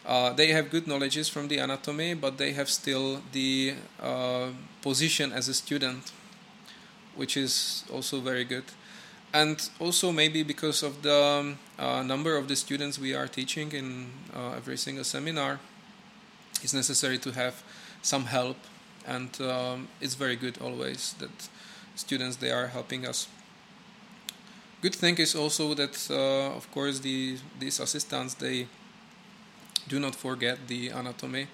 Uh, 0.06 0.32
they 0.32 0.54
have 0.54 0.70
good 0.70 0.88
knowledges 0.88 1.28
from 1.28 1.50
the 1.50 1.58
anatomy, 1.58 2.14
but 2.14 2.38
they 2.38 2.54
have 2.54 2.70
still 2.70 3.22
the 3.34 3.74
uh, 4.02 4.48
position 4.82 5.34
as 5.34 5.50
a 5.50 5.54
student, 5.54 6.14
which 7.16 7.36
is 7.36 7.84
also 7.92 8.22
very 8.22 8.46
good. 8.46 8.64
And 9.34 9.70
also 9.80 10.14
maybe 10.14 10.44
because 10.44 10.82
of 10.82 11.02
the 11.02 11.22
um, 11.22 11.60
uh, 11.78 12.02
number 12.04 12.38
of 12.38 12.48
the 12.48 12.56
students 12.56 12.98
we 12.98 13.14
are 13.14 13.28
teaching 13.28 13.74
in 13.74 14.08
uh, 14.34 14.54
every 14.56 14.78
single 14.78 15.04
seminar, 15.04 15.60
it's 16.64 16.74
necessary 16.74 17.18
to 17.20 17.32
have 17.32 17.64
some 18.02 18.26
help, 18.26 18.58
and 19.06 19.30
um, 19.42 19.88
it's 20.02 20.16
very 20.16 20.36
good 20.36 20.58
always 20.62 21.14
that 21.20 21.50
students 21.96 22.38
they 22.38 22.52
are 22.52 22.68
helping 22.68 23.06
us. 23.06 23.28
Good 24.82 24.96
thing 24.96 25.18
is 25.18 25.36
also 25.36 25.74
that 25.74 26.08
uh, 26.10 26.56
of 26.56 26.70
course 26.72 27.00
the 27.00 27.38
these 27.60 27.80
assistants 27.80 28.36
they 28.36 28.68
do 29.88 30.00
not 30.00 30.16
forget 30.16 30.68
the 30.68 30.90
anatomy, 30.90 31.48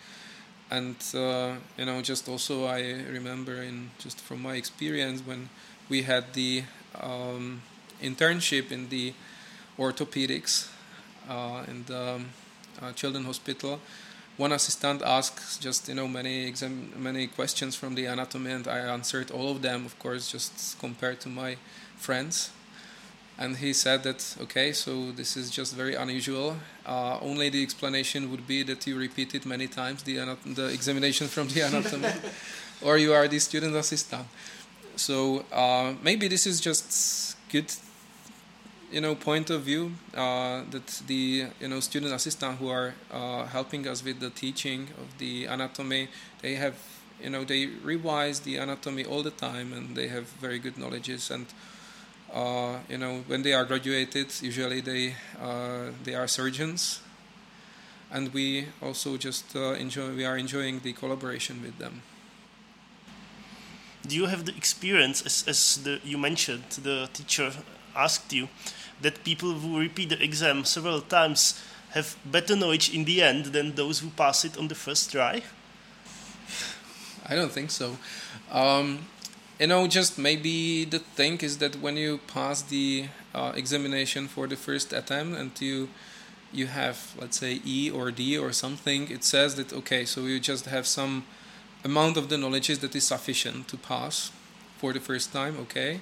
and 0.70 0.96
uh, 1.16 1.56
you 1.78 1.86
know 1.86 2.02
just 2.02 2.28
also 2.28 2.66
I 2.66 2.82
remember 3.10 3.62
in 3.64 3.92
just 4.00 4.20
from 4.20 4.42
my 4.42 4.56
experience 4.56 5.22
when 5.22 5.50
we 5.90 6.04
had 6.04 6.34
the 6.34 6.64
um, 7.00 7.62
internship 8.02 8.72
in 8.72 8.90
the 8.90 9.14
orthopedics 9.78 10.68
uh, 11.30 11.64
in 11.68 11.86
the 11.86 12.16
um, 12.16 12.30
uh, 12.82 12.92
children 12.92 13.24
hospital 13.24 13.80
one 14.38 14.52
assistant 14.52 15.02
asks 15.04 15.58
just 15.58 15.88
you 15.88 15.96
know 15.96 16.08
many 16.08 16.48
exam 16.48 16.92
many 16.98 17.28
questions 17.28 17.76
from 17.76 17.96
the 17.96 18.06
anatomy 18.06 18.52
and 18.52 18.68
I 18.68 18.80
answered 18.80 19.30
all 19.32 19.52
of 19.52 19.62
them 19.62 19.86
of 19.86 19.98
course 20.00 20.32
just 20.32 20.80
compared 20.80 21.20
to 21.22 21.30
my 21.30 21.58
friends. 21.98 22.52
And 23.38 23.58
he 23.58 23.74
said 23.74 24.04
that 24.04 24.36
okay 24.42 24.72
so 24.74 25.12
this 25.12 25.38
is 25.38 25.50
just 25.50 25.76
very 25.76 25.96
unusual. 25.96 26.58
Uh, 26.86 27.18
only 27.22 27.50
the 27.50 27.64
explanation 27.64 28.32
would 28.32 28.48
be 28.48 28.64
that 28.64 28.86
you 28.88 28.98
repeated 28.98 29.46
many 29.46 29.68
times 29.68 30.04
the, 30.04 30.16
the 30.46 30.68
examination 30.68 31.28
from 31.28 31.48
the 31.50 31.62
anatomy. 31.68 32.10
Or 32.82 32.98
you 32.98 33.14
are 33.14 33.28
the 33.28 33.40
student 33.40 33.76
assistant. 33.76 34.28
So 34.96 35.46
uh, 35.52 35.94
maybe 36.04 36.28
this 36.28 36.46
is 36.46 36.60
just 36.60 37.38
good 37.50 37.72
you 38.94 39.02
know 39.02 39.16
point 39.16 39.50
of 39.50 39.64
view 39.64 39.92
uh, 40.16 40.62
that 40.70 40.88
the 41.08 41.48
you 41.60 41.68
know 41.68 41.80
student 41.80 42.14
assistant 42.14 42.60
who 42.60 42.70
are 42.70 42.94
uh, 43.12 43.46
helping 43.46 43.88
us 43.88 44.06
with 44.06 44.20
the 44.20 44.30
teaching 44.30 44.88
of 45.02 45.18
the 45.18 45.46
anatomy 45.46 46.08
they 46.42 46.56
have 46.56 46.76
you 47.24 47.30
know 47.30 47.44
they 47.44 47.68
revise 47.84 48.42
the 48.42 48.58
anatomy 48.58 49.06
all 49.06 49.24
the 49.24 49.32
time 49.32 49.74
and 49.74 49.96
they 49.96 50.08
have 50.08 50.26
very 50.42 50.60
good 50.60 50.78
knowledges. 50.78 51.32
And 51.32 51.46
uh, 52.34 52.78
you 52.90 52.98
know 52.98 53.24
when 53.28 53.42
they 53.44 53.54
are 53.54 53.66
graduated 53.66 54.28
usually 54.42 54.82
they 54.82 55.16
uh, 55.42 55.92
they 56.04 56.16
are 56.16 56.28
surgeons. 56.28 57.00
And 58.12 58.32
we 58.32 58.68
also 58.80 59.18
just 59.18 59.56
uh, 59.56 59.74
enjoy 59.74 60.14
we 60.16 60.26
are 60.26 60.38
enjoying 60.38 60.82
the 60.82 60.94
collaboration 60.94 61.62
with 61.64 61.80
them. 61.80 62.02
Do 64.06 64.16
you 64.16 64.26
have 64.26 64.46
the 64.46 64.56
experience 64.56 65.22
as, 65.26 65.46
as 65.48 65.84
the, 65.84 66.02
you 66.04 66.18
mentioned 66.18 66.64
the 66.84 67.10
teacher 67.14 67.54
asked 67.96 68.34
you 68.34 68.50
that 69.04 69.24
people 69.24 69.54
who 69.54 69.80
repeat 69.80 70.10
the 70.10 70.24
exam 70.24 70.66
several 70.66 71.02
times 71.02 71.62
have 71.92 72.16
better 72.26 72.56
knowledge 72.56 72.94
in 72.94 73.06
the 73.06 73.22
end 73.22 73.46
than 73.48 73.76
those 73.76 74.00
who 74.00 74.10
pass 74.10 74.44
it 74.44 74.58
on 74.58 74.68
the 74.68 74.76
first 74.76 75.12
try? 75.12 75.44
I 77.26 77.36
don't 77.36 77.52
think 77.52 77.72
so. 77.72 77.98
Um, 78.52 79.06
you 79.60 79.68
know, 79.68 79.88
just 79.88 80.18
maybe 80.18 80.86
the 80.86 81.00
thing 81.00 81.38
is 81.42 81.60
that 81.60 81.80
when 81.82 81.96
you 81.96 82.20
pass 82.28 82.62
the 82.64 83.06
uh, 83.34 83.54
examination 83.56 84.28
for 84.28 84.48
the 84.48 84.56
first 84.56 84.92
attempt 84.92 85.38
and 85.38 85.52
you 85.62 85.90
you 86.52 86.68
have 86.68 87.16
let's 87.20 87.40
say 87.40 87.62
E 87.66 87.90
or 87.90 88.12
D 88.12 88.38
or 88.38 88.52
something, 88.52 89.10
it 89.10 89.24
says 89.24 89.56
that 89.56 89.72
okay, 89.74 90.06
so 90.06 90.22
you 90.22 90.40
just 90.40 90.66
have 90.66 90.86
some 90.86 91.24
amount 91.84 92.18
of 92.18 92.30
the 92.30 92.38
knowledge 92.38 92.68
that 92.80 92.96
is 92.96 93.08
sufficient 93.08 93.68
to 93.68 93.78
pass 93.78 94.32
for 94.78 94.94
the 94.94 95.00
first 95.00 95.32
time, 95.32 95.58
okay. 95.60 96.02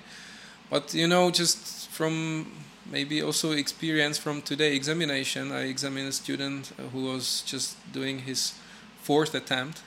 But 0.69 0.93
you 0.93 1.07
know, 1.07 1.31
just 1.31 1.89
from 1.89 2.51
maybe 2.91 3.21
also 3.21 3.51
experience 3.51 4.17
from 4.17 4.41
today 4.41 4.75
examination. 4.75 5.51
I 5.51 5.63
examined 5.63 6.09
a 6.09 6.11
student 6.11 6.73
who 6.91 7.05
was 7.05 7.41
just 7.45 7.77
doing 7.93 8.19
his 8.19 8.53
fourth 9.01 9.33
attempt 9.33 9.81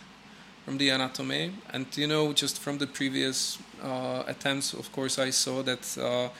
from 0.64 0.78
the 0.78 0.88
anatomy, 0.88 1.52
and 1.70 1.86
you 1.96 2.06
know, 2.06 2.32
just 2.32 2.58
from 2.58 2.78
the 2.78 2.86
previous 2.86 3.58
uh, 3.82 4.22
attempts, 4.26 4.72
of 4.72 4.90
course, 4.92 5.18
I 5.18 5.30
saw 5.30 5.62
that 5.62 5.98
uh, 5.98 6.30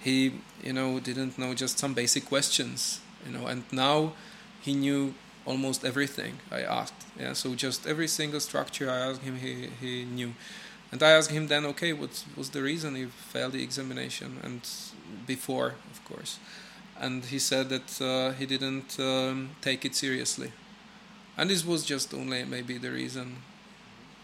he, 0.00 0.34
you 0.62 0.74
know, 0.74 1.00
didn't 1.00 1.38
know 1.38 1.54
just 1.54 1.78
some 1.78 1.94
basic 1.94 2.26
questions, 2.26 3.00
you 3.26 3.32
know, 3.32 3.46
and 3.46 3.64
now 3.72 4.12
he 4.60 4.74
knew 4.74 5.14
almost 5.46 5.84
everything 5.84 6.34
I 6.50 6.60
asked. 6.60 7.06
Yeah, 7.18 7.32
so 7.32 7.54
just 7.54 7.86
every 7.86 8.08
single 8.08 8.40
structure 8.40 8.90
I 8.90 8.98
asked 8.98 9.22
him, 9.22 9.38
he 9.38 9.70
he 9.80 10.04
knew. 10.04 10.34
And 10.92 11.02
I 11.02 11.10
asked 11.12 11.30
him 11.30 11.46
then, 11.46 11.64
okay, 11.66 11.92
what 11.92 12.24
was 12.36 12.50
the 12.50 12.62
reason 12.62 12.96
you 12.96 13.08
failed 13.08 13.52
the 13.52 13.62
examination? 13.62 14.38
And 14.42 14.68
before, 15.26 15.74
course. 16.10 16.38
And 16.98 17.24
he 17.24 17.38
said 17.38 17.68
that 17.70 18.00
uh, 18.00 18.32
he 18.32 18.46
didn't 18.46 18.98
um, 18.98 19.50
take 19.60 19.84
it 19.84 19.94
seriously. 19.94 20.52
And 21.36 21.48
this 21.48 21.64
was 21.64 21.84
just 21.84 22.12
only 22.12 22.44
maybe 22.44 22.76
the 22.78 22.90
reason. 22.90 23.36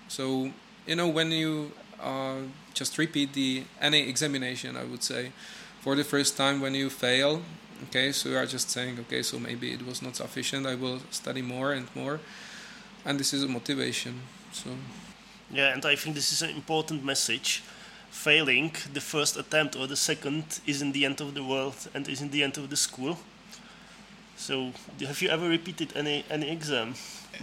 So, 0.09 0.51
you 0.87 0.97
know, 0.97 1.09
when 1.09 1.31
you 1.31 1.73
uh, 2.03 2.41
just 2.75 2.99
repeat 2.99 3.33
the 3.33 3.65
any 3.81 4.09
examination, 4.09 4.77
I 4.77 4.85
would 4.85 5.03
say, 5.03 5.33
for 5.81 5.95
the 5.95 6.05
first 6.05 6.37
time 6.37 6.61
when 6.61 6.75
you 6.75 6.91
fail, 6.91 7.43
okay, 7.85 8.13
so 8.13 8.29
you 8.29 8.37
are 8.37 8.47
just 8.47 8.71
saying, 8.71 8.99
okay, 9.01 9.23
so 9.23 9.39
maybe 9.39 9.73
it 9.73 9.87
was 9.87 10.03
not 10.03 10.17
sufficient, 10.17 10.67
I 10.67 10.75
will 10.75 11.01
study 11.11 11.43
more 11.43 11.73
and 11.73 11.89
more 11.95 12.21
and 13.07 13.21
this 13.21 13.33
is 13.33 13.45
a 13.45 13.49
motivation. 13.49 14.21
So 14.53 14.71
Yeah, 15.51 15.73
and 15.73 15.85
I 15.87 15.95
think 15.97 16.17
this 16.17 16.33
is 16.33 16.43
an 16.43 16.51
important 16.51 17.05
message. 17.05 17.63
Failing 18.11 18.73
the 18.93 19.01
first 19.01 19.37
attempt 19.37 19.77
or 19.77 19.87
the 19.87 19.97
second 19.97 20.61
isn't 20.67 20.93
the 20.93 21.05
end 21.05 21.21
of 21.21 21.35
the 21.35 21.45
world 21.45 21.89
and 21.95 22.09
isn't 22.09 22.33
the 22.33 22.43
end 22.43 22.57
of 22.59 22.71
the 22.71 22.77
school. 22.77 23.19
So, 24.37 24.73
have 25.01 25.23
you 25.23 25.31
ever 25.31 25.49
repeated 25.49 25.93
any 25.97 26.25
any 26.31 26.51
exam, 26.51 26.95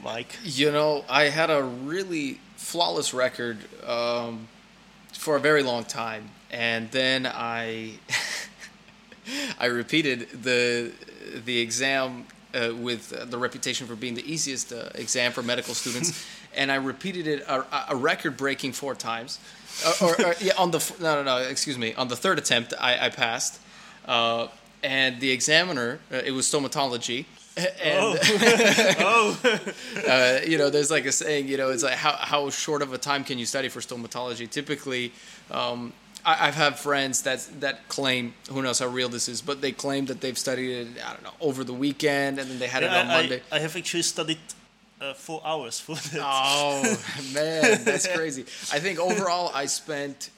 Mike? 0.04 0.38
You 0.44 0.72
know, 0.72 1.04
I 1.10 1.24
had 1.30 1.50
a 1.50 1.64
really 1.64 2.40
flawless 2.56 3.14
record 3.14 3.58
um, 3.86 4.48
for 5.12 5.36
a 5.36 5.40
very 5.40 5.64
long 5.64 5.86
time, 5.86 6.30
and 6.52 6.92
then 6.92 7.26
I 7.26 7.94
I 9.60 9.66
repeated 9.66 10.44
the 10.44 10.92
the 11.46 11.60
exam 11.60 12.26
uh, 12.54 12.74
with 12.76 13.14
uh, 13.14 13.26
the 13.26 13.38
reputation 13.38 13.88
for 13.88 13.96
being 13.96 14.16
the 14.16 14.32
easiest 14.32 14.72
uh, 14.72 14.90
exam 14.96 15.32
for 15.32 15.44
medical 15.44 15.74
students, 15.74 16.26
and 16.56 16.72
I 16.72 16.76
repeated 16.76 17.28
it 17.28 17.42
a, 17.48 17.66
a 17.90 17.96
record 17.96 18.38
breaking 18.38 18.74
four 18.74 18.96
times. 18.96 19.40
Uh, 19.86 19.94
or, 20.02 20.26
or 20.26 20.36
yeah, 20.42 20.54
on 20.58 20.72
the 20.72 20.94
no 21.00 21.16
no 21.16 21.24
no 21.24 21.38
excuse 21.38 21.78
me 21.78 21.94
on 21.96 22.08
the 22.08 22.16
third 22.16 22.38
attempt 22.38 22.74
I, 22.80 23.08
I 23.08 23.10
passed, 23.10 23.60
uh, 24.08 24.48
and 24.84 25.20
the 25.20 25.32
examiner 25.32 26.00
uh, 26.12 26.18
it 26.26 26.32
was 26.32 26.46
stomatology. 26.48 27.26
And, 27.56 28.18
Oh, 29.00 29.38
uh, 30.08 30.40
you 30.44 30.58
know, 30.58 30.72
there's 30.72 30.90
like 30.90 31.06
a 31.06 31.12
saying, 31.12 31.48
you 31.48 31.58
know, 31.58 31.70
it's 31.70 31.84
like 31.84 31.94
how, 31.94 32.14
how 32.14 32.50
short 32.50 32.82
of 32.82 32.94
a 32.94 32.98
time 32.98 33.24
can 33.24 33.38
you 33.38 33.46
study 33.46 33.70
for 33.70 33.80
stomatology? 33.80 34.50
Typically, 34.50 35.12
um, 35.52 35.94
I, 36.26 36.48
I've 36.48 36.56
had 36.56 36.80
friends 36.80 37.24
that 37.24 37.48
that 37.60 37.88
claim, 37.90 38.34
who 38.50 38.62
knows 38.62 38.80
how 38.80 38.88
real 38.88 39.10
this 39.10 39.28
is, 39.28 39.42
but 39.42 39.62
they 39.62 39.72
claim 39.72 40.06
that 40.06 40.22
they've 40.22 40.38
studied 40.38 40.72
it, 40.72 40.88
I 41.06 41.14
don't 41.14 41.24
know, 41.24 41.34
over 41.42 41.64
the 41.64 41.74
weekend 41.74 42.40
and 42.40 42.50
then 42.50 42.60
they 42.60 42.68
had 42.68 42.84
it 42.84 42.90
on 42.90 43.08
I, 43.08 43.22
Monday. 43.22 43.42
I, 43.52 43.58
I 43.58 43.60
have 43.60 43.76
actually 43.76 44.04
studied 44.04 44.40
uh, 45.02 45.14
four 45.14 45.42
hours 45.44 45.80
for 45.80 45.96
that. 45.96 46.22
Oh 46.24 46.82
man, 47.34 47.84
that's 47.84 48.08
crazy. 48.08 48.44
I 48.72 48.80
think 48.80 49.00
overall 49.00 49.52
I 49.54 49.66
spent 49.66 50.30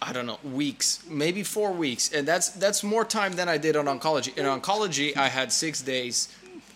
I 0.00 0.12
don't 0.12 0.26
know 0.26 0.38
weeks, 0.42 1.04
maybe 1.08 1.44
four 1.44 1.72
weeks, 1.72 2.12
and 2.12 2.26
that's 2.26 2.48
that's 2.50 2.82
more 2.82 3.04
time 3.04 3.32
than 3.32 3.48
I 3.48 3.56
did 3.56 3.76
on 3.76 3.86
oncology. 3.86 4.36
In 4.36 4.46
oncology, 4.46 5.16
I 5.16 5.28
had 5.28 5.52
six 5.52 5.80
days. 5.80 6.28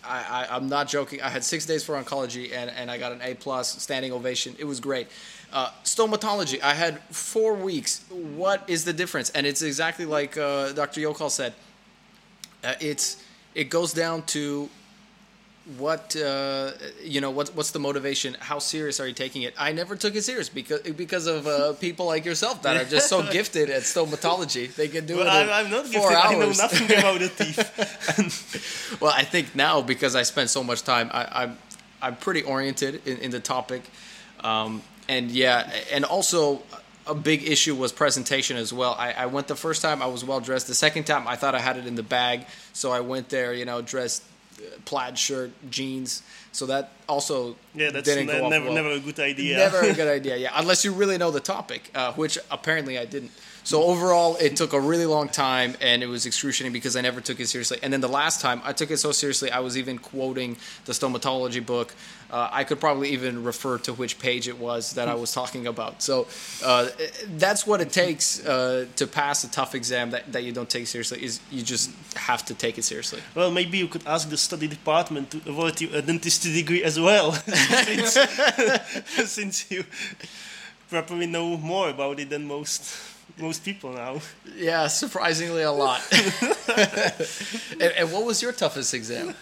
I, 0.03 0.45
I, 0.47 0.55
I'm 0.55 0.69
not 0.69 0.87
joking. 0.87 1.21
I 1.21 1.27
had 1.27 1.43
six 1.43 1.65
days 1.65 1.83
for 1.83 2.01
oncology, 2.01 2.53
and, 2.53 2.69
and 2.69 2.89
I 2.89 2.97
got 2.97 3.11
an 3.11 3.21
A 3.21 3.33
plus 3.33 3.81
standing 3.81 4.13
ovation. 4.13 4.55
It 4.57 4.63
was 4.63 4.79
great. 4.79 5.07
Uh, 5.53 5.69
stomatology, 5.83 6.61
I 6.61 6.73
had 6.73 6.99
four 7.09 7.53
weeks. 7.53 8.03
What 8.09 8.63
is 8.67 8.83
the 8.83 8.93
difference? 8.93 9.29
And 9.29 9.47
it's 9.47 9.61
exactly 9.61 10.05
like 10.05 10.37
uh, 10.37 10.73
Dr. 10.73 11.01
Joukal 11.01 11.29
said. 11.31 11.53
Uh, 12.63 12.73
it's 12.81 13.23
it 13.55 13.69
goes 13.69 13.93
down 13.93 14.23
to 14.23 14.69
what 15.77 16.15
uh, 16.15 16.71
you 17.03 17.21
know 17.21 17.29
what, 17.31 17.49
what's 17.49 17.71
the 17.71 17.79
motivation 17.79 18.35
how 18.39 18.57
serious 18.57 18.99
are 19.01 19.07
you 19.07 19.13
taking 19.13 19.41
it 19.41 19.53
i 19.57 19.73
never 19.73 19.97
took 19.97 20.15
it 20.15 20.23
serious 20.23 20.47
because 20.47 20.79
because 20.95 21.27
of 21.27 21.45
uh, 21.45 21.73
people 21.81 22.05
like 22.05 22.23
yourself 22.23 22.61
that 22.61 22.77
are 22.77 22.85
just 22.85 23.09
so 23.09 23.21
gifted 23.31 23.69
at 23.69 23.81
stomatology 23.81 24.73
they 24.75 24.87
can 24.87 25.05
do 25.05 25.17
Well, 25.17 25.27
it 25.27 25.43
in 25.43 25.49
I, 25.49 25.59
I'm 25.59 25.69
not 25.69 25.85
four 25.87 26.09
gifted. 26.09 26.17
hours. 26.17 26.25
I 26.25 26.39
know 26.39 26.47
nothing 26.47 26.97
about 26.97 27.19
the 27.19 27.29
teeth. 27.29 28.97
well 29.01 29.11
i 29.13 29.23
think 29.23 29.55
now 29.55 29.81
because 29.81 30.15
i 30.15 30.23
spent 30.23 30.49
so 30.49 30.63
much 30.63 30.83
time 30.83 31.09
I, 31.13 31.43
i'm 31.43 31.57
i'm 32.01 32.15
pretty 32.15 32.43
oriented 32.43 33.05
in, 33.05 33.17
in 33.17 33.31
the 33.31 33.41
topic 33.41 33.81
um, 34.43 34.81
and 35.09 35.31
yeah 35.31 35.71
and 35.91 36.05
also 36.05 36.61
a 37.05 37.15
big 37.15 37.47
issue 37.47 37.73
was 37.75 37.91
presentation 37.91 38.57
as 38.57 38.73
well 38.73 38.93
I, 38.97 39.11
I 39.13 39.25
went 39.27 39.47
the 39.47 39.55
first 39.55 39.81
time 39.81 40.01
i 40.01 40.05
was 40.07 40.25
well 40.25 40.39
dressed 40.41 40.67
the 40.67 40.75
second 40.75 41.05
time 41.05 41.27
i 41.27 41.35
thought 41.35 41.55
i 41.55 41.59
had 41.59 41.77
it 41.77 41.87
in 41.87 41.95
the 41.95 42.03
bag 42.03 42.45
so 42.73 42.91
i 42.91 42.99
went 42.99 43.29
there 43.29 43.53
you 43.53 43.63
know 43.65 43.81
dressed 43.81 44.23
uh, 44.59 44.63
plaid 44.85 45.17
shirt 45.17 45.51
jeans 45.69 46.21
so 46.51 46.65
that 46.65 46.91
also 47.07 47.55
Yeah, 47.75 47.91
that's 47.91 48.07
didn't 48.09 48.25
ne- 48.27 48.33
go 48.39 48.45
off 48.45 48.49
never, 48.49 48.65
well. 48.65 48.73
never 48.73 48.89
a 48.91 48.99
good 48.99 49.19
idea. 49.19 49.57
Never 49.57 49.79
a 49.81 49.93
good 49.93 50.07
idea. 50.19 50.37
Yeah, 50.37 50.51
unless 50.55 50.83
you 50.83 50.91
really 50.91 51.17
know 51.19 51.29
the 51.29 51.39
topic, 51.39 51.91
uh, 51.93 52.13
which 52.13 52.39
apparently 52.49 52.97
I 52.97 53.05
didn't. 53.05 53.29
So 53.67 53.83
overall, 53.83 54.37
it 54.37 54.55
took 54.55 54.71
a 54.71 54.79
really 54.79 55.05
long 55.05 55.27
time, 55.27 55.75
and 55.81 56.01
it 56.01 56.07
was 56.07 56.25
excruciating 56.25 56.71
because 56.71 56.95
I 56.95 57.01
never 57.01 57.19
took 57.19 57.41
it 57.41 57.47
seriously. 57.47 57.77
And 57.83 57.91
then 57.91 57.99
the 57.99 58.07
last 58.07 58.39
time, 58.39 58.61
I 58.63 58.71
took 58.71 58.91
it 58.91 58.95
so 58.95 59.11
seriously, 59.11 59.51
I 59.51 59.59
was 59.59 59.77
even 59.77 59.97
quoting 59.97 60.55
the 60.85 60.93
stomatology 60.93 61.59
book. 61.59 61.93
Uh, 62.31 62.47
I 62.49 62.63
could 62.63 62.79
probably 62.79 63.09
even 63.09 63.43
refer 63.43 63.77
to 63.79 63.91
which 63.91 64.19
page 64.19 64.47
it 64.47 64.57
was 64.57 64.93
that 64.93 65.09
I 65.09 65.15
was 65.15 65.33
talking 65.33 65.67
about. 65.67 66.01
So 66.01 66.27
uh, 66.63 66.87
that's 67.35 67.67
what 67.67 67.81
it 67.81 67.91
takes 67.91 68.39
uh, 68.45 68.85
to 68.95 69.05
pass 69.05 69.43
a 69.43 69.51
tough 69.51 69.75
exam 69.75 70.11
that, 70.11 70.31
that 70.31 70.45
you 70.45 70.53
don't 70.53 70.69
take 70.69 70.87
seriously. 70.87 71.21
Is 71.21 71.41
you 71.51 71.61
just 71.61 71.91
have 72.15 72.45
to 72.45 72.53
take 72.53 72.77
it 72.77 72.83
seriously. 72.83 73.19
Well, 73.35 73.51
maybe 73.51 73.79
you 73.79 73.89
could 73.89 74.07
ask 74.07 74.29
the 74.29 74.37
study 74.37 74.69
department 74.69 75.31
to 75.31 75.41
award 75.45 75.81
you 75.81 75.89
a 75.93 76.01
dentistry 76.01 76.53
degree 76.53 76.85
as 76.85 76.97
well, 76.97 77.33
since, 77.33 78.17
since 79.25 79.69
you 79.69 79.83
probably 80.89 81.27
know 81.27 81.57
more 81.57 81.89
about 81.89 82.17
it 82.21 82.29
than 82.29 82.47
most 82.47 83.16
most 83.37 83.63
people 83.63 83.93
now. 83.93 84.19
Yeah, 84.55 84.87
surprisingly 84.87 85.61
a 85.63 85.71
lot. 85.71 86.01
and, 87.71 87.81
and 87.81 88.11
what 88.11 88.25
was 88.25 88.41
your 88.41 88.51
toughest 88.51 88.93
exam? 88.93 89.33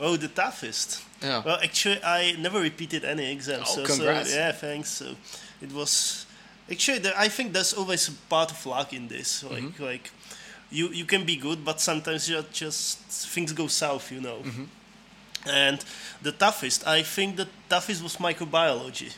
Oh, 0.00 0.16
the 0.16 0.28
toughest. 0.28 1.02
Yeah. 1.22 1.42
Well, 1.44 1.58
actually, 1.62 2.02
I 2.04 2.36
never 2.38 2.60
repeated 2.60 3.04
any 3.04 3.32
exam. 3.32 3.60
Oh, 3.62 3.74
so, 3.76 3.84
congrats. 3.84 4.30
So, 4.30 4.36
yeah, 4.36 4.52
thanks. 4.52 4.90
So 4.90 5.14
it 5.62 5.72
was 5.72 6.26
actually. 6.70 7.00
I 7.16 7.28
think 7.28 7.52
there's 7.52 7.72
always 7.74 8.08
a 8.08 8.12
part 8.28 8.50
of 8.50 8.64
luck 8.66 8.92
in 8.92 9.08
this. 9.08 9.42
Like, 9.44 9.62
Mm-hmm. 9.64 9.82
like 9.84 10.10
you 10.70 10.88
you 10.90 11.04
can 11.06 11.24
be 11.24 11.36
good, 11.36 11.64
but 11.64 11.80
sometimes 11.80 12.28
you 12.28 12.44
just 12.52 12.98
things 13.34 13.52
go 13.52 13.66
south. 13.68 14.12
You 14.12 14.20
know. 14.20 14.38
Mm-hmm. 14.44 14.64
And 15.48 15.82
the 16.20 16.32
toughest, 16.32 16.86
I 16.86 17.02
think, 17.02 17.36
the 17.36 17.48
toughest 17.68 18.02
was 18.02 18.16
microbiology, 18.16 19.14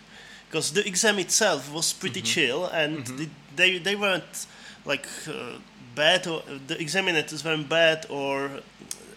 because 0.49 0.71
the 0.73 0.87
exam 0.87 1.19
itself 1.19 1.73
was 1.73 1.93
pretty 1.93 2.21
Mm-hmm. 2.21 2.35
chill, 2.35 2.67
and 2.67 3.05
the, 3.07 3.29
they 3.57 3.79
they 3.79 3.97
weren't 3.97 4.47
like 4.85 5.07
uh, 5.29 5.59
bad 5.95 6.27
or 6.27 6.43
the 6.67 6.81
examiners 6.81 7.45
weren't 7.45 7.69
bad 7.69 8.07
or 8.09 8.61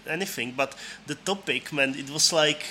anything, 0.08 0.54
but 0.56 0.76
the 1.08 1.16
topic, 1.16 1.72
man, 1.72 1.96
it 1.96 2.10
was 2.10 2.34
like 2.34 2.64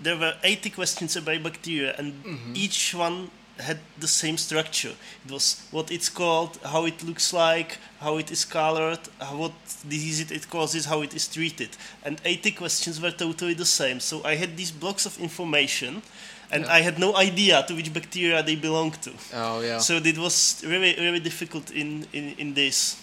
there 0.00 0.16
were 0.16 0.34
80 0.42 0.70
questions 0.70 1.16
about 1.16 1.42
bacteria, 1.42 1.94
and 1.98 2.12
each 2.54 2.94
one 2.94 3.30
had 3.58 3.78
the 3.98 4.06
same 4.08 4.36
structure. 4.36 4.92
It 5.24 5.32
was 5.32 5.66
what 5.70 5.90
it's 5.90 6.10
called, 6.10 6.58
how 6.62 6.84
it 6.84 7.02
looks 7.02 7.32
like, 7.32 7.78
how 8.00 8.18
it 8.18 8.30
is 8.30 8.44
colored, 8.44 8.98
how- 9.18 9.36
what 9.36 9.52
disease 9.88 10.30
it 10.30 10.50
causes, 10.50 10.84
how 10.84 11.00
it 11.00 11.14
is 11.14 11.26
treated. 11.26 11.70
And 12.04 12.20
80 12.26 12.50
questions 12.52 13.00
were 13.00 13.12
totally 13.12 13.54
the 13.54 13.64
same. 13.64 14.00
So 14.00 14.22
I 14.24 14.34
had 14.34 14.58
these 14.58 14.70
blocks 14.70 15.06
of 15.06 15.18
information, 15.18 16.02
and 16.50 16.64
Yeah. 16.64 16.72
I 16.78 16.80
had 16.82 16.98
no 16.98 17.16
idea 17.16 17.62
to 17.68 17.74
which 17.74 17.92
bacteria 17.92 18.42
they 18.42 18.56
belong 18.56 18.92
to. 19.02 19.10
Oh 19.34 19.60
yeah. 19.60 19.78
So 19.80 19.94
it 19.96 20.18
was 20.18 20.62
really, 20.66 20.94
really 20.98 21.20
difficult 21.20 21.70
in, 21.70 22.06
in, 22.12 22.34
in 22.38 22.54
this. 22.54 22.96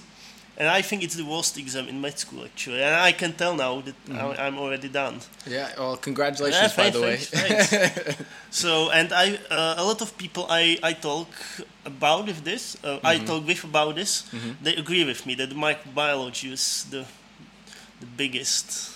And 0.56 0.68
I 0.70 0.84
think 0.84 1.02
it's 1.04 1.16
the 1.16 1.26
worst 1.26 1.58
exam 1.58 1.88
in 1.88 2.00
med 2.00 2.20
school, 2.20 2.44
actually. 2.46 2.84
And 2.84 2.94
I 2.94 3.12
can 3.12 3.34
tell 3.34 3.56
now 3.56 3.82
that 3.82 3.96
I- 4.12 4.46
I'm 4.48 4.58
already 4.60 4.88
done. 4.88 5.16
yeah. 5.48 5.70
Well, 5.80 5.98
congratulations, 5.98 6.62
Yeah, 6.62 6.84
by 6.84 6.92
thanks, 6.92 6.96
the 6.98 7.02
way. 7.02 7.18
thanks, 7.18 7.70
thanks. 7.70 8.22
so, 8.52 8.92
and 8.92 9.12
I, 9.12 9.40
uh, 9.50 9.76
a 9.78 9.84
lot 9.84 10.02
of 10.02 10.16
people 10.16 10.46
I, 10.50 10.78
I 10.84 10.94
talk 10.94 11.28
about 11.86 12.28
with 12.28 12.44
this, 12.44 12.78
uh, 12.84 13.00
I 13.04 13.16
Mm-hmm. 13.16 13.26
talk 13.26 13.48
with 13.48 13.64
about 13.64 13.96
this, 13.96 14.24
they 14.62 14.76
agree 14.76 15.04
with 15.06 15.26
me 15.26 15.34
that 15.36 15.50
microbiology 15.56 16.52
is 16.52 16.86
the, 16.92 17.04
the 18.00 18.06
biggest, 18.18 18.92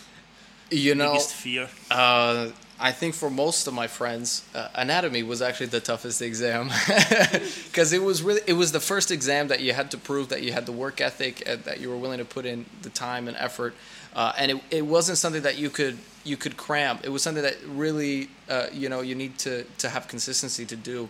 you 0.70 0.94
know, 0.94 1.12
biggest 1.14 1.34
fear. 1.34 1.68
uh, 1.90 2.50
I 2.80 2.92
think 2.92 3.16
for 3.16 3.30
most 3.30 3.66
of 3.68 3.74
my 3.74 3.88
friends, 3.88 4.44
uh, 4.54 4.68
anatomy 4.76 5.24
was 5.24 5.42
actually 5.42 5.68
the 5.68 5.80
toughest 5.80 6.22
exam 6.22 6.70
because 7.66 7.92
it 7.92 8.04
was 8.04 8.22
really 8.22 8.42
it 8.46 8.54
was 8.54 8.72
the 8.72 8.80
first 8.80 9.10
exam 9.10 9.48
that 9.48 9.62
you 9.62 9.74
had 9.74 9.90
to 9.92 9.98
prove 9.98 10.30
that 10.30 10.44
you 10.44 10.52
had 10.52 10.68
the 10.68 10.72
work 10.72 11.02
ethic 11.02 11.42
and 11.48 11.64
that 11.64 11.80
you 11.80 11.90
were 11.90 11.98
willing 11.98 12.20
to 12.20 12.26
put 12.26 12.46
in 12.46 12.66
the 12.84 12.90
time 12.90 13.28
and 13.28 13.36
effort, 13.38 13.74
uh, 14.16 14.34
and 14.38 14.52
it, 14.52 14.62
it 14.70 14.86
wasn't 14.86 15.18
something 15.18 15.42
that 15.42 15.58
you 15.58 15.72
could 15.72 15.98
you 16.24 16.38
could 16.38 16.56
cram. 16.56 17.00
It 17.04 17.10
was 17.10 17.24
something 17.24 17.44
that 17.44 17.58
really 17.68 18.30
uh, 18.48 18.68
you 18.72 18.90
know 18.90 19.02
you 19.02 19.16
need 19.16 19.40
to 19.40 19.64
to 19.80 19.90
have 19.90 20.08
consistency 20.08 20.66
to 20.66 20.76
do. 20.76 21.10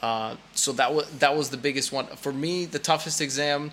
Uh, 0.00 0.36
so 0.54 0.72
that 0.72 0.94
was 0.94 1.10
that 1.18 1.36
was 1.36 1.50
the 1.50 1.58
biggest 1.58 1.92
one 1.92 2.06
for 2.06 2.32
me. 2.32 2.64
The 2.64 2.78
toughest 2.78 3.20
exam. 3.20 3.72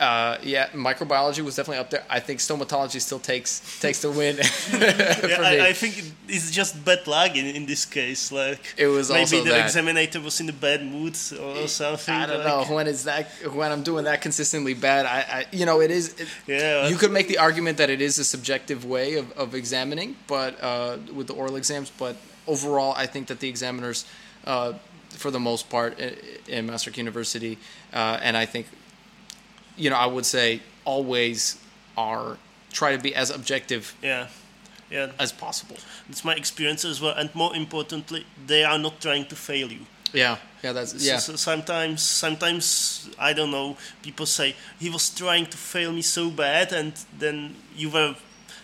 Uh, 0.00 0.38
yeah, 0.44 0.68
microbiology 0.68 1.40
was 1.44 1.56
definitely 1.56 1.78
up 1.80 1.90
there. 1.90 2.04
I 2.08 2.20
think 2.20 2.38
stomatology 2.38 3.00
still 3.00 3.18
takes 3.18 3.80
takes 3.80 4.00
the 4.02 4.10
win. 4.10 4.36
Yeah. 4.72 5.40
I, 5.42 5.68
I 5.68 5.72
think 5.72 6.12
it's 6.28 6.50
just 6.52 6.84
bad 6.84 7.06
luck 7.08 7.34
in, 7.34 7.46
in 7.46 7.66
this 7.66 7.84
case. 7.84 8.30
Like 8.30 8.60
It 8.76 8.86
was 8.86 9.10
maybe 9.10 9.40
the 9.42 9.50
that. 9.50 9.64
examiner 9.64 10.06
was 10.22 10.38
in 10.40 10.48
a 10.48 10.52
bad 10.52 10.84
mood 10.84 11.14
or 11.40 11.66
something. 11.66 12.14
I 12.14 12.26
don't 12.26 12.44
like- 12.44 12.68
know 12.68 12.74
when 12.76 12.86
it's 12.86 13.02
that 13.04 13.26
when 13.52 13.72
I'm 13.72 13.82
doing 13.82 14.04
that 14.04 14.22
consistently 14.22 14.74
bad. 14.74 15.04
I, 15.06 15.18
I 15.38 15.46
you 15.50 15.66
know 15.66 15.80
it 15.80 15.90
is. 15.90 16.14
It, 16.20 16.28
Yeah, 16.46 16.86
you 16.88 16.96
could 16.96 17.10
make 17.10 17.26
the 17.26 17.38
argument 17.38 17.78
that 17.78 17.90
it 17.90 18.00
is 18.00 18.18
a 18.20 18.24
subjective 18.24 18.84
way 18.84 19.14
of, 19.14 19.32
of 19.32 19.54
examining, 19.54 20.14
but 20.28 20.62
uh, 20.62 20.98
with 21.12 21.26
the 21.26 21.34
oral 21.34 21.56
exams. 21.56 21.90
But 21.90 22.14
overall, 22.46 22.94
I 22.96 23.06
think 23.06 23.26
that 23.28 23.40
the 23.40 23.48
examiners, 23.48 24.04
uh, 24.46 24.74
for 25.10 25.30
the 25.32 25.40
most 25.40 25.68
part, 25.68 25.98
in, 25.98 26.14
in 26.46 26.66
Masaryk 26.68 26.96
University, 26.96 27.58
uh, 27.92 28.20
and 28.22 28.36
I 28.36 28.46
think, 28.46 28.66
you 29.78 29.88
know, 29.90 29.96
I 29.96 30.06
would 30.06 30.26
say 30.26 30.60
always 30.84 31.56
are 31.96 32.36
try 32.72 32.96
to 32.96 33.02
be 33.02 33.14
as 33.14 33.30
objective 33.30 33.94
Yeah. 34.02 34.26
Yeah. 34.90 35.12
as 35.18 35.32
possible. 35.32 35.76
It's 36.10 36.24
my 36.24 36.34
experience 36.34 36.84
as 36.84 37.00
well, 37.00 37.14
and 37.14 37.28
more 37.34 37.54
importantly, 37.56 38.24
they 38.46 38.64
are 38.64 38.78
not 38.78 39.00
trying 39.00 39.26
to 39.26 39.36
fail 39.36 39.70
you. 39.72 39.86
Yeah, 40.12 40.36
yeah, 40.64 40.72
that's 40.72 40.92
So- 40.92 40.98
yeah, 41.10 41.18
So 41.18 41.36
sometimes, 41.36 42.02
sometimes 42.02 43.08
I 43.18 43.32
don't 43.34 43.50
know. 43.50 43.76
People 44.02 44.26
say 44.26 44.54
he 44.80 44.88
was 44.90 45.10
trying 45.10 45.46
to 45.46 45.56
fail 45.56 45.92
me 45.92 46.02
so 46.02 46.30
bad, 46.30 46.72
and 46.72 46.92
then 47.18 47.54
you 47.76 47.90
were, 47.90 48.14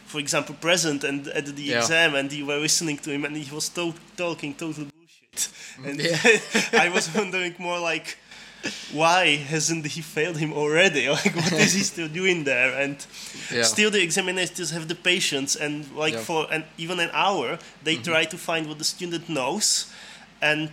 for 0.07 0.19
example, 0.21 0.55
present 0.55 1.05
and 1.05 1.29
at 1.29 1.45
the 1.57 1.63
Yeah. 1.63 1.81
exam, 1.81 2.15
and 2.15 2.33
you 2.33 2.47
were 2.47 2.59
listening 2.59 2.99
to 2.99 3.11
him, 3.11 3.25
and 3.27 3.37
he 3.37 3.55
was 3.55 3.69
to- 3.71 3.95
talking 4.17 4.55
total 4.55 4.85
bullshit. 4.87 5.49
Mm. 5.79 5.89
And 5.91 6.01
Yeah. 6.01 6.83
I 6.87 6.89
was 6.89 7.09
wondering 7.15 7.55
more 7.59 7.79
like, 7.79 8.17
why 8.93 9.37
hasn't 9.37 9.87
he 9.87 10.01
failed 10.03 10.37
him 10.39 10.53
already? 10.53 11.09
Like, 11.25 11.35
what 11.37 11.53
is 11.53 11.73
he 11.75 11.83
still 11.83 12.09
doing 12.09 12.45
there? 12.45 12.73
And 12.83 12.97
Yeah. 13.53 13.65
still, 13.65 13.91
the 13.91 14.03
examiners 14.03 14.71
have 14.71 14.87
the 14.89 14.95
patience, 14.95 15.57
and 15.57 15.85
like 15.97 16.15
Yeah. 16.15 16.25
for 16.25 16.47
an 16.53 16.65
even 16.79 17.01
an 17.01 17.11
hour, 17.13 17.59
they 17.85 17.95
Mm-hmm. 17.97 18.13
try 18.13 18.25
to 18.27 18.37
find 18.39 18.67
what 18.67 18.79
the 18.79 18.85
student 18.85 19.29
knows, 19.29 19.87
and 20.43 20.71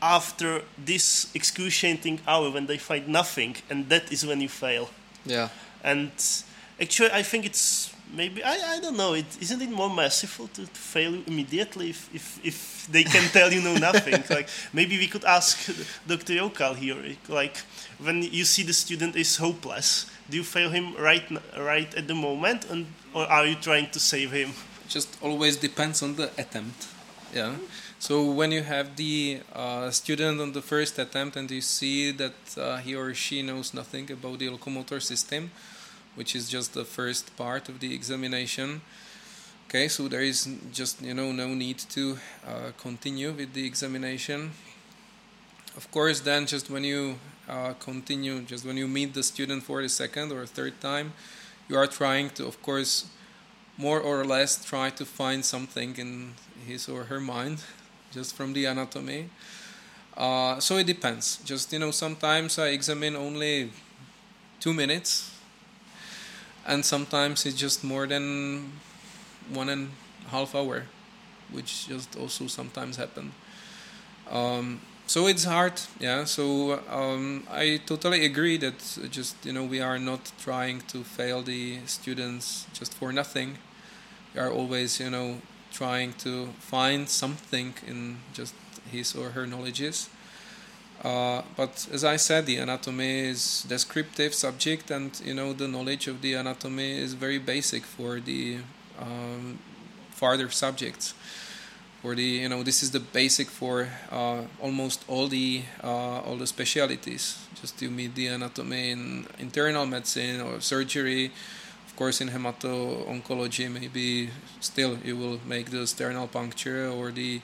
after 0.00 0.62
this 0.86 1.26
excruciating 1.34 2.20
hour 2.26 2.50
when 2.50 2.66
they 2.66 2.78
find 2.78 3.08
nothing 3.08 3.56
and 3.68 3.88
that 3.88 4.12
is 4.12 4.24
when 4.24 4.40
you 4.40 4.48
fail 4.48 4.90
yeah, 5.26 5.48
and 5.82 6.12
actually 6.80 7.10
i 7.10 7.20
think 7.22 7.44
it's 7.44 7.90
maybe 8.14 8.42
i, 8.42 8.76
I 8.76 8.80
don't 8.80 8.96
know. 8.96 9.14
It 9.14 9.26
isn't 9.40 9.62
it 9.62 9.70
more 9.70 9.90
merciful 9.90 10.48
to, 10.48 10.66
to 10.66 10.80
fail 10.80 11.14
immediately 11.26 11.90
if, 11.90 12.08
if, 12.14 12.40
if 12.44 12.88
they 12.90 13.04
can 13.04 13.28
tell 13.36 13.52
you 13.52 13.62
know 13.62 13.76
nothing? 13.76 14.22
Like 14.30 14.48
maybe 14.72 14.98
we 14.98 15.06
could 15.06 15.24
ask 15.24 15.66
dr 16.06 16.32
Joukal 16.32 16.74
here 16.76 17.16
like 17.28 17.56
when 17.98 18.22
you 18.22 18.44
see 18.44 18.62
the 18.62 18.72
student 18.72 19.16
is 19.16 19.36
hopeless 19.36 20.10
do 20.30 20.36
you 20.36 20.44
fail 20.44 20.70
him 20.70 20.94
right 20.96 21.24
right 21.56 21.94
at 21.94 22.06
the 22.06 22.14
moment 22.14 22.66
and 22.70 22.86
or 23.14 23.24
are 23.26 23.46
you 23.46 23.56
trying 23.56 23.90
to 23.90 24.00
save 24.00 24.32
him? 24.32 24.52
Just 24.88 25.18
always 25.22 25.56
depends 25.56 26.02
on 26.02 26.16
the 26.16 26.30
attempt 26.38 26.88
yeah? 27.34 27.54
So 27.98 28.30
when 28.30 28.52
you 28.52 28.62
have 28.62 28.96
the 28.96 29.40
uh, 29.52 29.90
student 29.90 30.40
on 30.40 30.52
the 30.52 30.62
first 30.62 30.98
attempt 30.98 31.36
and 31.36 31.50
you 31.50 31.60
see 31.60 32.12
that 32.12 32.34
uh, 32.56 32.76
he 32.78 32.94
or 32.94 33.12
she 33.14 33.42
knows 33.42 33.74
nothing 33.74 34.10
about 34.10 34.38
the 34.38 34.48
locomotor 34.48 35.00
system 35.00 35.50
which 36.18 36.34
is 36.34 36.48
just 36.48 36.74
the 36.74 36.84
first 36.84 37.36
part 37.36 37.68
of 37.68 37.78
the 37.78 37.94
examination. 37.94 38.80
Okay 39.68 39.86
so 39.86 40.08
there 40.08 40.20
is 40.20 40.48
just 40.72 41.00
you 41.00 41.14
know 41.14 41.30
no 41.30 41.54
need 41.54 41.78
to 41.78 42.18
uh, 42.44 42.72
continue 42.76 43.30
with 43.30 43.54
the 43.54 43.64
examination. 43.64 44.50
Of 45.76 45.88
course 45.92 46.18
then 46.18 46.46
just 46.46 46.70
when 46.70 46.82
you 46.82 47.20
uh, 47.48 47.74
continue 47.74 48.42
just 48.42 48.66
when 48.66 48.76
you 48.76 48.88
meet 48.88 49.14
the 49.14 49.22
student 49.22 49.62
for 49.62 49.80
the 49.80 49.88
second 49.88 50.32
or 50.32 50.44
third 50.44 50.80
time 50.80 51.12
you 51.68 51.76
are 51.76 51.86
trying 51.86 52.30
to 52.30 52.46
of 52.46 52.60
course 52.62 53.06
more 53.76 54.00
or 54.00 54.24
less 54.24 54.64
try 54.64 54.90
to 54.90 55.04
find 55.04 55.44
something 55.44 55.94
in 55.98 56.34
his 56.66 56.88
or 56.88 57.04
her 57.04 57.20
mind 57.20 57.62
just 58.10 58.34
from 58.34 58.54
the 58.54 58.64
anatomy. 58.64 59.30
Uh, 60.16 60.58
so 60.58 60.78
it 60.78 60.86
depends. 60.88 61.38
Just 61.44 61.72
you 61.72 61.78
know 61.78 61.92
sometimes 61.92 62.58
i 62.58 62.68
examine 62.68 63.14
only 63.14 63.70
two 64.58 64.74
minutes 64.74 65.27
and 66.68 66.84
sometimes 66.84 67.46
it's 67.46 67.56
just 67.56 67.82
more 67.82 68.06
than 68.06 68.72
one 69.52 69.68
and 69.70 69.90
a 70.26 70.30
half 70.30 70.54
hour 70.54 70.84
which 71.50 71.88
just 71.88 72.16
also 72.16 72.46
sometimes 72.46 72.96
happen. 72.96 73.32
Um, 74.30 74.80
so 75.06 75.26
it's 75.26 75.44
hard 75.44 75.80
yeah. 75.98 76.24
So 76.24 76.80
um, 76.90 77.46
i 77.50 77.80
totally 77.86 78.26
agree 78.26 78.58
that 78.58 78.78
just 79.10 79.34
you 79.46 79.52
know 79.52 79.64
we 79.64 79.80
are 79.80 79.98
not 79.98 80.30
trying 80.38 80.82
to 80.92 81.02
fail 81.02 81.42
the 81.42 81.78
students 81.86 82.66
just 82.74 82.94
for 82.94 83.12
nothing. 83.12 83.58
We 84.34 84.40
are 84.40 84.52
always 84.52 85.00
you 85.00 85.10
know 85.10 85.40
trying 85.72 86.12
to 86.24 86.48
find 86.60 87.08
something 87.08 87.74
in 87.86 88.18
just 88.34 88.54
his 88.90 89.14
or 89.14 89.30
her 89.30 89.46
knowledges 89.46 90.10
uh, 91.02 91.42
but 91.56 91.86
as 91.92 92.04
I 92.04 92.16
said, 92.16 92.46
the 92.46 92.56
anatomy 92.56 93.20
is 93.20 93.64
descriptive 93.68 94.34
subject, 94.34 94.90
and 94.90 95.20
you 95.24 95.34
know 95.34 95.52
the 95.52 95.68
knowledge 95.68 96.08
of 96.08 96.22
the 96.22 96.34
anatomy 96.34 96.98
is 96.98 97.14
very 97.14 97.38
basic 97.38 97.84
for 97.84 98.18
the 98.18 98.58
um, 98.98 99.60
further 100.10 100.50
subjects. 100.50 101.14
For 102.02 102.14
the 102.14 102.22
you 102.22 102.48
know 102.48 102.64
this 102.64 102.82
is 102.82 102.90
the 102.90 103.00
basic 103.00 103.48
for 103.48 103.88
uh, 104.10 104.42
almost 104.60 105.04
all 105.06 105.28
the 105.28 105.62
uh, 105.84 106.20
all 106.26 106.36
the 106.36 106.46
specialities. 106.46 107.46
Just 107.60 107.78
to 107.78 107.90
meet 107.90 108.14
the 108.16 108.28
anatomy 108.28 108.90
in 108.90 109.26
internal 109.38 109.86
medicine 109.86 110.40
or 110.40 110.60
surgery, 110.60 111.30
of 111.86 111.96
course 111.96 112.20
in 112.20 112.28
hemato-oncology 112.30 113.70
maybe 113.70 114.30
still 114.60 114.98
you 115.04 115.16
will 115.16 115.38
make 115.46 115.70
the 115.70 115.86
sternal 115.86 116.26
puncture 116.26 116.88
or 116.88 117.12
the 117.12 117.40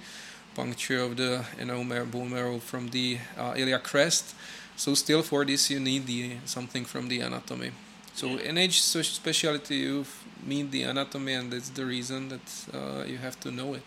puncture 0.55 1.01
of 1.01 1.17
the 1.17 1.45
you 1.59 1.65
know 1.67 1.83
bone 2.07 2.31
marrow 2.31 2.59
from 2.59 2.89
the 2.91 3.19
uh, 3.39 3.55
iliac 3.57 3.85
crest. 3.85 4.35
So 4.77 4.95
still 4.95 5.23
for 5.23 5.45
this 5.45 5.71
you 5.71 5.81
need 5.81 6.07
the 6.07 6.37
something 6.45 6.85
from 6.85 7.09
the 7.09 7.21
anatomy. 7.21 7.71
So 8.15 8.27
Yeah. 8.27 8.49
in 8.51 8.59
each 8.59 8.83
specialty 8.83 9.77
you 9.77 10.05
need 10.47 10.71
the 10.73 10.83
anatomy, 10.85 11.35
and 11.35 11.53
that's 11.53 11.71
the 11.71 11.85
reason 11.85 12.29
that 12.29 12.47
uh, 12.73 13.05
you 13.07 13.19
have 13.19 13.39
to 13.41 13.51
know 13.51 13.75
it. 13.75 13.83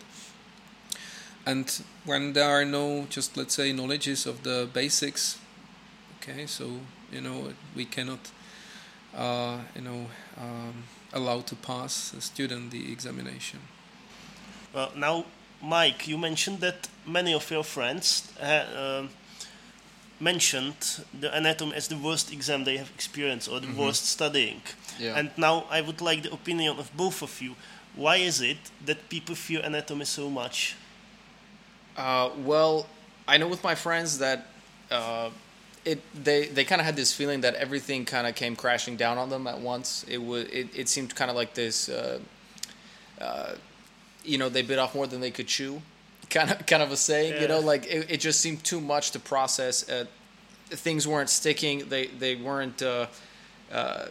And 1.46 1.82
when 2.06 2.34
there 2.34 2.50
are 2.50 2.66
no 2.66 3.06
just 3.10 3.38
let's 3.38 3.54
say 3.56 3.72
knowledges 3.72 4.26
of 4.26 4.44
the 4.44 4.68
basics, 4.74 5.38
okay, 6.22 6.46
so 6.46 6.66
you 7.12 7.22
know 7.22 7.54
we 7.76 7.86
cannot 7.86 8.20
uh, 9.16 9.60
you 9.76 9.82
know 9.82 10.08
um, 10.38 10.84
allow 11.14 11.42
to 11.42 11.56
pass 11.56 12.14
a 12.14 12.22
student 12.22 12.72
the 12.72 12.92
examination. 12.92 13.60
Well, 14.74 14.92
now, 14.96 15.26
Mike, 15.62 16.08
you 16.08 16.18
mentioned 16.18 16.60
that 16.60 16.88
many 17.06 17.34
of 17.34 17.50
your 17.50 17.64
friends 17.64 18.32
uh, 18.42 18.66
um 18.76 19.10
mentioned 20.20 21.06
the 21.20 21.36
anatomy 21.36 21.74
as 21.76 21.88
the 21.88 21.98
worst 21.98 22.34
exam 22.34 22.64
they 22.64 22.78
have 22.78 22.90
experienced 22.96 23.48
or 23.50 23.60
the 23.60 23.72
worst 23.74 24.06
studying. 24.06 24.62
yeah. 25.00 25.18
And 25.18 25.30
now 25.38 25.66
I 25.70 25.82
would 25.82 26.02
like 26.02 26.24
the 26.24 26.34
opinion 26.34 26.80
of 26.80 26.90
both 26.98 27.22
of 27.22 27.42
you. 27.42 27.56
Why 27.96 28.18
is 28.18 28.42
it 28.42 28.58
that 28.86 29.10
people 29.10 29.36
fear 29.36 29.62
anatomy 29.64 30.06
so 30.06 30.30
much? 30.30 30.76
Uh, 31.96 32.30
well, 32.46 32.86
I 33.28 33.38
know 33.38 33.48
with 33.48 33.64
my 33.64 33.76
friends 33.76 34.18
that 34.20 34.48
uh, 34.92 35.30
it 35.86 36.02
they 36.24 36.48
they 36.48 36.64
kind 36.64 36.80
of 36.82 36.86
had 36.86 36.96
this 36.96 37.14
feeling 37.14 37.42
that 37.42 37.56
everything 37.56 38.06
kind 38.06 38.28
of 38.28 38.36
came 38.36 38.56
crashing 38.56 38.98
down 38.98 39.18
on 39.18 39.30
them 39.30 39.48
at 39.48 39.60
once. 39.60 40.06
It 40.08 40.22
was 40.22 40.46
it, 40.46 40.68
it 40.76 40.90
seemed 40.90 41.16
kind 41.16 41.30
of 41.32 41.36
like 41.38 41.54
this. 41.54 41.90
Uh, 41.90 42.20
uh, 43.20 43.54
you 44.28 44.38
know, 44.38 44.50
they 44.50 44.62
bit 44.62 44.80
off 44.80 44.94
more 44.94 45.08
than 45.08 45.22
they 45.22 45.32
could 45.32 45.48
chew. 45.48 45.82
Kind 46.30 46.52
of 46.52 46.66
kind 46.66 46.84
of 46.84 46.92
a 46.92 46.98
saying. 46.98 47.42
You 47.42 47.48
know, 47.48 47.60
like 47.60 47.86
it, 47.86 48.12
it 48.12 48.20
just 48.20 48.42
seemed 48.42 48.64
too 48.64 48.82
much 48.82 49.12
to 49.12 49.20
process. 49.20 49.88
Uh, 49.90 50.06
things 50.70 51.08
weren't 51.08 51.30
sticking. 51.30 51.88
They 51.90 52.08
they 52.08 52.36
weren't. 52.36 52.82
Uh, 52.82 53.08
uh, 53.72 54.08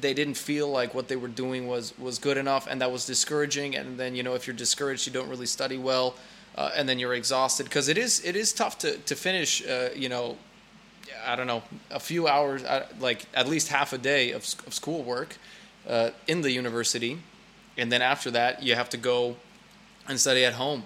they 0.00 0.12
didn't 0.14 0.34
feel 0.34 0.68
like 0.68 0.94
what 0.94 1.08
they 1.08 1.16
were 1.16 1.28
doing 1.28 1.66
was 1.66 1.96
was 1.98 2.18
good 2.18 2.36
enough, 2.36 2.66
and 2.68 2.80
that 2.80 2.92
was 2.92 3.06
discouraging. 3.06 3.76
And 3.76 3.98
then 3.98 4.14
you 4.14 4.22
know, 4.22 4.34
if 4.34 4.46
you're 4.46 4.56
discouraged, 4.56 5.06
you 5.06 5.12
don't 5.12 5.28
really 5.28 5.46
study 5.46 5.78
well, 5.78 6.14
uh, 6.56 6.70
and 6.76 6.88
then 6.88 6.98
you're 6.98 7.14
exhausted 7.14 7.64
because 7.64 7.88
it 7.88 7.98
is 7.98 8.24
it 8.24 8.36
is 8.36 8.52
tough 8.52 8.78
to 8.78 8.96
to 8.98 9.16
finish. 9.16 9.66
Uh, 9.66 9.90
you 9.96 10.08
know, 10.08 10.36
I 11.26 11.36
don't 11.36 11.46
know, 11.46 11.62
a 11.90 12.00
few 12.00 12.28
hours, 12.28 12.64
uh, 12.64 12.86
like 13.00 13.26
at 13.34 13.48
least 13.48 13.68
half 13.68 13.92
a 13.92 13.98
day 13.98 14.32
of, 14.32 14.42
of 14.66 14.74
schoolwork 14.74 15.36
uh, 15.88 16.10
in 16.26 16.42
the 16.42 16.50
university, 16.50 17.18
and 17.76 17.90
then 17.90 18.02
after 18.02 18.30
that 18.30 18.62
you 18.62 18.74
have 18.74 18.88
to 18.90 18.96
go 18.96 19.36
and 20.08 20.18
study 20.18 20.44
at 20.44 20.54
home, 20.54 20.84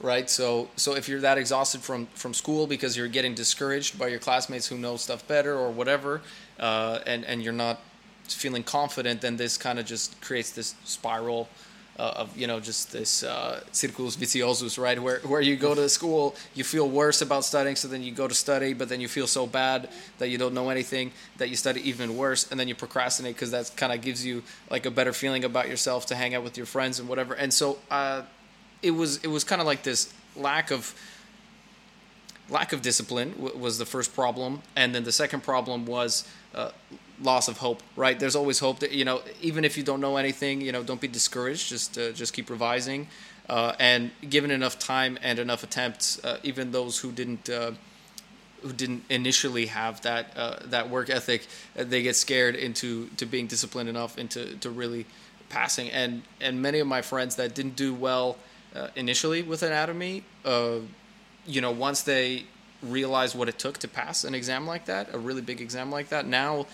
right? 0.00 0.28
So 0.28 0.68
so 0.76 0.94
if 0.94 1.08
you're 1.08 1.20
that 1.20 1.38
exhausted 1.38 1.80
from 1.80 2.06
from 2.14 2.34
school 2.34 2.66
because 2.66 2.96
you're 2.96 3.08
getting 3.08 3.34
discouraged 3.34 3.98
by 3.98 4.08
your 4.08 4.18
classmates 4.18 4.66
who 4.66 4.78
know 4.78 4.96
stuff 4.96 5.26
better 5.26 5.56
or 5.56 5.70
whatever, 5.70 6.22
uh, 6.58 7.00
and 7.06 7.24
and 7.24 7.42
you're 7.42 7.52
not 7.52 7.80
feeling 8.28 8.62
confident, 8.62 9.20
then 9.20 9.36
this 9.36 9.58
kind 9.58 9.78
of 9.78 9.86
just 9.86 10.20
creates 10.20 10.50
this 10.50 10.74
spiral 10.84 11.48
uh, 11.98 12.12
of 12.16 12.36
you 12.36 12.46
know 12.46 12.60
just 12.60 12.92
this 12.92 13.22
uh, 13.22 13.60
circulus 13.72 14.16
vitiosus, 14.16 14.78
right? 14.78 15.00
Where 15.00 15.20
where 15.20 15.40
you 15.40 15.56
go 15.56 15.74
to 15.74 15.88
school, 15.88 16.34
you 16.54 16.64
feel 16.64 16.88
worse 16.88 17.22
about 17.22 17.44
studying, 17.44 17.76
so 17.76 17.88
then 17.88 18.02
you 18.02 18.12
go 18.12 18.26
to 18.26 18.34
study, 18.34 18.74
but 18.74 18.88
then 18.88 19.00
you 19.00 19.08
feel 19.08 19.26
so 19.26 19.46
bad 19.46 19.88
that 20.18 20.28
you 20.28 20.38
don't 20.38 20.54
know 20.54 20.70
anything 20.70 21.12
that 21.38 21.48
you 21.50 21.56
study 21.56 21.88
even 21.88 22.16
worse, 22.16 22.50
and 22.50 22.58
then 22.58 22.68
you 22.68 22.74
procrastinate 22.74 23.34
because 23.34 23.50
that 23.52 23.70
kind 23.76 23.92
of 23.92 24.00
gives 24.00 24.24
you 24.26 24.42
like 24.70 24.86
a 24.86 24.90
better 24.90 25.12
feeling 25.12 25.44
about 25.44 25.68
yourself 25.68 26.06
to 26.06 26.16
hang 26.16 26.34
out 26.34 26.42
with 26.42 26.56
your 26.56 26.66
friends 26.66 26.98
and 26.98 27.08
whatever. 27.08 27.34
And 27.34 27.52
so 27.52 27.78
uh, 27.90 28.22
it 28.82 28.90
was 28.90 29.18
it 29.18 29.28
was 29.28 29.44
kind 29.44 29.60
of 29.60 29.66
like 29.66 29.82
this 29.82 30.12
lack 30.36 30.70
of 30.70 30.94
lack 32.50 32.72
of 32.72 32.82
discipline 32.82 33.32
w- 33.32 33.56
was 33.56 33.78
the 33.78 33.86
first 33.86 34.14
problem, 34.14 34.62
and 34.74 34.94
then 34.94 35.04
the 35.04 35.12
second 35.12 35.42
problem 35.42 35.86
was 35.86 36.26
uh, 36.54 36.70
loss 37.20 37.48
of 37.48 37.58
hope. 37.58 37.82
Right? 37.96 38.18
There's 38.18 38.36
always 38.36 38.58
hope 38.58 38.80
that 38.80 38.92
you 38.92 39.04
know, 39.04 39.22
even 39.40 39.64
if 39.64 39.76
you 39.76 39.82
don't 39.82 40.00
know 40.00 40.16
anything, 40.16 40.60
you 40.60 40.72
know, 40.72 40.82
don't 40.82 41.00
be 41.00 41.08
discouraged. 41.08 41.68
Just 41.68 41.98
uh, 41.98 42.12
just 42.12 42.32
keep 42.32 42.50
revising, 42.50 43.08
uh, 43.48 43.74
and 43.78 44.10
given 44.28 44.50
enough 44.50 44.78
time 44.78 45.18
and 45.22 45.38
enough 45.38 45.62
attempts, 45.62 46.22
uh, 46.24 46.38
even 46.42 46.72
those 46.72 46.98
who 46.98 47.12
didn't. 47.12 47.48
Uh, 47.48 47.72
who 48.62 48.72
didn't 48.72 49.04
initially 49.10 49.66
have 49.66 50.00
that 50.00 50.34
uh, 50.38 50.56
that 50.64 50.88
work 50.88 51.10
ethic, 51.10 51.46
uh, 51.78 51.84
they 51.84 52.00
get 52.00 52.16
scared 52.16 52.54
into 52.54 53.08
to 53.18 53.26
being 53.26 53.46
disciplined 53.46 53.90
enough 53.90 54.16
into 54.16 54.56
to 54.56 54.70
really 54.70 55.04
passing. 55.50 55.90
And 55.90 56.22
and 56.40 56.62
many 56.62 56.78
of 56.78 56.86
my 56.86 57.02
friends 57.02 57.36
that 57.36 57.54
didn't 57.54 57.76
do 57.76 57.92
well 57.92 58.38
initially 58.96 59.42
with 59.42 59.62
anatomy, 59.62 60.24
you 61.46 61.60
know, 61.60 61.70
once 61.70 62.02
they 62.02 62.44
realized 62.82 63.36
what 63.36 63.48
it 63.48 63.58
took 63.58 63.78
to 63.78 63.88
pass 63.88 64.24
an 64.24 64.34
exam 64.34 64.66
like 64.66 64.86
that, 64.86 65.12
a 65.14 65.18
really 65.18 65.42
big 65.42 65.60
exam 65.60 65.90
like 65.90 66.08
that, 66.08 66.26
now 66.26 66.66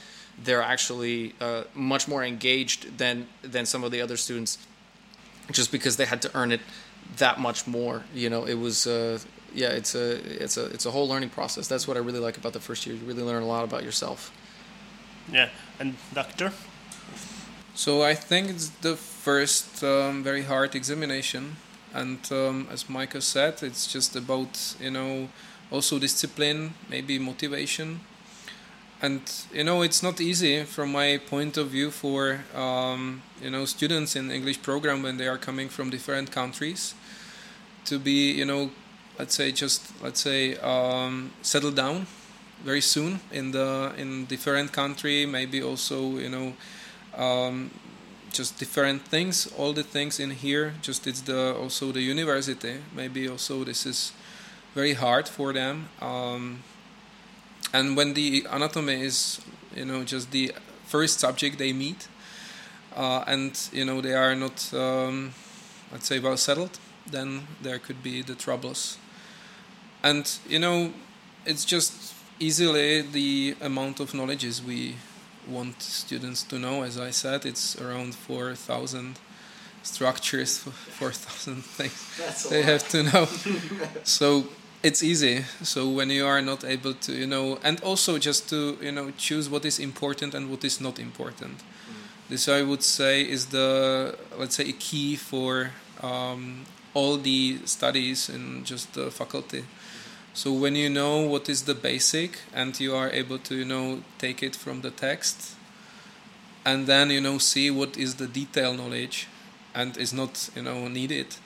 they're 0.45 0.63
actually 0.63 1.35
uh, 1.41 1.65
much 1.75 2.09
more 2.09 2.25
engaged 2.25 2.99
than 2.99 3.27
than 3.43 3.67
some 3.67 3.85
of 3.85 3.91
the 3.91 4.01
other 4.01 4.17
students, 4.17 4.59
just 5.51 5.73
because 5.73 5.97
they 5.97 6.07
had 6.07 6.23
to 6.23 6.31
earn 6.35 6.53
it 6.53 6.61
that 7.19 7.39
much 7.39 7.67
more. 7.67 8.05
You 8.15 8.31
know, 8.31 8.45
it 8.45 8.55
was 8.55 8.87
uh, 8.87 9.19
yeah, 9.55 9.71
it's 9.71 9.95
a 9.95 10.13
it's 10.43 10.57
a 10.57 10.67
it's 10.67 10.87
a 10.87 10.91
whole 10.91 11.09
learning 11.09 11.31
process. 11.31 11.69
That's 11.69 11.87
what 11.87 11.97
I 11.97 12.01
really 12.01 12.21
like 12.21 12.37
about 12.37 12.53
the 12.53 12.61
first 12.61 12.87
year. 12.87 12.97
You 12.97 13.05
really 13.05 13.23
learn 13.23 13.43
a 13.43 13.47
lot 13.47 13.65
about 13.65 13.83
yourself. 13.83 14.33
Yeah, 15.33 15.49
and 15.79 15.97
doctor. 16.15 16.53
So 17.75 18.03
I 18.03 18.15
think 18.15 18.51
it's 18.51 18.69
the 18.69 18.97
first 18.97 19.83
um, 19.85 20.23
very 20.23 20.43
hard 20.43 20.75
examination, 20.75 21.57
and 21.95 22.19
um, 22.33 22.69
as 22.71 22.89
Michael 22.89 23.21
said, 23.21 23.63
it's 23.63 23.93
just 23.93 24.17
about 24.17 24.77
you 24.81 24.91
know 24.91 25.29
also 25.71 25.99
discipline, 25.99 26.75
maybe 26.89 27.19
motivation, 27.19 28.01
and 29.03 29.21
you 29.53 29.65
know 29.65 29.83
it's 29.83 30.03
not 30.03 30.21
easy 30.21 30.65
from 30.65 30.93
my 30.93 31.19
point 31.29 31.57
of 31.57 31.69
view 31.69 31.91
for 31.91 32.41
um, 32.55 33.23
you 33.43 33.51
know 33.51 33.65
students 33.65 34.17
in 34.17 34.31
English 34.31 34.63
program 34.63 35.03
when 35.03 35.17
they 35.17 35.29
are 35.29 35.39
coming 35.39 35.69
from 35.69 35.91
different 35.91 36.31
countries 36.31 36.95
to 37.85 37.99
be 37.99 38.33
you 38.33 38.45
know 38.45 38.71
let's 39.19 39.35
say 39.35 39.53
just 39.53 39.93
let's 40.03 40.21
say 40.21 40.57
um, 40.57 41.31
settle 41.43 41.71
down 41.71 42.07
very 42.65 42.81
soon 42.81 43.21
in 43.33 43.53
the 43.53 43.93
in 43.97 44.27
different 44.27 44.73
country 44.73 45.25
maybe 45.25 45.63
also 45.63 46.19
you 46.19 46.29
know 46.29 46.53
um, 47.17 47.71
just 48.33 48.59
different 48.59 49.03
things. 49.03 49.53
All 49.59 49.73
the 49.73 49.83
things 49.83 50.21
in 50.21 50.31
here 50.31 50.75
just 50.83 51.07
it's 51.07 51.23
the 51.23 51.55
also 51.55 51.93
the 51.93 52.01
university. 52.01 52.77
Maybe 52.95 53.29
also 53.29 53.65
this 53.65 53.87
is 53.87 54.13
very 54.75 54.95
hard 54.95 55.29
for 55.29 55.53
them. 55.53 55.89
Um, 56.01 56.63
and 57.73 57.97
when 57.97 58.15
the 58.15 58.47
anatomy 58.51 59.03
is 59.03 59.41
you 59.75 59.85
know 59.85 60.05
just 60.05 60.31
the 60.31 60.53
first 60.87 61.21
subject 61.21 61.59
they 61.59 61.73
meet 61.73 62.09
uh, 62.97 63.25
and 63.27 63.69
you 63.73 63.85
know 63.85 64.01
they 64.01 64.15
are 64.15 64.35
not 64.35 64.73
um, 64.75 65.33
let's 65.93 66.07
say 66.07 66.19
well 66.19 66.37
settled 66.37 66.79
then 67.11 67.47
there 67.63 67.79
could 67.79 68.03
be 68.03 68.23
the 68.23 68.35
troubles. 68.35 68.99
And 70.03 70.31
you 70.49 70.59
know 70.59 70.93
it's 71.45 71.65
just 71.65 72.15
easily 72.39 73.03
the 73.03 73.57
amount 73.61 74.01
of 74.01 74.15
knowledges 74.15 74.63
we 74.63 74.97
want 75.49 75.83
students 75.83 76.43
to 76.45 76.59
know. 76.59 76.83
As 76.83 76.99
i 76.99 77.11
said 77.11 77.45
it's 77.47 77.81
around 77.81 78.15
4000 78.15 79.19
structures 79.83 80.59
4000 80.99 81.65
things 81.65 82.49
they 82.49 82.63
have 82.63 82.89
to 82.89 83.03
know. 83.03 83.29
So 84.05 84.45
it's 84.83 85.03
easy. 85.03 85.45
So 85.63 85.89
when 85.89 86.11
you 86.11 86.27
are 86.27 86.41
not 86.41 86.65
able 86.65 86.95
to 86.95 87.13
you 87.13 87.27
know 87.27 87.59
and 87.63 87.81
also 87.83 88.19
just 88.19 88.49
to 88.51 88.79
you 88.81 88.93
know 88.93 89.13
choose 89.17 89.49
what 89.49 89.65
is 89.65 89.79
important 89.79 90.35
and 90.35 90.51
what 90.51 90.65
is 90.65 90.81
not 90.81 90.99
important. 90.99 91.59
Mm. 91.59 92.29
this 92.29 92.49
i 92.49 92.63
would 92.63 92.83
say 92.83 93.23
is 93.23 93.47
the 93.47 94.15
let's 94.39 94.55
say 94.57 94.69
a 94.69 94.73
key 94.73 95.17
for 95.17 95.73
um, 96.03 96.65
all 96.95 97.17
the 97.17 97.59
studies 97.65 98.29
in 98.29 98.65
just 98.65 98.95
the 98.95 99.11
faculty. 99.11 99.65
So 100.33 100.53
when 100.53 100.77
you 100.77 100.89
know 100.89 101.27
what 101.27 101.49
is 101.49 101.65
the 101.65 101.75
basic 101.75 102.39
and 102.55 102.79
you 102.81 102.95
are 102.95 103.11
able 103.11 103.39
to 103.39 103.55
you 103.55 103.65
know 103.65 104.03
take 104.19 104.43
it 104.43 104.57
from 104.57 104.81
the 104.81 104.91
text 104.91 105.57
and 106.65 106.87
then 106.87 107.11
you 107.11 107.21
know 107.21 107.39
see 107.39 107.71
what 107.71 107.97
is 107.97 108.15
the 108.15 108.27
detail 108.27 108.73
knowledge 108.75 109.27
and 109.75 109.97
is 109.97 110.13
not 110.13 110.51
you 110.55 110.63
know 110.63 110.89
needed 110.89 111.37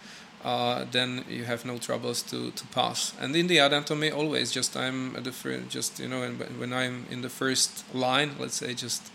uh, 0.44 0.84
then 0.90 1.24
you 1.28 1.44
have 1.44 1.64
no 1.64 1.78
troubles 1.78 2.22
to, 2.22 2.50
to 2.50 2.66
pass. 2.66 3.14
And 3.18 3.34
in 3.34 3.46
the 3.46 3.58
anatomy, 3.58 4.10
always 4.10 4.52
just 4.52 4.76
I'm 4.76 5.16
at 5.16 5.24
the 5.24 5.32
first, 5.32 5.70
just 5.70 5.98
you 5.98 6.08
know, 6.08 6.20
when 6.58 6.72
I'm 6.72 7.06
in 7.10 7.22
the 7.22 7.30
first 7.30 7.84
line, 7.94 8.32
let's 8.38 8.56
say, 8.56 8.74
just 8.74 9.10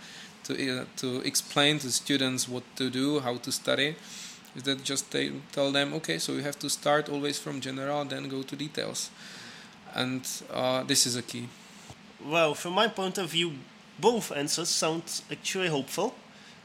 to 0.45 0.81
uh, 0.81 0.85
to 0.97 1.21
explain 1.21 1.79
to 1.79 1.91
students 1.91 2.49
what 2.49 2.63
to 2.77 2.89
do, 2.89 3.19
how 3.19 3.37
to 3.37 3.51
study, 3.51 3.95
is 4.55 4.63
that 4.63 4.83
just 4.83 5.11
they 5.11 5.31
tell 5.51 5.71
them, 5.71 5.93
okay, 5.93 6.17
so 6.17 6.33
you 6.33 6.41
have 6.41 6.57
to 6.59 6.69
start 6.69 7.09
always 7.09 7.37
from 7.37 7.61
general, 7.61 8.03
then 8.05 8.27
go 8.27 8.41
to 8.41 8.55
details, 8.55 9.11
and 9.93 10.27
uh, 10.51 10.83
this 10.83 11.05
is 11.05 11.15
a 11.15 11.21
key. 11.21 11.47
Well, 12.25 12.55
from 12.55 12.73
my 12.73 12.87
point 12.87 13.17
of 13.19 13.29
view, 13.29 13.53
both 13.99 14.31
answers 14.31 14.69
sound 14.69 15.03
actually 15.31 15.69
hopeful. 15.69 16.15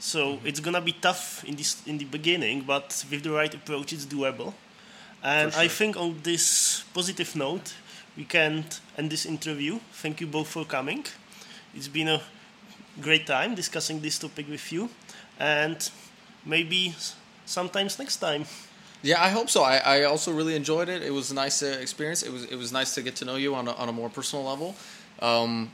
So 0.05 0.39
it's 0.45 0.61
gonna 0.61 0.83
be 0.83 0.93
tough 0.93 1.43
in 1.47 1.57
this 1.57 1.83
in 1.87 1.97
the 1.97 2.05
beginning, 2.05 2.65
but 2.67 3.05
with 3.11 3.23
the 3.23 3.31
right 3.31 3.55
approach, 3.55 3.91
it's 3.95 4.05
doable. 4.05 4.53
And 5.23 5.51
sure. 5.51 5.63
I 5.63 5.69
think 5.69 5.97
on 5.97 6.21
this 6.23 6.85
positive 6.93 7.35
note, 7.35 7.73
we 8.15 8.25
can 8.25 8.67
end 8.99 9.11
this 9.11 9.25
interview. 9.25 9.81
Thank 10.03 10.21
you 10.21 10.27
both 10.27 10.49
for 10.49 10.67
coming. 10.67 11.07
It's 11.75 11.89
been 11.89 12.09
a 12.09 12.21
great 13.01 13.27
time 13.27 13.55
discussing 13.55 14.03
this 14.03 14.19
topic 14.19 14.47
with 14.47 14.71
you, 14.71 14.91
and 15.39 15.91
maybe 16.45 16.95
sometimes 17.47 17.99
next 17.99 18.19
time. 18.19 18.45
Yeah, 19.03 19.25
I 19.25 19.31
hope 19.31 19.49
so. 19.49 19.63
I, 19.63 19.77
I 19.79 20.03
also 20.05 20.33
really 20.33 20.55
enjoyed 20.55 20.91
it. 20.91 21.03
It 21.03 21.15
was 21.15 21.31
a 21.31 21.35
nice 21.35 21.63
uh, 21.63 21.79
experience. 21.81 22.23
It 22.23 22.31
was 22.31 22.45
it 22.45 22.57
was 22.57 22.73
nice 22.73 22.95
to 22.97 23.03
get 23.03 23.17
to 23.17 23.25
know 23.25 23.37
you 23.37 23.55
on 23.55 23.69
a, 23.69 23.73
on 23.73 23.89
a 23.89 23.93
more 23.93 24.11
personal 24.11 24.45
level. 24.45 24.75
Um, 25.21 25.71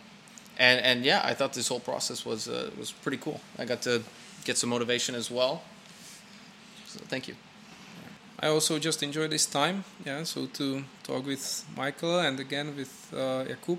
and 0.60 0.80
and 0.84 1.04
yeah, 1.04 1.22
I 1.24 1.34
thought 1.34 1.54
this 1.54 1.68
whole 1.68 1.80
process 1.80 2.24
was 2.24 2.46
uh, 2.46 2.70
was 2.78 2.92
pretty 2.92 3.16
cool. 3.16 3.40
I 3.58 3.64
got 3.64 3.82
to 3.82 4.02
get 4.44 4.58
some 4.58 4.70
motivation 4.70 5.14
as 5.14 5.30
well. 5.30 5.62
So 6.86 7.00
thank 7.08 7.26
you. 7.28 7.34
I 8.42 8.48
also 8.48 8.78
just 8.78 9.02
enjoy 9.02 9.28
this 9.28 9.46
time, 9.46 9.84
yeah. 10.04 10.24
So 10.24 10.46
to 10.46 10.84
talk 11.02 11.26
with 11.26 11.64
Michael 11.76 12.20
and 12.20 12.38
again 12.40 12.76
with 12.76 12.92
uh, 13.12 13.44
Jakub, 13.48 13.78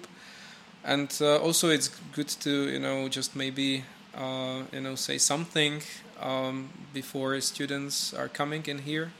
and 0.84 1.15
uh, 1.21 1.38
also 1.38 1.69
it's 1.69 1.89
good 2.15 2.29
to 2.41 2.49
you 2.49 2.79
know 2.79 3.07
just 3.09 3.36
maybe 3.36 3.84
uh, 4.15 4.63
you 4.73 4.82
know 4.82 4.95
say 4.95 5.19
something 5.19 5.82
um, 6.19 6.69
before 6.93 7.39
students 7.41 8.13
are 8.13 8.27
coming 8.27 8.65
in 8.65 8.79
here. 8.79 9.11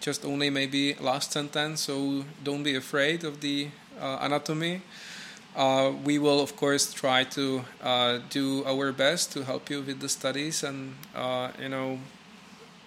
Just 0.00 0.24
only 0.24 0.50
maybe 0.50 0.94
last 0.94 1.32
sentence. 1.32 1.82
So 1.82 2.24
don't 2.42 2.62
be 2.62 2.74
afraid 2.74 3.22
of 3.22 3.40
the 3.40 3.68
uh, 4.00 4.18
anatomy. 4.20 4.80
Uh, 5.56 5.92
we 6.04 6.18
will, 6.18 6.40
of 6.40 6.56
course, 6.56 6.92
try 6.92 7.24
to 7.24 7.64
uh, 7.82 8.18
do 8.30 8.64
our 8.64 8.92
best 8.92 9.32
to 9.32 9.44
help 9.44 9.70
you 9.70 9.82
with 9.82 10.00
the 10.00 10.08
studies, 10.08 10.62
and 10.62 10.94
uh, 11.14 11.50
you 11.60 11.68
know, 11.68 11.98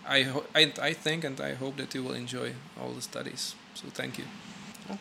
I, 0.07 0.23
ho- 0.23 0.45
I 0.55 0.71
I 0.81 0.93
think 0.93 1.23
and 1.23 1.39
I 1.39 1.53
hope 1.55 1.77
that 1.77 1.93
you 1.93 2.03
will 2.03 2.13
enjoy 2.15 2.53
all 2.79 2.91
the 2.91 3.01
studies. 3.01 3.55
So 3.75 3.87
thank 3.93 4.17
you. 4.17 4.25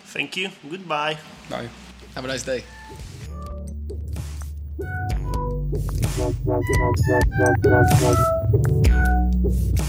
Thank 0.07 0.37
you. 0.37 0.51
Goodbye. 0.69 1.19
Bye. 1.51 1.69
Have 2.15 2.25
a 2.25 2.29
nice 2.29 2.43
day. 2.45 2.65